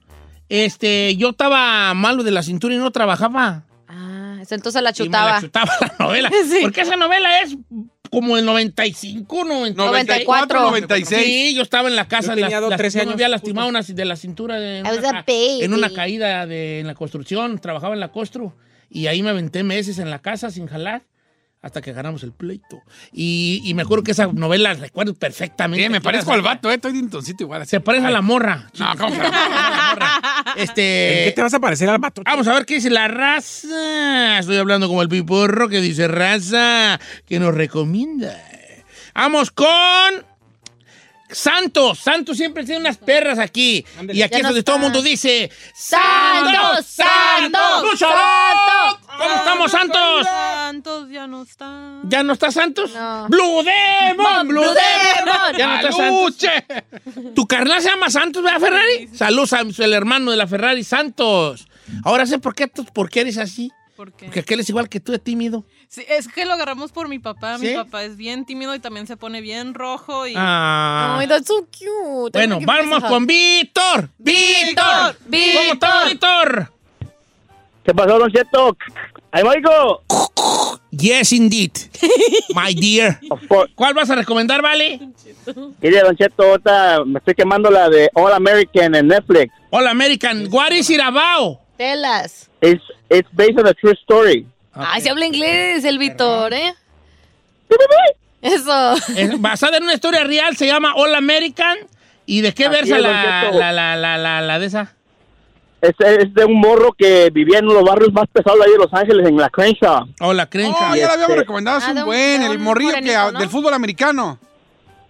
este, 0.49 1.17
yo 1.17 1.31
estaba 1.31 1.93
malo 1.95 2.23
de 2.23 2.31
la 2.31 2.43
cintura 2.43 2.75
y 2.75 2.79
no 2.79 2.91
trabajaba. 2.91 3.65
Ah, 3.89 4.43
entonces 4.51 4.83
la 4.83 4.91
Y 4.91 4.93
me 4.93 5.07
chutaba. 5.07 5.31
la 5.33 5.41
chutaba 5.41 5.73
la 5.81 5.95
novela. 6.07 6.31
Sí. 6.49 6.59
Porque 6.63 6.83
esa 6.83 6.97
novela 6.97 7.41
es 7.43 7.57
como 8.11 8.39
el 8.39 8.45
95, 8.47 9.45
90, 9.45 9.85
94, 9.85 10.61
96. 10.63 11.23
Sí, 11.25 11.55
yo 11.55 11.63
estaba 11.63 11.89
en 11.89 11.97
la 11.97 12.09
casa. 12.09 12.35
Yo 12.35 12.43
tenía 12.43 12.61
las- 12.61 12.77
13 12.79 12.99
yo 12.99 13.01
me 13.01 13.03
años, 13.03 13.15
había 13.15 13.29
lastimado 13.29 13.69
una, 13.69 13.83
de 13.83 14.05
la 14.05 14.17
cintura 14.17 14.59
de- 14.59 14.81
una, 14.83 15.25
en 15.29 15.73
una 15.75 15.91
caída 15.91 16.47
de, 16.47 16.81
en 16.81 16.87
la 16.87 16.95
construcción. 16.95 17.59
Trabajaba 17.59 17.95
en 17.95 18.01
la 18.01 18.09
constru. 18.11 18.55
Y 18.91 19.07
ahí 19.09 19.23
me 19.23 19.31
aventé 19.31 19.63
meses 19.63 19.99
en 19.99 20.09
la 20.11 20.21
casa 20.21 20.51
sin 20.51 20.67
jalar. 20.67 21.03
Hasta 21.61 21.81
que 21.83 21.93
ganamos 21.93 22.23
el 22.23 22.33
pleito. 22.33 22.83
Y, 23.13 23.61
y 23.65 23.75
me 23.75 23.83
acuerdo 23.83 24.05
que 24.05 24.13
esa 24.13 24.29
novela 24.29 24.75
recuerdo 24.75 25.15
perfectamente. 25.15 25.85
Sí, 25.85 25.91
me 25.91 26.01
parezco 26.01 26.33
al 26.33 26.41
vato, 26.43 26.71
eh. 26.71 26.75
Estoy 26.75 26.93
dintoncito 26.93 27.43
igual. 27.43 27.63
así. 27.63 27.71
Se 27.71 27.81
parece 27.81 28.07
a 28.07 28.11
la 28.13 28.23
morra. 28.23 28.71
No, 28.79 28.87
¿cómo 28.97 29.17
la 29.23 29.25
morra. 29.95 30.45
¿En 30.55 30.63
Este. 30.63 31.23
qué 31.27 31.33
te 31.35 31.43
vas 31.43 31.53
a 31.55 31.59
parecer 31.59 31.89
al 31.91 31.99
vato? 31.99 32.23
Vamos 32.25 32.47
a 32.47 32.55
ver 32.55 32.65
qué 32.65 32.75
dice 32.75 32.91
la 32.91 33.09
raza. 33.09 34.39
Estoy 34.39 34.57
hablando 34.57 34.87
como 34.87 35.03
el 35.03 35.09
piporro 35.09 35.69
que 35.69 35.81
dice 35.81 36.07
raza, 36.07 37.01
que 37.27 37.41
nos 37.41 37.53
recomienda. 37.55 38.37
Vamos 39.15 39.51
con 39.51 39.67
Santos. 41.31 41.99
Santos 41.99 42.37
siempre 42.37 42.65
tiene 42.65 42.81
unas 42.81 42.97
perras 42.97 43.39
aquí. 43.39 43.85
Y 44.13 44.23
aquí 44.23 44.31
Ya 44.33 44.37
es 44.39 44.43
no 44.43 44.49
donde 44.51 44.63
todo 44.63 44.77
el 44.77 44.83
mundo 44.83 45.03
dice 45.03 45.51
¡Santos! 45.75 46.87
¡Santos! 46.87 47.99
¡Santos! 47.99 49.01
¿Cómo 49.19 49.35
estamos, 49.35 49.71
Santos? 49.71 50.27
Santos 50.27 51.09
ya 51.11 51.27
no 51.27 51.43
está. 51.43 52.01
¿Ya 52.05 52.23
no 52.23 52.33
está 52.33 52.51
Santos? 52.53 52.93
No. 52.95 53.27
¡Blue 53.29 53.63
Demon! 53.63 54.49
¡Blue 54.49 54.63
Blue 54.63 54.75
Demon! 54.75 55.53
Demon. 55.53 55.57
Ya 55.57 55.67
no 55.67 55.75
está 55.77 55.93
Santos. 55.93 57.35
Tu 57.35 57.47
carnal 57.47 57.83
se 57.83 57.89
llama 57.89 58.11
Santos, 58.11 58.43
¿verdad, 58.43 58.61
Ferrari? 58.61 59.09
Saludos 59.15 59.53
al 59.53 59.93
hermano 59.93 60.31
de 60.31 60.37
la 60.37 60.47
Ferrari, 60.47 60.85
Santos. 60.85 61.67
Ahora 62.05 62.27
sé 62.27 62.39
por 62.39 62.55
qué, 62.55 62.69
tú- 62.69 62.85
por 62.85 63.11
qué 63.11 63.21
eres 63.23 63.39
así. 63.39 63.71
¿Por 63.97 64.13
qué? 64.13 64.27
Porque 64.27 64.41
aquel 64.41 64.61
es 64.61 64.69
igual 64.69 64.89
que 64.89 65.01
tú, 65.01 65.13
es 65.13 65.23
tímido. 65.23 65.65
Sí, 65.89 66.05
es 66.07 66.29
que 66.29 66.45
lo 66.45 66.53
agarramos 66.53 66.93
por 66.93 67.09
mi 67.09 67.19
papá. 67.19 67.59
¿Sí? 67.59 67.69
Mi 67.69 67.75
papá 67.75 68.05
es 68.05 68.17
bien 68.17 68.45
tímido 68.45 68.75
y 68.75 68.79
también 68.79 69.07
se 69.07 69.17
pone 69.17 69.41
bien 69.41 69.73
rojo 69.75 70.27
y 70.27 70.35
Ah. 70.37 71.17
Ay, 71.19 71.27
that's 71.27 71.47
so 71.49 71.67
cute. 71.67 72.33
bueno, 72.39 72.59
vamos 72.63 73.03
con 73.05 73.27
Víctor. 73.27 74.09
Víctor. 74.19 75.17
Víctor. 75.27 75.55
¿Cómo 75.61 75.73
estás, 75.73 76.09
Víctor? 76.11 76.73
¿Qué 77.85 77.95
pasó, 77.95 78.19
Don 78.19 78.31
Cheto? 78.31 78.77
¡Ahí, 79.31 79.43
Maico! 79.45 80.03
Yes, 80.91 81.33
indeed. 81.33 81.73
My 82.55 82.75
dear. 82.75 83.19
¿Cuál 83.75 83.95
vas 83.95 84.11
a 84.11 84.15
recomendar, 84.15 84.61
vale? 84.61 85.01
Mire, 85.81 86.01
Don 86.03 86.15
Cheto, 86.17 86.43
ahorita 86.43 87.05
me 87.07 87.19
estoy 87.19 87.35
quemando 87.35 87.71
la 87.71 87.89
de 87.89 88.11
All 88.15 88.33
American 88.35 88.95
en 88.95 89.09
Netflix. 89.09 89.53
Hola, 89.71 89.91
American. 89.91 90.49
What 90.53 90.73
is 90.73 90.91
it 90.91 91.01
about? 91.01 91.59
Telas. 91.79 92.49
It's, 92.61 92.83
it's 93.09 93.29
based 93.33 93.59
on 93.59 93.67
a 93.67 93.75
true 93.75 93.95
story. 94.03 94.47
Ay, 94.79 95.01
se 95.03 95.11
habla 95.11 95.27
inglés 95.27 95.85
el 95.85 95.99
Víctor, 95.99 96.53
¿eh? 96.55 96.75
Eso. 98.41 98.95
Es 99.17 99.41
basada 99.41 99.77
en 99.79 99.83
una 99.85 99.95
historia 99.95 100.25
real, 100.25 100.57
se 100.57 100.67
llama 100.67 100.93
All 100.95 101.15
American. 101.15 101.77
¿Y 102.27 102.41
de 102.43 102.53
qué 102.53 102.67
Así 102.67 102.75
versa 102.75 102.99
la, 102.99 103.51
la, 103.51 103.73
la, 103.73 103.97
la, 103.97 104.19
la, 104.19 104.41
la 104.43 104.59
de 104.59 104.67
esa? 104.67 104.95
Es, 105.81 105.95
es 106.01 106.35
de 106.35 106.45
un 106.45 106.55
morro 106.61 106.93
que 106.93 107.31
vivía 107.31 107.59
en 107.61 107.65
uno 107.65 107.75
de 107.75 107.81
los 107.81 107.89
barrios 107.89 108.13
más 108.13 108.27
pesados 108.33 108.61
ahí 108.65 108.73
de 108.73 108.79
Los 108.79 108.93
Ángeles, 108.93 109.27
en 109.27 109.37
la 109.37 109.49
Crenshaw. 109.49 110.07
Hola, 110.21 110.47
Crenshaw. 110.49 110.93
Oh, 110.93 110.97
ya 110.97 111.07
la 111.07 111.13
habíamos 111.15 111.31
Este- 111.31 111.41
recomendado, 111.41 111.79
es 111.79 111.85
Ah, 111.85 111.93
un 111.97 112.05
buen, 112.05 112.43
el 112.43 112.59
morrillo 112.59 112.93
que, 112.95 113.15
¿no? 113.15 113.33
del 113.33 113.49
fútbol 113.49 113.73
americano. 113.75 114.39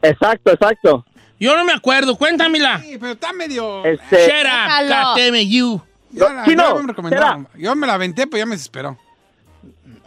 Exacto, 0.02 0.52
exacto. 0.52 1.04
Yo 1.40 1.56
no 1.56 1.64
me 1.64 1.72
acuerdo, 1.72 2.16
cuéntamela. 2.16 2.80
Sí, 2.80 2.98
pero 2.98 3.12
está 3.12 3.32
medio... 3.32 3.84
Este, 3.84 4.26
Shut 4.26 4.46
up. 4.46 5.16
KTMU. 5.16 5.82
Ya 6.10 6.32
la- 6.32 6.44
Chino, 6.44 6.56
ya 6.56 6.56
la 6.56 6.62
habíamos 6.70 6.86
recomendado. 6.86 7.40
espera. 7.42 7.58
Yo 7.58 7.74
me 7.76 7.86
la 7.86 7.94
aventé, 7.94 8.26
pero 8.26 8.38
ya 8.38 8.46
me 8.46 8.54
desesperó. 8.56 8.96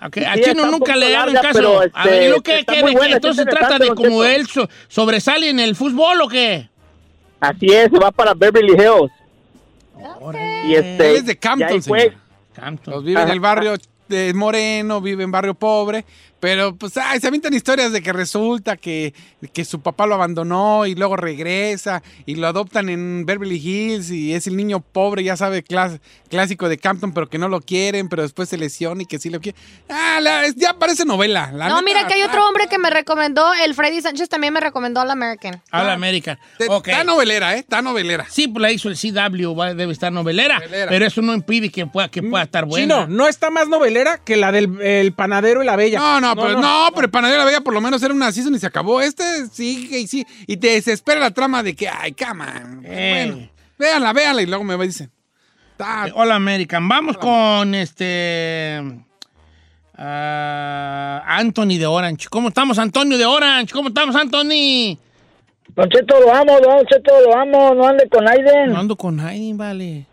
Ok, 0.03 0.15
Sí, 0.15 0.23
A 0.25 0.33
Chino 0.33 0.47
está 0.49 0.63
un 0.65 0.71
nunca 0.71 0.95
le 0.95 1.11
larga, 1.11 1.41
caso. 1.41 1.59
pero, 1.59 1.79
a 1.79 1.85
este, 1.85 2.09
ver, 2.09 2.23
¿y 2.23 2.29
lo 2.31 2.41
que 2.41 2.51
muy 2.53 2.59
¿De 2.59 2.65
qué? 2.87 2.97
buena, 2.97 3.15
Entonces 3.17 3.43
se 3.43 3.49
está 3.49 3.59
trata 3.67 3.79
de 3.79 3.85
don 3.87 3.95
él 4.25 4.47
so- 4.47 4.67
sobresale 4.87 5.49
en 5.49 5.59
el 5.59 5.75
fútbol 5.75 6.21
o 6.21 6.27
qué? 6.27 6.69
así 7.39 7.65
es, 7.67 7.89
se 7.91 7.97
va 7.99 8.11
para 8.11 8.33
Beverly 8.33 8.73
Hills. 8.73 9.11
Y 10.67 10.75
este, 10.75 11.09
Él 11.11 11.15
es 11.17 11.25
de 11.25 11.37
Campton, 11.37 11.81
señor. 11.81 12.13
Campton. 12.53 12.93
Los 12.93 13.03
vive 13.03 13.19
en 13.19 13.25
Ajá. 13.25 13.33
el 13.33 13.39
barrio 13.39 13.75
de 14.07 14.33
Moreno, 14.33 15.01
vive 15.01 15.23
en 15.23 15.31
barrio 15.31 15.53
pobre, 15.53 16.05
pero 16.41 16.75
pues 16.75 16.97
ay, 16.97 17.21
se 17.21 17.27
avientan 17.27 17.53
historias 17.53 17.93
de 17.93 18.01
que 18.01 18.11
resulta 18.11 18.75
que, 18.75 19.13
que 19.53 19.63
su 19.63 19.79
papá 19.79 20.05
lo 20.07 20.15
abandonó 20.15 20.85
y 20.85 20.95
luego 20.95 21.15
regresa 21.15 22.03
y 22.25 22.35
lo 22.35 22.47
adoptan 22.47 22.89
en 22.89 23.25
Beverly 23.25 23.55
Hills 23.57 24.09
y 24.11 24.33
es 24.33 24.47
el 24.47 24.57
niño 24.57 24.81
pobre, 24.81 25.23
ya 25.23 25.37
sabe, 25.37 25.63
clas- 25.63 25.99
clásico 26.29 26.67
de 26.67 26.77
Campton, 26.77 27.13
pero 27.13 27.29
que 27.29 27.37
no 27.37 27.47
lo 27.47 27.61
quieren, 27.61 28.09
pero 28.09 28.23
después 28.23 28.49
se 28.49 28.57
lesiona 28.57 29.03
y 29.03 29.05
que 29.05 29.19
sí 29.19 29.29
lo 29.29 29.39
quieren. 29.39 29.61
Ah, 29.87 30.19
la- 30.21 30.49
ya 30.55 30.73
parece 30.73 31.05
novela. 31.05 31.51
la 31.53 31.69
No, 31.69 31.75
neta, 31.81 31.85
mira 31.85 32.07
que 32.07 32.15
hay 32.15 32.23
otro 32.23 32.45
hombre 32.47 32.67
que 32.67 32.77
me 32.77 32.89
recomendó, 32.89 33.53
el 33.53 33.73
Freddy 33.75 34.01
Sánchez 34.01 34.27
también 34.27 34.53
me 34.53 34.59
recomendó 34.59 34.99
al 34.99 35.11
American. 35.11 35.61
All 35.71 35.89
American. 35.89 36.37
Está 36.59 37.03
novelera, 37.03 37.55
¿eh? 37.55 37.59
Está 37.59 37.81
novelera. 37.81 38.25
Sí, 38.29 38.47
pues 38.47 38.61
la 38.61 38.71
hizo 38.71 38.89
el 38.89 38.95
CW, 38.97 39.55
va- 39.55 39.73
debe 39.73 39.93
estar 39.93 40.11
novelera, 40.11 40.59
Novelera. 40.59 40.89
pero 40.89 41.05
eso 41.05 41.21
no 41.21 41.33
impide 41.33 41.69
que 41.69 41.85
pueda, 41.85 42.09
que 42.09 42.23
pueda 42.23 42.43
estar 42.43 42.65
buena. 42.65 42.81
Chino, 42.81 43.07
no 43.07 43.27
está 43.27 43.49
más 43.51 43.67
novelera 43.67 44.17
que 44.23 44.37
la 44.37 44.51
del 44.51 44.81
el 44.81 45.13
panadero 45.13 45.61
y 45.61 45.65
la 45.65 45.75
bella. 45.75 45.99
No, 45.99 46.19
no, 46.21 46.30
pero 46.35 46.59
no, 46.61 46.87
pero 46.93 47.05
el 47.05 47.11
Panadero 47.11 47.39
de 47.39 47.45
la 47.45 47.51
Bella 47.51 47.61
por 47.61 47.73
lo 47.73 47.81
menos 47.81 48.01
era 48.03 48.13
una 48.13 48.31
season 48.31 48.53
y 48.55 48.59
se 48.59 48.67
acabó. 48.67 49.01
Este 49.01 49.47
sigue 49.47 49.99
y 49.99 50.07
sí. 50.07 50.25
Y 50.47 50.57
te 50.57 50.67
desespera 50.67 51.19
la 51.19 51.31
trama 51.31 51.63
de 51.63 51.75
que, 51.75 51.87
ay, 51.89 52.11
cama. 52.13 52.79
Eh. 52.83 53.25
Bueno, 53.33 53.49
véanla, 53.77 54.13
véanla. 54.13 54.41
Y 54.41 54.45
luego 54.45 54.63
me 54.63 54.77
dicen. 54.85 55.11
Está- 55.71 56.07
Eh, 56.07 56.13
All 56.15 56.31
American. 56.31 56.87
Vamos 56.87 57.17
con 57.17 57.73
este. 57.75 58.81
Ah, 59.97 61.21
Anthony 61.27 61.77
de 61.77 61.85
Orange. 61.85 62.27
¿Cómo 62.29 62.47
estamos, 62.49 62.79
Antonio 62.79 63.17
de 63.17 63.25
Orange? 63.25 63.71
¿Cómo 63.73 63.89
estamos, 63.89 64.15
Anthony? 64.15 64.97
Don 65.75 65.87
Cheto, 65.89 66.19
lo 66.19 66.33
amo, 66.33 66.59
Don 66.59 66.85
Cheto, 66.85 67.11
lo 67.25 67.37
amo, 67.37 67.73
no 67.75 67.87
ande 67.87 68.07
con 68.09 68.27
Aiden. 68.27 68.73
No 68.73 68.79
ando 68.79 68.95
con 68.95 69.19
Aiden, 69.19 69.57
vale. 69.57 70.05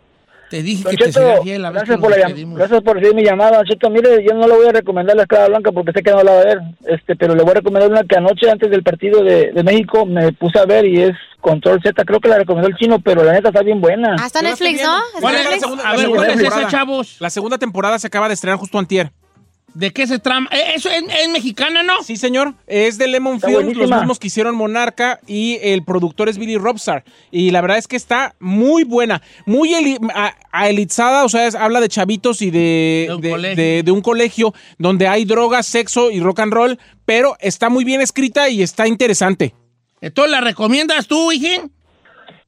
Te 0.49 0.63
dije 0.63 0.83
Don 0.83 0.95
que 0.95 1.05
te 1.05 1.11
Cheto, 1.11 1.43
fiel 1.43 1.63
a 1.65 1.69
ver 1.69 1.75
gracias 1.85 1.97
que 1.97 2.01
por, 2.01 2.11
la 2.11 2.29
gracias 2.57 2.81
por 2.81 2.95
recibir 2.95 3.15
mi 3.15 3.23
llamada, 3.23 3.57
Don 3.57 3.65
Cheto. 3.65 3.89
Mire, 3.89 4.23
yo 4.27 4.33
no 4.33 4.47
le 4.47 4.55
voy 4.55 4.67
a 4.67 4.71
recomendar 4.71 5.15
la 5.15 5.23
escala 5.23 5.47
blanca 5.47 5.71
porque 5.71 5.91
sé 5.91 6.01
que 6.01 6.11
no 6.11 6.23
la 6.23 6.31
va 6.33 6.41
a 6.41 6.45
ver, 6.45 6.59
este, 6.87 7.15
pero 7.15 7.35
le 7.35 7.43
voy 7.43 7.51
a 7.51 7.55
recomendar 7.55 7.89
una 7.91 8.03
que 8.03 8.17
anoche, 8.17 8.49
antes 8.49 8.69
del 8.71 8.83
partido 8.83 9.23
de, 9.23 9.51
de 9.51 9.63
México, 9.63 10.05
me 10.05 10.31
puse 10.33 10.57
a 10.59 10.65
ver 10.65 10.85
y 10.85 11.01
es 11.03 11.11
Control 11.41 11.79
Z. 11.81 12.03
Creo 12.03 12.19
que 12.19 12.27
la 12.29 12.37
recomendó 12.39 12.67
el 12.67 12.75
chino, 12.75 12.99
pero 12.99 13.23
la 13.23 13.31
neta 13.33 13.49
está 13.49 13.61
bien 13.61 13.79
buena. 13.79 14.15
Hasta 14.19 14.41
la 14.41 14.49
estoy 14.49 14.73
Netflix, 14.73 14.87
¿no? 14.87 14.93
viendo. 14.93 15.07
¿Está 15.07 15.21
¿Cuál 15.21 15.35
en 15.35 15.41
es 15.41 15.49
la 15.51 15.59
segunda- 15.59 15.83
A 15.83 15.91
la 15.91 15.97
ver, 15.97 16.09
¿cuál 16.09 16.29
es 16.31 16.39
esa, 16.41 16.67
chavos? 16.67 17.15
La 17.19 17.29
segunda 17.29 17.57
temporada 17.57 17.99
se 17.99 18.07
acaba 18.07 18.27
de 18.27 18.33
estrenar 18.33 18.57
justo 18.59 18.77
antier. 18.77 19.11
¿De 19.79 19.91
qué 19.91 20.05
se 20.07 20.19
trama? 20.19 20.49
Eh, 20.51 20.73
¿Eso 20.75 20.89
es, 20.89 21.01
es 21.03 21.29
mexicana, 21.29 21.83
no? 21.83 22.03
Sí, 22.03 22.17
señor. 22.17 22.53
Es 22.67 22.97
de 22.97 23.07
Lemon 23.07 23.35
Está 23.35 23.47
Films, 23.47 23.77
los 23.77 23.89
mismos 23.89 24.19
que 24.19 24.27
hicieron 24.27 24.53
Monarca 24.55 25.21
y 25.25 25.57
el 25.61 25.83
productor 25.85 26.27
es 26.27 26.37
Billy 26.37 26.57
Robstar. 26.57 27.05
Y 27.31 27.51
la 27.51 27.61
verdad 27.61 27.77
es 27.77 27.87
que 27.87 27.95
está 27.95 28.35
muy 28.39 28.83
buena, 28.83 29.21
muy 29.45 29.73
eli- 29.73 29.97
a- 30.13 30.35
aelizada, 30.51 31.23
o 31.23 31.29
sea, 31.29 31.47
es- 31.47 31.55
habla 31.55 31.79
de 31.79 31.87
chavitos 31.87 32.41
y 32.41 32.51
de, 32.51 33.05
De 33.07 33.15
un 33.15 33.21
de- 33.21 33.29
colegio. 33.29 33.55
de- 33.63 33.83
de 33.83 33.91
un 33.91 34.01
colegio 34.01 34.53
donde 34.77 35.07
hay 35.07 35.23
drogas, 35.23 35.65
sexo 35.65 36.11
y 36.11 36.19
rock 36.19 36.39
and 36.41 36.51
roll, 36.53 36.77
pero 37.05 37.37
está 37.39 37.69
muy 37.69 37.85
bien 37.85 38.01
escrita 38.01 38.49
y 38.49 38.61
está 38.61 38.85
interesante. 38.85 39.53
¿Entonces 40.01 40.31
la 40.31 40.41
recomiendas 40.41 41.07
tú, 41.07 41.31
hijín? 41.31 41.71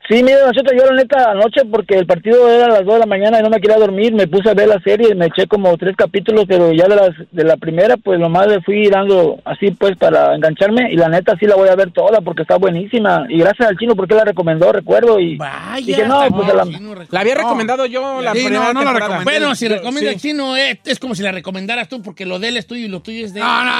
Sí, 0.10 0.24
mira, 0.24 0.40
nosotros 0.46 0.74
yo 0.78 0.86
la 0.86 0.96
neta 0.96 1.32
anoche 1.32 1.62
porque 1.70 1.96
el 1.96 2.06
partido 2.06 2.50
era 2.50 2.66
a 2.66 2.70
las 2.70 2.86
2 2.86 2.96
de 2.96 3.00
la 3.00 3.06
mañana 3.06 3.40
y 3.40 3.44
no 3.44 3.50
me 3.50 3.62
quería 3.62 3.78
dormir, 3.78 4.14
me 4.14 4.28
puse 4.28 4.50
a 4.50 4.54
ver 4.54 4.68
la 4.68 4.82
serie, 4.82 5.14
me 5.16 5.28
eché 5.28 5.48
como 5.48 5.78
tres 5.78 5.96
capítulos, 5.96 6.46
pero 6.48 6.74
ya 6.74 6.88
de, 6.88 6.96
las, 6.96 7.10
de 7.32 7.44
la 7.44 7.56
primera 7.58 7.98
pues 7.98 8.20
nomás 8.20 8.48
le 8.48 8.62
fui 8.62 8.90
dando 8.90 9.40
así 9.46 9.72
pues 9.72 9.96
para 9.98 10.36
engancharme 10.36 10.92
y 10.92 10.98
la 10.98 11.08
neta 11.08 11.36
sí 11.40 11.46
la 11.46 11.56
voy 11.56 11.70
a 11.70 11.76
ver 11.76 11.92
toda 11.92 12.22
porque 12.22 12.42
está 12.42 12.58
buenísima 12.58 13.26
y 13.30 13.38
gracias 13.38 13.70
al 13.70 13.78
chino 13.78 13.96
porque 13.96 14.16
la 14.16 14.26
recomendó, 14.26 14.72
recuerdo 14.72 15.20
y 15.20 15.38
Vaya, 15.38 16.08
no, 16.08 16.28
pues 16.30 16.48
no, 16.48 16.54
la, 16.56 17.06
la, 17.10 17.20
había 17.20 17.36
recomendado 17.36 17.86
yo 17.86 18.22
la 18.22 18.32
primera 18.32 18.74
no, 18.74 18.84
no 18.84 18.94
la 18.94 19.22
Bueno, 19.24 19.56
si 19.56 19.68
recomienda 19.68 20.10
sí. 20.10 20.16
el 20.16 20.20
chino 20.20 20.56
es, 20.58 20.80
es, 20.84 21.00
como 21.00 21.16
si 21.16 21.22
la 21.22 21.32
recomendaras 21.32 21.88
tú 21.90 22.02
porque 22.02 22.26
lo 22.26 22.40
de 22.40 22.50
él 22.50 22.58
es 22.58 22.66
tuyo 22.66 22.86
y 22.86 22.90
lo 22.90 23.02
tuyo 23.02 23.26
es 23.26 23.34
de 23.34 23.40
él. 23.40 23.46
No, 23.46 23.64
no, 23.64 23.72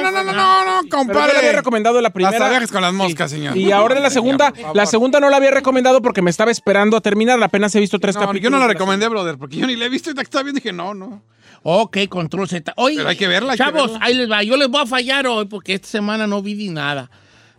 no, 0.00 0.10
no, 0.10 0.10
no, 0.10 0.24
no, 0.24 0.32
no, 0.32 0.82
no 0.82 0.88
compadre. 0.88 1.32
La 1.32 1.38
había 1.38 1.52
recomendado 1.52 2.00
la 2.00 2.10
primera. 2.10 2.38
Las 2.38 2.48
abejas 2.48 2.70
con 2.70 2.82
las 2.82 2.92
moscas, 2.92 3.30
sí. 3.30 3.36
señor. 3.36 3.56
Y 3.56 3.72
ahora 3.72 3.98
la 3.98 4.10
segunda, 4.10 4.52
la 4.74 4.86
segunda 4.86 5.20
no 5.20 5.30
la 5.30 5.36
había 5.36 5.50
recomendado 5.50 5.69
porque 6.02 6.22
me 6.22 6.30
estaba 6.30 6.50
esperando 6.50 6.96
a 6.96 7.00
terminar. 7.00 7.42
Apenas 7.42 7.74
he 7.74 7.80
visto 7.80 7.98
tres 7.98 8.14
No, 8.16 8.22
capítulos. 8.22 8.42
yo 8.42 8.50
no 8.50 8.58
la 8.58 8.66
recomendé, 8.68 9.08
brother, 9.08 9.36
porque 9.38 9.56
yo 9.56 9.66
ni 9.66 9.76
la 9.76 9.86
he 9.86 9.88
visto 9.88 10.10
y 10.10 10.14
te 10.14 10.22
estaba 10.22 10.42
viendo 10.42 10.58
y 10.58 10.62
dije, 10.62 10.72
no, 10.72 10.94
no. 10.94 11.22
Ok, 11.62 11.98
control 12.08 12.48
Z. 12.48 12.72
Oye, 12.76 12.96
Pero 12.96 13.08
hay 13.08 13.16
que 13.16 13.28
verla, 13.28 13.52
hay 13.52 13.58
que 13.58 13.64
Chavos, 13.64 13.92
verla. 13.92 14.06
ahí 14.06 14.14
les 14.14 14.30
va. 14.30 14.42
Yo 14.42 14.56
les 14.56 14.68
voy 14.68 14.80
a 14.82 14.86
fallar 14.86 15.26
hoy 15.26 15.44
porque 15.46 15.74
esta 15.74 15.88
semana 15.88 16.26
no 16.26 16.40
vi 16.42 16.54
ni 16.54 16.68
nada. 16.68 17.10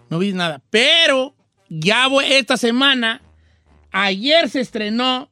No 0.09 0.17
vi 0.19 0.33
nada. 0.33 0.61
Pero 0.71 1.35
ya 1.69 2.07
voy, 2.07 2.25
esta 2.27 2.57
semana, 2.57 3.21
ayer 3.91 4.49
se 4.49 4.59
estrenó 4.61 5.29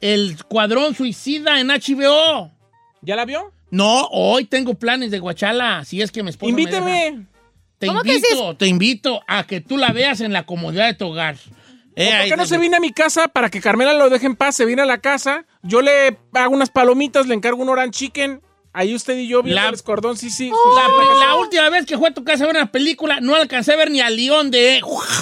El 0.00 0.30
Escuadrón 0.32 0.94
Suicida 0.94 1.60
en 1.60 1.68
HBO. 1.68 2.50
¿Ya 3.02 3.16
la 3.16 3.24
vio? 3.26 3.52
No, 3.70 4.06
hoy 4.10 4.46
tengo 4.46 4.74
planes 4.74 5.10
de 5.10 5.18
Guachala, 5.20 5.84
si 5.84 6.02
es 6.02 6.10
que 6.10 6.22
mi 6.22 6.30
esposa 6.30 6.54
me 6.54 6.64
deja. 6.64 6.78
Invíteme. 6.78 7.26
Te 7.78 7.86
¿Cómo 7.86 8.02
que 8.02 8.14
invito, 8.16 8.56
te 8.56 8.66
invito 8.66 9.22
a 9.26 9.46
que 9.46 9.60
tú 9.62 9.78
la 9.78 9.92
veas 9.92 10.20
en 10.20 10.32
la 10.34 10.44
comodidad 10.44 10.86
de 10.86 10.94
tu 10.94 11.06
hogar. 11.06 11.36
Eh, 12.02 12.16
¿Por 12.20 12.28
qué 12.30 12.36
no 12.36 12.46
se 12.46 12.58
viene 12.58 12.76
a 12.76 12.80
mi 12.80 12.92
casa 12.92 13.28
para 13.28 13.50
que 13.50 13.60
Carmela 13.60 13.92
lo 13.94 14.08
deje 14.10 14.26
en 14.26 14.36
paz? 14.36 14.56
Se 14.56 14.64
viene 14.64 14.82
a 14.82 14.86
la 14.86 14.98
casa, 14.98 15.44
yo 15.62 15.82
le 15.82 16.16
hago 16.34 16.54
unas 16.54 16.70
palomitas, 16.70 17.26
le 17.26 17.34
encargo 17.34 17.62
un 17.62 17.68
orange 17.68 17.90
chicken. 17.98 18.40
Ahí 18.72 18.94
usted 18.94 19.16
y 19.18 19.26
yo 19.26 19.42
viendo 19.42 19.60
La- 19.60 19.68
el 19.68 19.74
escordón, 19.74 20.16
sí, 20.16 20.30
sí. 20.30 20.50
La, 20.76 21.26
la 21.26 21.34
última 21.34 21.68
vez 21.70 21.86
que 21.86 21.98
fue 21.98 22.10
a 22.10 22.14
tu 22.14 22.22
casa 22.22 22.44
a 22.44 22.46
ver 22.46 22.56
una 22.56 22.70
película, 22.70 23.18
no 23.20 23.34
alcancé 23.34 23.72
a 23.72 23.76
ver 23.76 23.90
ni 23.90 24.00
a 24.00 24.08
León 24.10 24.50
de... 24.52 24.80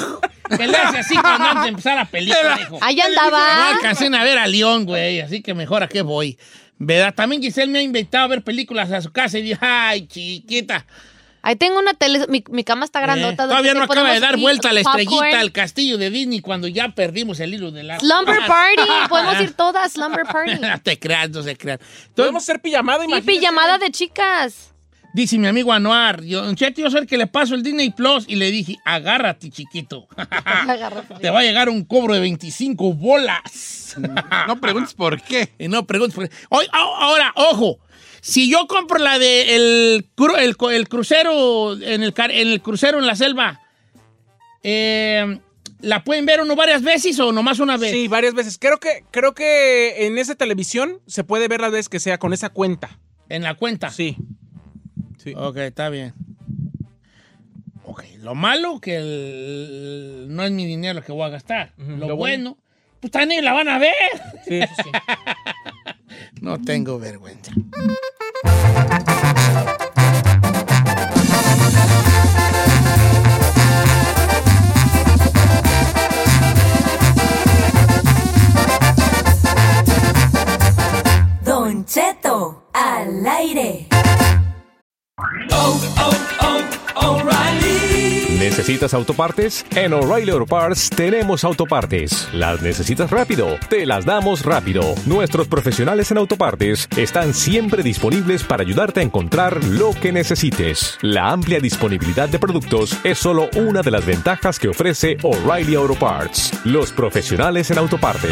que 0.56 0.66
le 0.66 0.76
hace 0.76 0.98
así 0.98 1.14
cuando 1.16 1.44
antes 1.46 1.62
de 1.62 1.68
empezar 1.70 1.96
la 1.96 2.04
película, 2.04 2.58
hijo. 2.60 2.78
Ahí 2.82 2.96
No 2.96 3.04
andaba. 3.04 3.68
alcancé 3.70 4.06
a 4.14 4.22
ver 4.24 4.38
a 4.38 4.46
León, 4.46 4.84
güey, 4.84 5.20
así 5.20 5.40
que 5.42 5.54
mejor 5.54 5.82
a 5.82 5.88
qué 5.88 6.02
voy. 6.02 6.38
¿Verdad? 6.78 7.14
También 7.14 7.40
Giselle 7.42 7.72
me 7.72 7.78
ha 7.78 7.82
invitado 7.82 8.24
a 8.24 8.28
ver 8.28 8.42
películas 8.44 8.92
a 8.92 9.00
su 9.00 9.10
casa 9.12 9.38
y 9.38 9.42
dije, 9.42 9.58
ay, 9.62 10.06
chiquita. 10.06 10.84
Ahí 11.48 11.56
tengo 11.56 11.78
una 11.78 11.94
tele, 11.94 12.26
mi, 12.28 12.44
mi 12.50 12.62
cama 12.62 12.84
está 12.84 13.00
grandota. 13.00 13.44
Eh, 13.44 13.48
todavía 13.48 13.72
no 13.72 13.84
acaba 13.84 14.12
de 14.12 14.20
dar 14.20 14.36
vuelta 14.36 14.70
la 14.70 14.82
popcorn. 14.82 15.00
estrellita 15.00 15.40
al 15.40 15.50
castillo 15.50 15.96
de 15.96 16.10
Disney 16.10 16.40
cuando 16.42 16.68
ya 16.68 16.90
perdimos 16.90 17.40
el 17.40 17.54
hilo 17.54 17.70
de 17.70 17.84
la... 17.84 17.98
Slumber 17.98 18.40
Party. 18.46 19.08
Podemos 19.08 19.40
ir 19.40 19.54
todas, 19.54 19.92
Slumber 19.92 20.26
Party. 20.26 20.56
No 20.60 20.78
te 20.82 20.98
creas, 20.98 21.30
no 21.30 21.42
se 21.42 21.56
crean. 21.56 21.78
Podemos 22.14 22.42
hacer 22.42 22.60
pijamada, 22.60 23.06
Y 23.06 23.22
pijamada 23.22 23.78
de 23.78 23.90
chicas. 23.90 24.74
Dice 25.14 25.38
mi 25.38 25.46
amigo 25.46 25.72
Anuar, 25.72 26.22
yo, 26.22 26.52
yo 26.52 26.90
soy 26.90 27.00
el 27.00 27.06
que 27.06 27.16
le 27.16 27.26
paso 27.26 27.54
el 27.54 27.62
Disney 27.62 27.88
Plus 27.92 28.26
y 28.28 28.36
le 28.36 28.50
dije, 28.50 28.76
agárrate, 28.84 29.48
chiquito. 29.48 30.06
Te 31.22 31.30
va 31.30 31.40
a 31.40 31.42
llegar 31.44 31.70
un 31.70 31.82
cobro 31.86 32.12
de 32.12 32.20
25 32.20 32.92
bolas. 32.92 33.96
No 34.46 34.60
preguntes 34.60 34.92
por 34.92 35.22
qué. 35.22 35.48
no 35.66 35.86
preguntes 35.86 36.14
por 36.14 36.28
qué. 36.28 36.36
Oy, 36.50 36.66
a- 36.72 37.04
ahora, 37.06 37.32
ojo. 37.36 37.78
Si 38.20 38.50
yo 38.50 38.66
compro 38.66 38.98
la 38.98 39.18
de 39.18 39.54
el, 39.56 40.10
cru- 40.16 40.36
el, 40.38 40.56
el 40.74 40.88
crucero 40.88 41.74
en 41.80 42.02
el, 42.02 42.12
car- 42.12 42.30
en 42.32 42.48
el 42.48 42.60
crucero 42.60 42.98
en 42.98 43.06
la 43.06 43.14
selva, 43.16 43.60
eh, 44.62 45.38
¿la 45.80 46.02
pueden 46.04 46.26
ver 46.26 46.40
uno 46.40 46.56
varias 46.56 46.82
veces 46.82 47.18
o 47.20 47.32
nomás 47.32 47.60
una 47.60 47.76
vez? 47.76 47.92
Sí, 47.92 48.08
varias 48.08 48.34
veces. 48.34 48.58
Creo 48.58 48.78
que, 48.78 49.04
creo 49.10 49.34
que 49.34 50.06
en 50.06 50.18
esa 50.18 50.34
televisión 50.34 51.00
se 51.06 51.24
puede 51.24 51.48
ver 51.48 51.60
las 51.60 51.70
veces 51.72 51.88
que 51.88 52.00
sea 52.00 52.18
con 52.18 52.32
esa 52.32 52.50
cuenta. 52.50 52.98
En 53.28 53.42
la 53.42 53.54
cuenta. 53.54 53.90
Sí. 53.90 54.16
Sí. 55.22 55.32
Ok, 55.36 55.56
está 55.58 55.88
bien. 55.88 56.14
Ok, 57.84 58.02
lo 58.18 58.34
malo 58.34 58.80
que 58.80 58.96
el- 58.96 60.26
no 60.28 60.42
es 60.44 60.50
mi 60.50 60.66
dinero 60.66 60.94
lo 61.00 61.04
que 61.06 61.12
voy 61.12 61.24
a 61.24 61.28
gastar. 61.30 61.72
Lo, 61.78 62.08
lo 62.08 62.16
bueno, 62.16 62.58
pues 63.00 63.10
también 63.12 63.44
la 63.44 63.52
van 63.52 63.68
a 63.68 63.78
ver. 63.78 63.94
Sí, 64.46 64.56
eso 64.56 64.74
sí. 64.82 64.90
No 66.40 66.58
tengo 66.60 66.98
vergüenza. 66.98 67.52
¿Necesitas 88.78 88.94
autopartes? 88.94 89.66
En 89.74 89.92
O'Reilly 89.92 90.30
Auto 90.30 90.46
Parts 90.46 90.88
tenemos 90.90 91.42
autopartes. 91.42 92.28
¿Las 92.32 92.62
necesitas 92.62 93.10
rápido? 93.10 93.58
Te 93.68 93.84
las 93.84 94.04
damos 94.04 94.44
rápido. 94.44 94.94
Nuestros 95.04 95.48
profesionales 95.48 96.12
en 96.12 96.18
autopartes 96.18 96.88
están 96.96 97.34
siempre 97.34 97.82
disponibles 97.82 98.44
para 98.44 98.62
ayudarte 98.62 99.00
a 99.00 99.02
encontrar 99.02 99.64
lo 99.64 99.90
que 100.00 100.12
necesites. 100.12 100.96
La 101.02 101.32
amplia 101.32 101.58
disponibilidad 101.58 102.28
de 102.28 102.38
productos 102.38 102.96
es 103.02 103.18
solo 103.18 103.48
una 103.56 103.82
de 103.82 103.90
las 103.90 104.06
ventajas 104.06 104.60
que 104.60 104.68
ofrece 104.68 105.16
O'Reilly 105.24 105.74
Auto 105.74 105.96
Parts. 105.96 106.52
Los 106.64 106.92
profesionales 106.92 107.72
en 107.72 107.78
autopartes. 107.78 108.30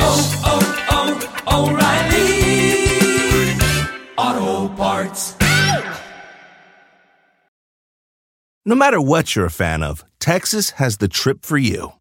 No 8.68 8.74
matter 8.74 8.98
what 8.98 9.36
you're 9.36 9.46
a 9.46 9.48
fan 9.48 9.84
of, 9.84 10.04
Texas 10.26 10.70
has 10.70 10.96
the 10.96 11.06
trip 11.06 11.44
for 11.46 11.56
you. 11.56 11.92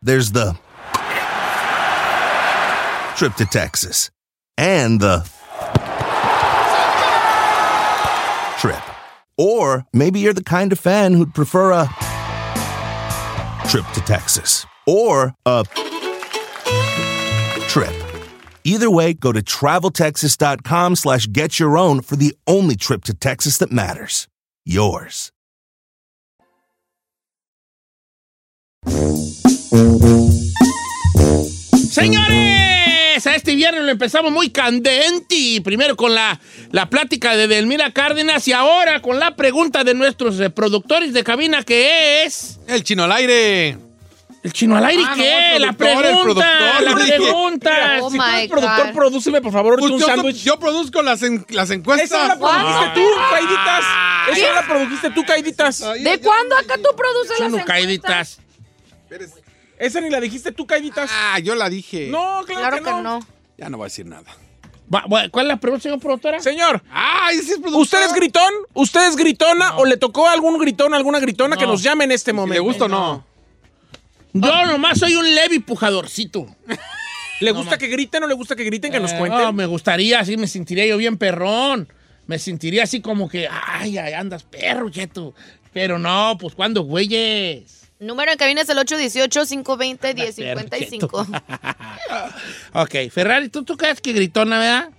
There's 0.00 0.32
the 0.32 0.56
trip 3.18 3.34
to 3.34 3.44
Texas 3.44 4.10
and 4.56 4.98
the 4.98 5.18
trip. 8.58 8.82
Or 9.36 9.84
maybe 9.92 10.20
you're 10.20 10.32
the 10.32 10.42
kind 10.42 10.72
of 10.72 10.80
fan 10.80 11.12
who'd 11.12 11.34
prefer 11.34 11.72
a 11.72 11.86
trip 13.68 13.84
to 13.92 14.00
Texas 14.06 14.64
or 14.86 15.34
a 15.44 15.62
trip. 17.68 17.92
Either 18.64 18.90
way, 18.90 19.12
go 19.12 19.32
to 19.32 19.42
traveltexas.com 19.42 20.96
slash 20.96 21.26
get 21.30 21.60
your 21.60 21.76
own 21.76 22.00
for 22.00 22.16
the 22.16 22.34
only 22.46 22.76
trip 22.76 23.04
to 23.04 23.12
Texas 23.12 23.58
that 23.58 23.70
matters. 23.70 24.28
Yours. 24.64 25.30
Señores, 31.96 33.26
a 33.26 33.34
este 33.34 33.54
viernes 33.54 33.82
lo 33.84 33.90
empezamos 33.90 34.30
muy 34.30 34.50
candente. 34.50 35.60
Primero 35.64 35.96
con 35.96 36.14
la, 36.14 36.38
la 36.72 36.90
plática 36.90 37.34
de 37.36 37.48
Delmira 37.48 37.90
Cárdenas 37.92 38.46
y 38.48 38.52
ahora 38.52 39.00
con 39.00 39.18
la 39.18 39.34
pregunta 39.36 39.82
de 39.84 39.94
nuestros 39.94 40.36
productores 40.52 41.12
de 41.14 41.24
cabina 41.24 41.62
que 41.62 42.24
es... 42.24 42.58
El 42.68 42.84
chino 42.84 43.04
al 43.04 43.12
aire. 43.12 43.78
¿El 44.42 44.52
chino 44.52 44.76
al 44.76 44.84
aire 44.84 45.02
Ah, 45.06 45.10
no, 45.10 45.16
qué? 45.16 45.56
el 45.56 45.62
la 45.62 45.68
el 45.70 45.76
pregunta, 45.76 46.22
productor, 46.22 46.82
la 46.82 46.94
pregunta. 46.94 47.98
Oh 48.02 48.10
si 48.10 48.16
tú 48.18 48.22
eres 48.24 48.48
productor, 48.48 48.86
God. 48.88 48.94
prodúceme, 48.94 49.40
por 49.40 49.52
favor, 49.52 49.78
Pues 49.78 49.90
un 49.92 49.98
yo, 50.00 50.06
sándwich. 50.06 50.42
yo 50.44 50.58
produzco 50.60 51.02
las, 51.02 51.22
en- 51.22 51.44
las 51.48 51.70
encuestas. 51.70 52.10
Esa 52.10 52.28
la 52.28 52.38
produjiste 52.38 52.90
tú, 52.94 53.06
Caiditas. 53.30 53.84
Esa 54.36 54.52
la 54.52 54.66
produjiste 54.66 55.10
tú, 55.10 55.24
Caiditas. 55.24 55.78
¿De 55.80 56.20
cuándo 56.20 56.56
acá 56.56 56.74
tú 56.76 56.90
produces 56.96 57.30
las 57.40 57.48
Chino 57.50 57.58
encuestas? 57.62 58.38
Esa 59.78 60.00
ni 60.00 60.08
la 60.10 60.20
dijiste 60.20 60.52
tú, 60.52 60.66
Caiditas. 60.66 61.10
Ah, 61.12 61.38
yo 61.38 61.54
la 61.54 61.68
dije. 61.68 62.08
No, 62.10 62.42
claro, 62.46 62.60
Claro 62.60 62.76
que, 62.78 62.84
que 62.84 62.90
no. 62.90 63.02
no. 63.02 63.20
Ya 63.58 63.68
no 63.68 63.76
voy 63.78 63.84
a 63.84 63.88
decir 63.88 64.06
nada. 64.06 64.24
¿Cuál 64.88 65.46
es 65.46 65.48
la 65.48 65.56
pregunta, 65.58 65.82
señor 65.82 65.98
productora? 65.98 66.40
Señor, 66.40 66.82
Ah, 66.90 67.28
ese 67.32 67.54
es 67.54 67.58
productor. 67.58 67.80
¿usted 67.82 68.04
es 68.04 68.12
gritón? 68.12 68.52
¿Usted 68.74 69.08
es 69.08 69.16
gritona 69.16 69.76
o 69.78 69.84
le 69.84 69.96
tocó 69.96 70.28
a 70.28 70.32
algún 70.32 70.58
gritón, 70.58 70.94
alguna 70.94 71.18
gritona 71.18 71.56
que 71.56 71.64
No. 71.64 71.72
nos 71.72 71.82
llame 71.82 72.04
en 72.04 72.12
este 72.12 72.30
Si 72.30 72.34
momento? 72.36 72.54
le 72.54 72.60
gusta 72.60 72.84
o 72.84 72.88
no. 72.88 73.26
Yo 74.32 74.66
nomás 74.66 74.98
soy 74.98 75.16
un 75.16 75.34
leve 75.34 75.60
pujadorcito. 75.60 76.46
¿Le 77.40 77.50
gusta 77.50 77.76
que 77.78 77.88
griten 77.88 78.22
o 78.22 78.26
le 78.26 78.34
gusta 78.34 78.54
que 78.56 78.64
griten, 78.64 78.92
que 78.92 79.00
nos 79.00 79.12
Eh, 79.12 79.18
cuenten? 79.18 79.40
no, 79.42 79.52
me 79.52 79.66
gustaría, 79.66 80.20
así 80.20 80.36
me 80.36 80.46
sentiría 80.46 80.86
yo 80.86 80.96
bien 80.96 81.18
perrón. 81.18 81.88
Me 82.26 82.38
sentiría 82.38 82.84
así 82.84 83.00
como 83.00 83.28
que, 83.28 83.48
ay, 83.50 83.98
ay, 83.98 84.12
andas 84.14 84.42
perro, 84.44 84.88
cheto. 84.90 85.34
Pero 85.72 85.98
no, 85.98 86.36
pues 86.40 86.54
cuando, 86.54 86.82
güeyes. 86.82 87.85
Número 87.98 88.30
en 88.30 88.38
cabina 88.38 88.60
es 88.60 88.68
el 88.68 88.78
818-520-1055. 88.78 91.42
ok, 92.74 92.94
Ferrari, 93.10 93.48
¿tú, 93.48 93.64
tú 93.64 93.76
crees 93.76 94.00
que 94.00 94.12
gritona, 94.12 94.58
verdad? 94.58 94.90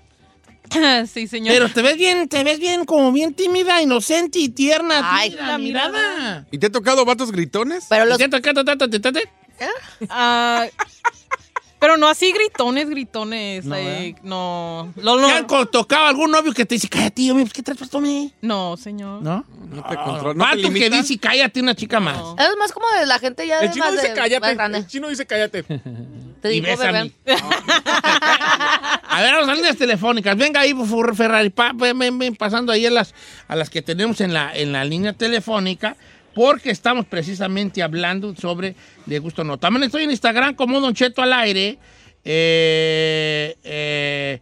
sí, 1.08 1.28
señor. 1.28 1.54
Pero 1.54 1.70
te 1.70 1.82
ves 1.82 1.98
bien, 1.98 2.28
te 2.28 2.44
ves 2.44 2.60
bien, 2.60 2.86
como 2.86 3.12
bien 3.12 3.34
tímida, 3.34 3.82
inocente 3.82 4.40
y 4.40 4.50
tierna. 4.50 5.02
Ay, 5.04 5.30
tímida, 5.30 5.48
la 5.48 5.58
mirada. 5.58 5.90
mirada. 5.90 6.46
¿Y 6.52 6.58
te 6.58 6.68
ha 6.68 6.72
tocado 6.72 7.06
vatos 7.06 7.32
gritones? 7.32 7.86
Pero 7.90 8.06
los... 8.06 8.18
¿Qué, 8.18 8.30
qué, 8.30 8.42
qué, 8.42 8.54
qué, 8.54 8.90
qué, 8.90 9.14
qué? 9.14 9.22
Pero 11.80 11.96
no 11.98 12.08
así 12.08 12.32
gritones, 12.32 12.90
gritones. 12.90 13.64
No, 13.66 13.76
eh, 13.76 14.16
No, 14.24 14.92
no, 14.96 15.28
¿Te 15.28 15.32
han 15.34 15.46
no, 15.48 15.66
tocado 15.68 16.08
algún 16.08 16.32
novio 16.32 16.52
que 16.54 16.66
te 16.66 16.76
dice, 16.76 16.90
cállate, 16.90 17.26
yo, 17.26 17.36
¿qué 17.54 17.62
traes 17.62 17.78
puesto, 17.78 18.00
me? 18.02 18.32
no, 18.42 18.76
señor. 18.78 19.22
¿No? 19.22 19.46
No 19.70 19.84
te 19.84 19.96
controla. 19.96 20.34
No 20.34 20.50
te 20.56 20.64
Vato 20.64 20.74
que 20.74 20.90
dice, 20.90 21.18
cállate, 21.20 21.62
una 21.62 21.76
chica 21.76 22.00
más. 22.00 22.18
No. 22.18 22.36
Es 22.40 22.50
más 22.58 22.72
como 22.72 22.88
de 23.00 23.06
la 23.06 23.20
gente 23.20 23.46
ya 23.46 23.60
El 23.60 23.68
de 23.68 23.74
chino 23.74 23.86
más 23.86 23.94
dice 23.94 24.08
de- 24.10 24.14
cállate. 24.16 24.56
grande. 24.56 24.78
El 24.80 24.88
chino 24.88 25.08
dice 25.10 25.26
cállate. 25.28 25.64
Te 26.42 26.50
digo, 26.50 26.68
bebé. 26.78 27.12
A 29.10 29.22
ver, 29.22 29.34
vamos 29.34 29.50
a 29.50 29.56
líneas 29.56 29.78
telefónicas. 29.78 30.38
Venga 30.38 30.62
ahí, 30.62 30.74
por 30.74 30.86
favor, 30.88 31.16
Ferrari. 31.16 31.50
Pa- 31.50 31.72
ven, 31.74 31.98
ven, 31.98 32.18
ven, 32.20 32.36
pasando 32.36 32.72
ahí 32.72 32.86
a 32.86 32.92
las, 32.92 33.14
a 33.48 33.56
las 33.56 33.70
que 33.70 33.82
tenemos 33.82 34.22
en 34.22 34.34
la, 34.34 34.56
en 34.56 34.72
la 34.72 34.84
línea 34.86 35.14
telefónica, 35.14 35.96
porque 36.38 36.70
estamos 36.70 37.08
precisamente 37.08 37.82
hablando 37.82 38.36
sobre 38.36 38.76
de 39.08 39.18
gusto 39.18 39.42
o 39.42 39.44
no. 39.44 39.58
También 39.58 39.86
estoy 39.86 40.04
en 40.04 40.12
Instagram 40.12 40.54
como 40.54 40.80
Don 40.80 40.94
Cheto 40.94 41.24
al 41.24 41.34
aire, 41.34 41.80
eh, 42.24 43.56
eh, 43.64 44.40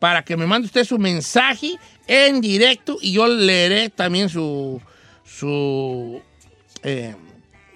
para 0.00 0.24
que 0.24 0.36
me 0.36 0.44
mande 0.44 0.66
usted 0.66 0.82
su 0.84 0.98
mensaje 0.98 1.76
en 2.08 2.40
directo 2.40 2.98
y 3.00 3.12
yo 3.12 3.28
leeré 3.28 3.90
también 3.90 4.28
su... 4.28 4.82
su 5.24 6.20
eh, 6.82 7.14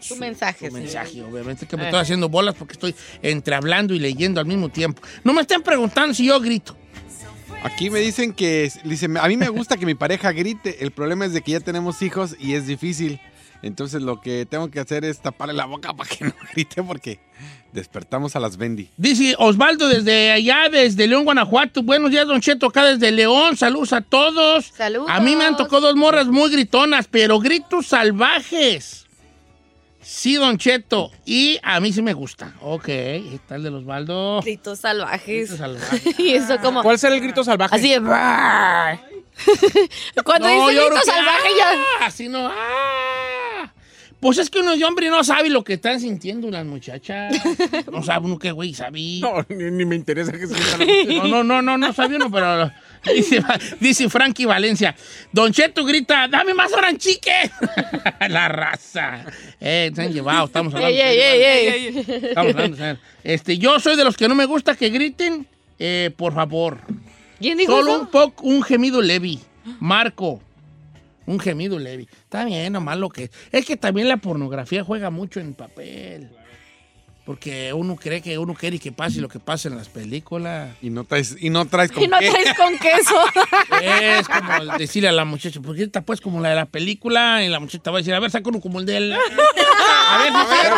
Tu 0.09 0.17
mensaje. 0.17 0.69
su 0.69 0.75
sí. 0.75 0.83
mensaje, 0.83 1.23
obviamente 1.23 1.65
que 1.65 1.77
me 1.77 1.85
Eh. 1.85 1.87
estoy 1.87 2.01
haciendo 2.01 2.29
bolas 2.29 2.57
porque 2.57 2.73
estoy 2.73 2.93
entre 3.23 3.55
hablando 3.55 3.95
y 3.95 4.01
leyendo 4.01 4.41
al 4.41 4.47
mismo 4.47 4.69
tiempo. 4.69 5.01
No 5.23 5.33
me 5.33 5.43
estén 5.43 5.63
preguntando 5.63 6.13
si 6.13 6.27
yo 6.27 6.41
grito. 6.41 6.77
Aquí 7.63 7.89
me 7.89 8.01
dicen 8.01 8.33
que, 8.33 8.69
dice, 8.83 9.07
a 9.21 9.29
mí 9.29 9.37
me 9.37 9.49
gusta 9.49 9.77
que 9.77 9.87
mi 9.87 9.95
pareja 9.95 10.33
grite. 10.33 10.83
El 10.83 10.91
problema 10.91 11.25
es 11.25 11.35
de 11.35 11.41
que 11.43 11.53
ya 11.53 11.61
tenemos 11.61 12.03
hijos 12.03 12.35
y 12.41 12.55
es 12.55 12.67
difícil. 12.67 13.21
Entonces 13.63 14.03
lo 14.03 14.21
que 14.21 14.47
tengo 14.47 14.71
que 14.71 14.81
hacer 14.81 15.05
es 15.05 15.21
taparle 15.21 15.55
la 15.55 15.67
boca 15.67 15.93
para 15.95 16.09
que 16.09 16.25
no 16.25 16.33
grite 16.53 16.83
porque 16.83 17.21
despertamos 17.73 18.35
a 18.37 18.41
las 18.41 18.57
Bendy. 18.57 18.89
Dice 18.97 19.35
Osvaldo 19.39 19.89
desde 19.89 20.33
allá, 20.33 20.69
desde 20.71 21.07
León, 21.07 21.25
Guanajuato. 21.25 21.83
Buenos 21.83 22.11
días, 22.11 22.27
Don 22.27 22.41
Cheto, 22.41 22.67
acá 22.67 22.85
desde 22.85 23.11
León. 23.11 23.57
Saludos 23.57 23.93
a 23.93 24.01
todos. 24.01 24.67
Saludos. 24.77 25.09
A 25.11 25.21
mí 25.21 25.37
me 25.37 25.45
han 25.45 25.57
tocado 25.57 25.83
dos 25.83 25.97
morras 25.97 26.27
muy 26.27 26.51
gritonas, 26.51 27.07
pero 27.11 27.39
gritos 27.39 27.87
salvajes. 27.87 29.07
Sí, 30.03 30.37
Don 30.37 30.57
Cheto. 30.57 31.11
Y 31.27 31.59
a 31.63 31.79
mí 31.79 31.93
sí 31.93 32.01
me 32.01 32.15
gusta. 32.15 32.55
Ok, 32.63 32.89
está 32.89 33.57
el 33.57 33.65
de 33.65 33.69
Osvaldo. 33.69 34.41
Gritos 34.41 34.81
salvajes. 34.81 35.51
Gritos 35.51 35.59
salvajes. 35.59 36.19
y 36.19 36.31
eso 36.31 36.57
como... 36.59 36.83
¿Cuál 36.83 36.99
será 36.99 37.15
el 37.15 37.21
grito 37.21 37.45
salvaje? 37.45 37.77
Así 37.77 37.91
de... 37.91 38.01
Cuando 40.25 40.49
No, 40.49 40.69
dice 40.69 40.77
yo 40.77 40.87
grito 40.87 41.03
que, 41.05 41.11
salvaje 41.11 41.49
ah, 41.49 41.53
ya... 42.01 42.07
Así 42.07 42.29
no. 42.29 42.49
ah. 42.51 43.50
Pues 44.21 44.37
es 44.37 44.51
que 44.51 44.61
uno 44.61 44.77
de 44.77 44.85
hombre 44.85 45.09
no 45.09 45.25
sabe 45.25 45.49
lo 45.49 45.65
que 45.65 45.75
están 45.75 45.99
sintiendo 45.99 46.51
las 46.51 46.67
muchachas. 46.67 47.35
No 47.91 48.03
sabe 48.03 48.27
uno 48.27 48.39
qué 48.39 48.53
güey 48.53 48.75
sabe. 48.75 49.19
No, 49.21 49.45
ni, 49.49 49.71
ni 49.71 49.85
me 49.85 49.97
interesa 49.97 50.33
que 50.33 50.47
se 50.47 51.07
No, 51.17 51.25
no, 51.27 51.43
no, 51.43 51.63
no, 51.63 51.79
no 51.79 51.93
sabía 51.93 52.17
uno, 52.17 52.31
pero 52.31 52.71
dice, 53.15 53.43
dice 53.81 54.09
Frankie 54.09 54.45
Valencia. 54.45 54.95
Don 55.33 55.53
Cheto 55.53 55.85
grita, 55.85 56.29
dame 56.29 56.55
más 56.55 56.71
franchique. 56.71 57.51
La 58.29 58.49
raza. 58.49 59.25
Eh, 59.61 59.91
se 59.95 60.03
han 60.03 60.13
llevado, 60.13 60.47
estamos 60.47 60.75
hablando. 60.75 60.97
Ey, 60.97 61.01
ey, 61.01 61.43
ey, 61.43 61.67
ey. 61.67 62.05
Estamos 62.29 62.55
hablando. 62.55 63.01
Este, 63.25 63.59
yo 63.59 63.81
soy 63.81 63.97
de 63.97 64.05
los 64.05 64.17
que 64.17 64.29
no 64.29 64.35
me 64.35 64.45
gusta 64.45 64.77
que 64.77 64.91
griten, 64.91 65.47
eh, 65.79 66.11
por 66.17 66.35
favor. 66.35 66.81
¿Quién 67.39 67.57
dijo 67.57 67.73
Solo 67.73 67.93
eso? 67.93 68.01
un 68.03 68.07
poco, 68.09 68.47
un 68.47 68.63
gemido 68.63 69.01
leve. 69.01 69.39
Marco. 69.79 70.43
Un 71.27 71.39
gemido 71.39 71.79
leve. 71.79 72.07
Está 72.11 72.45
bien, 72.45 72.73
nomás 72.73 72.99
lo 72.99 73.09
que. 73.09 73.31
Es 73.53 73.67
que 73.67 73.77
también 73.77 74.09
la 74.09 74.17
pornografía 74.17 74.85
juega 74.85 75.11
mucho 75.11 75.41
en 75.41 75.55
papel. 75.55 76.31
Porque 77.31 77.73
uno 77.73 77.95
cree 77.95 78.21
que 78.21 78.39
uno 78.39 78.55
quiere 78.55 78.81
que 78.81 78.91
pase 78.91 79.21
lo 79.21 79.29
que 79.29 79.39
pasa 79.39 79.69
en 79.69 79.77
las 79.77 79.89
películas. 79.89 80.71
Y 80.83 80.91
no 80.91 81.05
traes, 81.05 81.37
y 81.39 81.49
no 81.49 81.65
traes 81.65 81.93
con 81.93 82.03
Y 82.03 82.09
no 82.09 82.19
qué. 82.19 82.29
traes 82.29 82.55
con 82.55 82.77
queso. 82.77 83.15
Es 83.83 84.27
como 84.27 84.77
decirle 84.77 85.11
a 85.11 85.13
la 85.13 85.25
muchacha, 85.25 85.61
porque 85.61 85.85
esta 85.85 86.01
pues 86.01 86.21
como 86.21 86.41
la 86.41 86.49
de 86.49 86.57
la 86.57 86.67
película, 86.67 87.45
y 87.45 87.49
la 87.49 87.61
muchacha 87.61 87.93
va 87.93 87.99
a 87.99 88.01
decir, 88.01 88.15
a 88.15 88.19
ver, 88.19 88.33
saca 88.33 88.49
uno 88.49 88.61
como 88.61 88.81
el 88.81 88.87
de 88.87 88.97
él. 88.97 89.13
A 90.13 90.19
ver, 90.25 90.33
a 90.33 90.45
ver, 90.45 90.73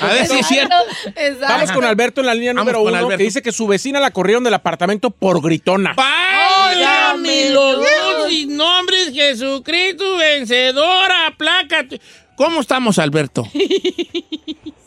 a 0.00 0.06
ver 0.12 0.26
si 0.26 0.38
es 0.40 0.46
cierto. 0.48 0.74
Exacto. 1.14 1.46
Vamos 1.48 1.70
con 1.70 1.84
Alberto 1.84 2.20
en 2.20 2.26
la 2.26 2.34
línea 2.34 2.52
Vamos 2.52 2.64
número 2.64 2.78
con 2.80 2.88
uno, 2.88 2.96
Alberto. 2.98 3.18
que 3.18 3.24
dice 3.24 3.40
que 3.42 3.52
su 3.52 3.68
vecina 3.68 4.00
la 4.00 4.10
corrieron 4.10 4.42
del 4.42 4.54
apartamento 4.54 5.10
por 5.10 5.40
gritona. 5.40 5.94
¡Válgame 5.94 7.50
los 7.50 8.32
y 8.32 8.46
nombres, 8.46 9.12
Jesucristo, 9.14 10.16
vencedora, 10.16 11.32
placa! 11.38 11.86
¿Cómo 12.34 12.60
estamos, 12.60 12.98
Alberto? 12.98 13.46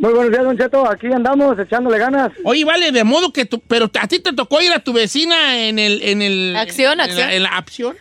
Muy 0.00 0.14
buenos 0.14 0.32
días, 0.32 0.44
Don 0.44 0.56
Cheto. 0.56 0.90
Aquí 0.90 1.06
andamos 1.12 1.58
echándole 1.58 1.98
ganas. 1.98 2.32
Oye, 2.44 2.64
vale, 2.64 2.90
de 2.90 3.04
modo 3.04 3.32
que 3.34 3.44
tú, 3.44 3.60
pero 3.68 3.90
a 4.00 4.06
ti 4.08 4.18
te 4.18 4.32
tocó 4.32 4.60
ir 4.62 4.72
a 4.72 4.78
tu 4.80 4.94
vecina 4.94 5.58
en 5.68 5.78
el, 5.78 6.02
en 6.02 6.22
el 6.22 6.56
Acción, 6.56 6.94
en 6.94 7.00
acción. 7.02 7.28
La, 7.28 7.34
en 7.34 7.42
la 7.42 7.48
acción. 7.50 7.96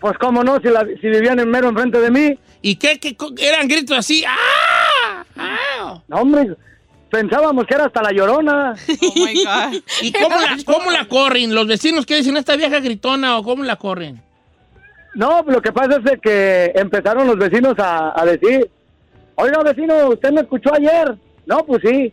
Pues 0.00 0.18
cómo 0.18 0.42
no, 0.42 0.58
si, 0.60 0.68
la- 0.68 0.84
si 1.00 1.06
vivían 1.08 1.38
en 1.38 1.48
mero 1.50 1.68
enfrente 1.68 2.00
de 2.00 2.10
mí. 2.10 2.38
¿Y 2.62 2.76
qué, 2.76 2.98
qué 2.98 3.16
eran 3.38 3.68
gritos 3.68 3.96
así? 3.96 4.24
¡Ah! 4.26 5.24
¡Ah! 5.36 6.02
No, 6.08 6.16
hombre, 6.16 6.56
pensábamos 7.10 7.64
que 7.66 7.74
era 7.74 7.84
hasta 7.84 8.02
la 8.02 8.10
llorona. 8.10 8.74
Oh 8.74 9.12
my 9.24 9.44
God. 9.44 9.80
¿Y 10.02 10.10
cómo 10.12 10.36
la, 10.36 10.56
cómo 10.66 10.90
la 10.90 11.04
corren? 11.06 11.54
¿Los 11.54 11.68
vecinos 11.68 12.06
qué 12.06 12.16
dicen 12.16 12.36
esta 12.36 12.56
vieja 12.56 12.80
gritona 12.80 13.38
o 13.38 13.44
cómo 13.44 13.62
la 13.62 13.76
corren? 13.76 14.20
No, 15.14 15.44
lo 15.46 15.62
que 15.62 15.70
pasa 15.72 15.98
es 15.98 16.04
de 16.04 16.18
que 16.18 16.72
empezaron 16.74 17.28
los 17.28 17.36
vecinos 17.36 17.74
a, 17.78 18.20
a 18.20 18.24
decir, 18.24 18.68
oiga 19.38 19.62
vecino, 19.62 20.08
¿usted 20.08 20.30
me 20.32 20.40
escuchó 20.42 20.72
ayer? 20.74 21.16
No, 21.46 21.64
pues 21.64 21.80
sí. 21.84 22.12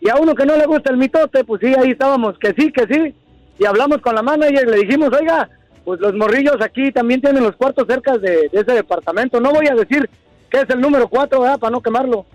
Y 0.00 0.08
a 0.10 0.16
uno 0.16 0.34
que 0.34 0.44
no 0.46 0.56
le 0.56 0.66
gusta 0.66 0.90
el 0.90 0.96
mitote, 0.96 1.44
pues 1.44 1.60
sí, 1.62 1.72
ahí 1.78 1.90
estábamos, 1.92 2.38
que 2.38 2.52
sí, 2.58 2.72
que 2.72 2.86
sí. 2.92 3.14
Y 3.58 3.64
hablamos 3.64 3.98
con 4.02 4.14
la 4.14 4.22
manager 4.22 4.66
y 4.66 4.70
le 4.70 4.76
dijimos, 4.78 5.10
oiga, 5.18 5.48
pues 5.84 6.00
los 6.00 6.14
morrillos 6.14 6.56
aquí 6.60 6.92
también 6.92 7.20
tienen 7.20 7.42
los 7.42 7.56
cuartos 7.56 7.86
cerca 7.88 8.18
de, 8.18 8.48
de 8.52 8.60
ese 8.60 8.72
departamento. 8.72 9.40
No 9.40 9.52
voy 9.52 9.66
a 9.68 9.74
decir 9.74 10.08
que 10.50 10.58
es 10.60 10.70
el 10.70 10.80
número 10.80 11.08
cuatro, 11.08 11.40
¿verdad? 11.40 11.58
Para 11.58 11.70
no 11.70 11.80
quemarlo. 11.80 12.26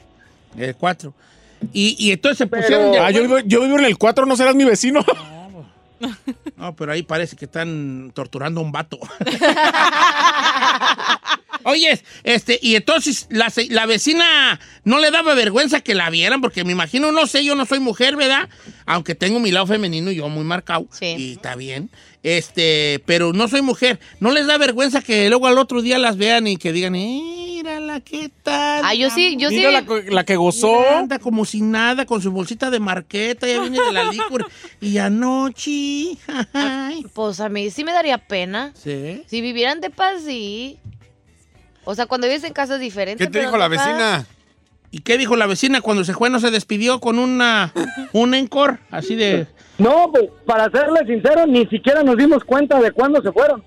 El 0.57 0.75
4. 0.75 1.13
Y, 1.73 1.95
y 1.99 2.11
entonces 2.11 2.39
se 2.39 2.47
Pero- 2.47 2.61
pusieron 2.63 2.91
de 2.91 2.99
Ah, 2.99 3.11
yo, 3.11 3.21
vivo, 3.21 3.39
yo 3.39 3.61
vivo 3.61 3.77
en 3.77 3.85
el 3.85 3.97
4, 3.97 4.25
¿no 4.25 4.35
serás 4.35 4.55
mi 4.55 4.63
vecino? 4.65 5.03
No, 6.57 6.75
pero 6.75 6.93
ahí 6.93 7.03
parece 7.03 7.35
que 7.35 7.45
están 7.45 8.11
torturando 8.15 8.59
a 8.59 8.63
un 8.63 8.71
vato. 8.71 8.97
Oye, 11.63 12.01
este, 12.23 12.59
y 12.61 12.75
entonces 12.75 13.27
la, 13.29 13.85
vecina 13.85 14.59
no 14.83 14.99
le 14.99 15.11
daba 15.11 15.33
vergüenza 15.33 15.81
que 15.81 15.95
la 15.95 16.09
vieran, 16.09 16.41
porque 16.41 16.63
me 16.63 16.71
imagino, 16.71 17.11
no 17.11 17.27
sé, 17.27 17.43
yo 17.43 17.55
no 17.55 17.65
soy 17.65 17.79
mujer, 17.79 18.15
¿verdad? 18.15 18.49
Aunque 18.85 19.15
tengo 19.15 19.39
mi 19.39 19.51
lado 19.51 19.67
femenino 19.67 20.11
y 20.11 20.15
yo 20.15 20.29
muy 20.29 20.43
marcado. 20.43 20.87
Sí. 20.91 21.15
Y 21.17 21.31
está 21.33 21.55
bien. 21.55 21.89
Este, 22.23 23.01
pero 23.07 23.33
no 23.33 23.47
soy 23.47 23.61
mujer. 23.63 23.99
¿No 24.19 24.31
les 24.31 24.45
da 24.45 24.57
vergüenza 24.59 25.01
que 25.01 25.27
luego 25.29 25.47
al 25.47 25.57
otro 25.57 25.81
día 25.81 25.97
las 25.97 26.17
vean 26.17 26.45
y 26.45 26.57
que 26.57 26.71
digan, 26.71 26.93
mírala, 26.93 27.99
qué 28.01 28.29
tal? 28.43 28.81
Ah, 28.85 28.93
yo 28.93 29.09
sí, 29.09 29.35
yo 29.39 29.49
sí. 29.49 29.55
Mira 29.55 29.71
la, 29.71 29.85
co- 29.85 30.01
la 30.01 30.23
que 30.23 30.35
gozó. 30.35 30.77
Mira, 30.77 30.99
Anda 30.99 31.19
como 31.19 31.45
sin 31.45 31.71
nada, 31.71 32.05
con 32.05 32.21
su 32.21 32.31
bolsita 32.31 32.69
de 32.69 32.79
marqueta, 32.79 33.47
ya 33.47 33.59
viene 33.61 33.79
de 33.81 33.91
la 33.91 34.03
licor. 34.05 34.47
y 34.79 34.97
anoche. 34.99 36.17
ay. 36.53 37.05
Pues 37.13 37.39
a 37.39 37.49
mí 37.49 37.71
sí 37.71 37.83
me 37.83 37.91
daría 37.91 38.19
pena. 38.19 38.71
Sí. 38.75 39.23
Si 39.27 39.41
vivieran 39.41 39.81
de 39.81 39.89
paz, 39.89 40.21
sí. 40.25 40.77
O 41.83 41.95
sea, 41.95 42.05
cuando 42.05 42.27
vives 42.27 42.43
en 42.43 42.53
casas 42.53 42.79
diferentes. 42.79 43.25
¿Qué 43.25 43.31
te 43.31 43.39
dijo 43.39 43.57
la 43.57 43.67
vecina? 43.67 44.25
¿Y 44.91 44.99
qué 44.99 45.17
dijo 45.17 45.35
la 45.35 45.47
vecina 45.47 45.81
cuando 45.81 46.03
se 46.03 46.13
fue? 46.13 46.29
¿No 46.29 46.39
se 46.39 46.51
despidió 46.51 46.99
con 46.99 47.17
una, 47.17 47.73
un 48.11 48.33
encore? 48.33 48.77
Así 48.91 49.15
de... 49.15 49.47
No, 49.77 50.11
pues 50.11 50.25
para 50.45 50.69
serle 50.69 51.05
sincero, 51.07 51.47
ni 51.47 51.65
siquiera 51.67 52.03
nos 52.03 52.17
dimos 52.17 52.43
cuenta 52.43 52.79
de 52.79 52.91
cuándo 52.91 53.21
se 53.21 53.31
fueron. 53.31 53.63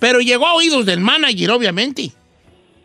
Pero 0.00 0.20
llegó 0.20 0.46
a 0.46 0.54
oídos 0.54 0.86
del 0.86 1.00
manager, 1.00 1.52
obviamente. 1.52 2.10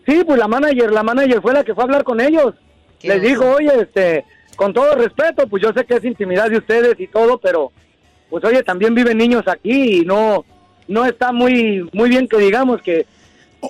Sí, 0.05 0.23
pues 0.25 0.37
la 0.37 0.47
manager, 0.47 0.91
la 0.91 1.01
manager 1.01 1.41
fue 1.41 1.53
la 1.53 1.63
que 1.63 1.73
fue 1.73 1.83
a 1.83 1.85
hablar 1.85 2.03
con 2.03 2.21
ellos. 2.21 2.53
Les 3.01 3.21
dijo, 3.21 3.45
oye, 3.45 3.71
este, 3.81 4.25
con 4.55 4.73
todo 4.73 4.95
respeto, 4.95 5.47
pues 5.47 5.63
yo 5.63 5.73
sé 5.73 5.85
que 5.85 5.95
es 5.95 6.05
intimidad 6.05 6.49
de 6.49 6.57
ustedes 6.57 6.99
y 6.99 7.07
todo, 7.07 7.39
pero 7.39 7.71
pues 8.29 8.43
oye, 8.43 8.63
también 8.63 8.93
viven 8.93 9.17
niños 9.17 9.43
aquí 9.47 9.99
y 9.99 10.05
no, 10.05 10.45
no 10.87 11.05
está 11.05 11.31
muy, 11.31 11.87
muy 11.93 12.09
bien 12.09 12.27
que 12.27 12.37
digamos 12.37 12.81
que 12.81 13.05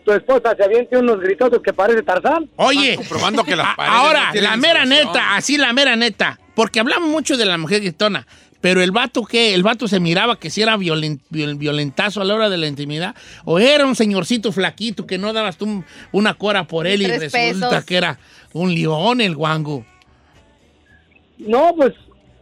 tu 0.04 0.12
esposa 0.12 0.56
se 0.56 0.64
aviente 0.64 0.98
unos 0.98 1.20
gritotos 1.20 1.62
que 1.62 1.74
parece 1.74 2.04
Tarzán. 2.04 2.50
Oye, 2.58 2.96
comprobando 2.96 3.44
que 3.44 3.56
las 3.56 3.68
ahora, 3.78 4.32
no 4.34 4.42
la 4.42 4.58
mera 4.58 4.86
neta, 4.86 5.36
así 5.36 5.58
la 5.58 5.72
mera 5.74 5.96
neta. 5.96 6.40
Porque 6.54 6.80
hablamos 6.80 7.10
mucho 7.10 7.38
de 7.38 7.46
la 7.46 7.58
mujer 7.58 7.82
gritona. 7.82 8.26
Pero 8.62 8.82
el 8.82 8.92
vato, 8.92 9.24
¿qué? 9.26 9.54
¿El 9.54 9.62
vato 9.62 9.88
se 9.88 10.00
miraba 10.00 10.40
que 10.40 10.50
si 10.50 10.62
era 10.62 10.76
violen- 10.76 11.20
viol- 11.30 11.56
violentazo 11.58 12.22
a 12.22 12.26
la 12.26 12.34
hora 12.34 12.50
de 12.50 12.58
la 12.58 12.66
intimidad? 12.68 13.14
¿O 13.44 13.60
era 13.60 13.86
un 13.86 13.96
señorcito 13.96 14.52
flaquito 14.52 15.06
que 15.06 15.18
no 15.20 15.34
dabas 15.34 15.58
tú 15.58 15.66
un- 15.66 15.86
una 16.12 16.34
cora 16.34 16.64
por 16.66 16.88
él 16.88 17.04
y 17.04 17.06
resulta 17.08 17.70
pesos. 17.70 17.86
que 17.86 17.96
era 17.98 18.18
un 18.54 18.74
león 18.74 19.22
el 19.22 19.36
guango? 19.36 19.86
No, 21.38 21.74
pues 21.76 21.94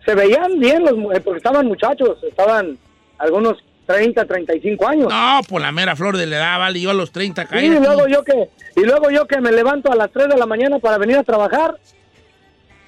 se 0.06 0.16
veían 0.16 0.60
bien 0.60 0.84
los, 0.84 0.94
eh, 1.16 1.20
porque 1.22 1.38
estaban 1.38 1.68
muchachos, 1.68 2.18
estaban 2.24 2.78
algunos 3.18 3.58
30, 3.86 4.25
35 4.25 4.88
años. 4.88 5.07
No, 5.09 5.41
por 5.47 5.61
la 5.61 5.71
mera 5.71 5.95
flor 5.95 6.17
de 6.17 6.25
la 6.25 6.38
edad, 6.38 6.59
vale, 6.59 6.79
yo 6.81 6.89
a 6.89 6.93
los 6.93 7.11
30 7.11 7.41
Sí, 7.43 7.47
caí. 7.49 7.65
y 7.65 7.69
luego 7.69 8.07
yo 8.07 8.23
que 8.23 8.49
y 8.75 8.81
luego 8.86 9.09
yo 9.11 9.27
que 9.27 9.39
me 9.41 9.51
levanto 9.51 9.91
a 9.91 9.95
las 9.95 10.11
3 10.11 10.29
de 10.29 10.38
la 10.38 10.45
mañana 10.45 10.79
para 10.79 10.97
venir 10.97 11.17
a 11.17 11.23
trabajar, 11.23 11.77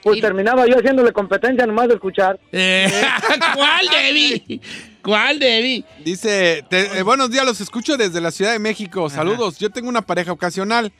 pues 0.03 0.21
terminaba 0.21 0.67
yo 0.67 0.77
haciéndole 0.77 1.11
competencia 1.11 1.65
nomás 1.65 1.87
de 1.87 1.95
escuchar. 1.95 2.39
Eh, 2.51 2.87
¿Cuál, 3.55 3.87
Debbie? 3.89 4.61
¿Cuál, 5.03 5.39
Debbie? 5.39 5.83
Dice, 6.03 6.63
te- 6.69 6.99
eh, 6.99 7.01
buenos 7.03 7.29
días, 7.31 7.45
los 7.45 7.59
escucho 7.59 7.97
desde 7.97 8.21
la 8.21 8.31
Ciudad 8.31 8.51
de 8.51 8.59
México. 8.59 9.09
Saludos, 9.09 9.57
yo 9.59 9.69
tengo 9.71 9.89
una 9.89 10.01
pareja 10.03 10.31
ocasional. 10.31 10.91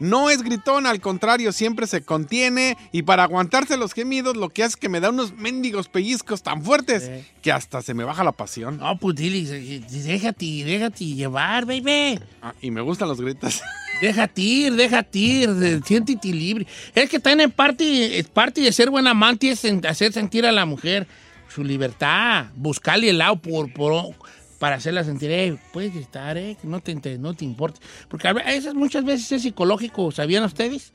No 0.00 0.30
es 0.30 0.42
gritón, 0.42 0.86
al 0.86 1.00
contrario, 1.00 1.50
siempre 1.52 1.86
se 1.86 2.02
contiene 2.02 2.76
y 2.92 3.02
para 3.02 3.24
aguantarse 3.24 3.76
los 3.76 3.92
gemidos 3.94 4.36
lo 4.36 4.48
que 4.48 4.62
hace 4.62 4.70
es 4.70 4.76
que 4.76 4.88
me 4.88 5.00
da 5.00 5.10
unos 5.10 5.32
mendigos 5.34 5.88
pellizcos 5.88 6.42
tan 6.42 6.62
fuertes 6.62 7.10
que 7.42 7.50
hasta 7.50 7.82
se 7.82 7.94
me 7.94 8.04
baja 8.04 8.22
la 8.22 8.32
pasión. 8.32 8.78
No, 8.78 8.96
pues 8.98 9.16
dile, 9.16 9.80
déjate, 9.90 10.46
déjate 10.64 11.04
llevar, 11.04 11.64
baby. 11.66 12.20
Ah, 12.42 12.54
y 12.60 12.70
me 12.70 12.80
gustan 12.80 13.08
los 13.08 13.20
gritos. 13.20 13.60
Déjate 14.00 14.40
ir, 14.40 14.74
déjate 14.74 15.18
ir, 15.18 15.80
siéntete 15.84 16.28
libre. 16.28 16.68
Es 16.94 17.10
que 17.10 17.18
también 17.18 17.50
parte, 17.50 18.16
es 18.20 18.28
parte 18.28 18.60
de 18.60 18.70
ser 18.70 18.90
buen 18.90 19.08
amante 19.08 19.50
es 19.50 19.64
hacer 19.88 20.12
sentir 20.12 20.46
a 20.46 20.52
la 20.52 20.64
mujer 20.64 21.08
su 21.52 21.64
libertad, 21.64 22.46
buscarle 22.54 23.10
el 23.10 23.18
lado 23.18 23.40
por, 23.42 23.72
por- 23.72 24.14
para 24.58 24.76
hacerla 24.76 25.04
sentir, 25.04 25.30
eh, 25.30 25.56
puedes 25.72 25.94
estar, 25.96 26.36
eh, 26.36 26.56
que 26.60 26.66
no 26.66 26.80
te, 26.80 26.94
te- 26.96 27.18
no 27.18 27.34
te 27.34 27.44
importa. 27.44 27.80
Porque 28.08 28.28
a 28.28 28.32
veces, 28.32 28.74
muchas 28.74 29.04
veces 29.04 29.30
es 29.32 29.42
psicológico, 29.42 30.10
¿sabían 30.10 30.44
ustedes? 30.44 30.92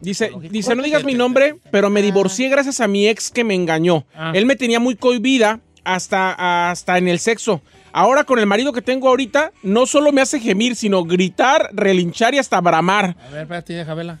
Dice, 0.00 0.30
dice, 0.50 0.74
no 0.74 0.82
digas 0.82 1.04
mi 1.04 1.14
nombre, 1.14 1.56
pero 1.70 1.90
me 1.90 2.02
divorcié 2.02 2.48
gracias 2.48 2.80
a 2.80 2.88
mi 2.88 3.06
ex 3.08 3.30
que 3.30 3.44
me 3.44 3.54
engañó. 3.54 4.04
Ah. 4.14 4.32
Él 4.34 4.46
me 4.46 4.56
tenía 4.56 4.80
muy 4.80 4.96
cohibida 4.96 5.60
hasta, 5.84 6.70
hasta 6.70 6.98
en 6.98 7.08
el 7.08 7.18
sexo. 7.18 7.60
Ahora 7.92 8.24
con 8.24 8.38
el 8.38 8.46
marido 8.46 8.72
que 8.72 8.82
tengo 8.82 9.08
ahorita, 9.08 9.52
no 9.62 9.86
solo 9.86 10.12
me 10.12 10.20
hace 10.22 10.40
gemir, 10.40 10.76
sino 10.76 11.04
gritar, 11.04 11.70
relinchar 11.72 12.34
y 12.34 12.38
hasta 12.38 12.60
bramar. 12.60 13.16
A 13.26 13.30
ver, 13.30 13.42
espérate, 13.42 13.72
deja 13.74 13.94
verla. 13.94 14.20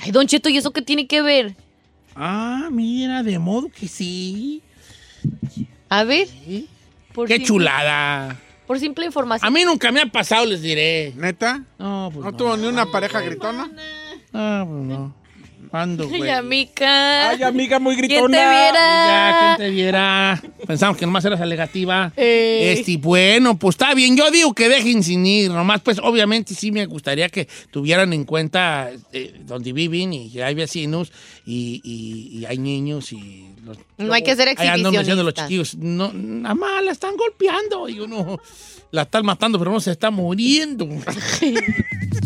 Ay, 0.00 0.10
Don 0.12 0.26
Cheto, 0.26 0.48
¿y 0.48 0.56
eso 0.58 0.72
qué 0.72 0.82
tiene 0.82 1.06
que 1.06 1.22
ver? 1.22 1.56
Ah, 2.14 2.68
mira, 2.70 3.22
de 3.22 3.38
modo 3.38 3.68
que 3.68 3.88
sí. 3.88 4.62
A 5.88 6.04
ver. 6.04 6.28
Por 7.16 7.26
Qué 7.26 7.34
simple- 7.36 7.46
chulada. 7.48 8.36
Por 8.66 8.78
simple 8.78 9.06
información. 9.06 9.46
A 9.46 9.50
mí 9.50 9.64
nunca 9.64 9.90
me 9.90 10.02
ha 10.02 10.06
pasado, 10.06 10.44
les 10.44 10.60
diré. 10.60 11.14
¿Neta? 11.16 11.62
No, 11.78 12.10
pues 12.12 12.22
¿No, 12.24 12.30
no. 12.30 12.36
tuvo 12.36 12.56
ni 12.58 12.66
una 12.66 12.84
pareja 12.86 13.20
gritona? 13.20 13.70
Ah, 14.34 14.64
pues 14.68 14.82
no. 14.84 15.14
Ay, 16.12 16.28
amiga. 16.30 17.30
Ay, 17.30 17.42
amiga, 17.42 17.78
muy 17.78 17.94
¿Quién 17.96 18.08
te 18.08 18.14
gritona. 18.14 18.38
Ya, 18.38 18.50
viera? 18.50 19.54
¿quién 19.56 19.66
te 19.68 19.74
viera? 19.74 20.42
Pensamos 20.66 20.96
que 20.96 21.06
nomás 21.06 21.24
eras 21.24 21.40
alegativa. 21.40 22.12
Eh. 22.16 22.74
Este, 22.78 22.96
bueno, 22.96 23.56
pues 23.58 23.74
está 23.74 23.94
bien. 23.94 24.16
Yo 24.16 24.30
digo 24.30 24.54
que 24.54 24.68
dejen 24.68 25.02
sin 25.02 25.24
ir. 25.26 25.50
Nomás, 25.50 25.80
pues, 25.80 25.98
obviamente 26.02 26.54
sí 26.54 26.72
me 26.72 26.86
gustaría 26.86 27.28
que 27.28 27.48
tuvieran 27.70 28.12
en 28.12 28.24
cuenta 28.24 28.90
eh, 29.12 29.34
donde 29.44 29.72
viven 29.72 30.12
y 30.12 30.30
que 30.30 30.42
hay 30.44 30.54
vecinos 30.54 31.12
y, 31.44 31.80
y- 31.84 32.38
y 32.40 32.44
hay 32.46 32.58
niños 32.58 33.12
y... 33.12 33.44
Los, 33.64 33.78
No 33.98 34.12
hay 34.12 34.22
que 34.22 34.36
ser 34.36 34.48
Ahí 34.56 34.68
andan 34.68 34.92
diciendo 34.92 35.24
los 35.24 35.32
exhibicionistas. 35.32 35.48
chiquillos, 35.48 35.76
no, 35.76 36.12
nada 36.12 36.54
más 36.54 36.84
la 36.84 36.92
están 36.92 37.16
golpeando 37.16 37.88
y 37.88 37.98
uno 37.98 38.38
la 38.92 39.02
están 39.02 39.26
matando, 39.26 39.58
pero 39.58 39.72
no 39.72 39.80
se 39.80 39.90
está 39.90 40.10
muriendo. 40.12 40.88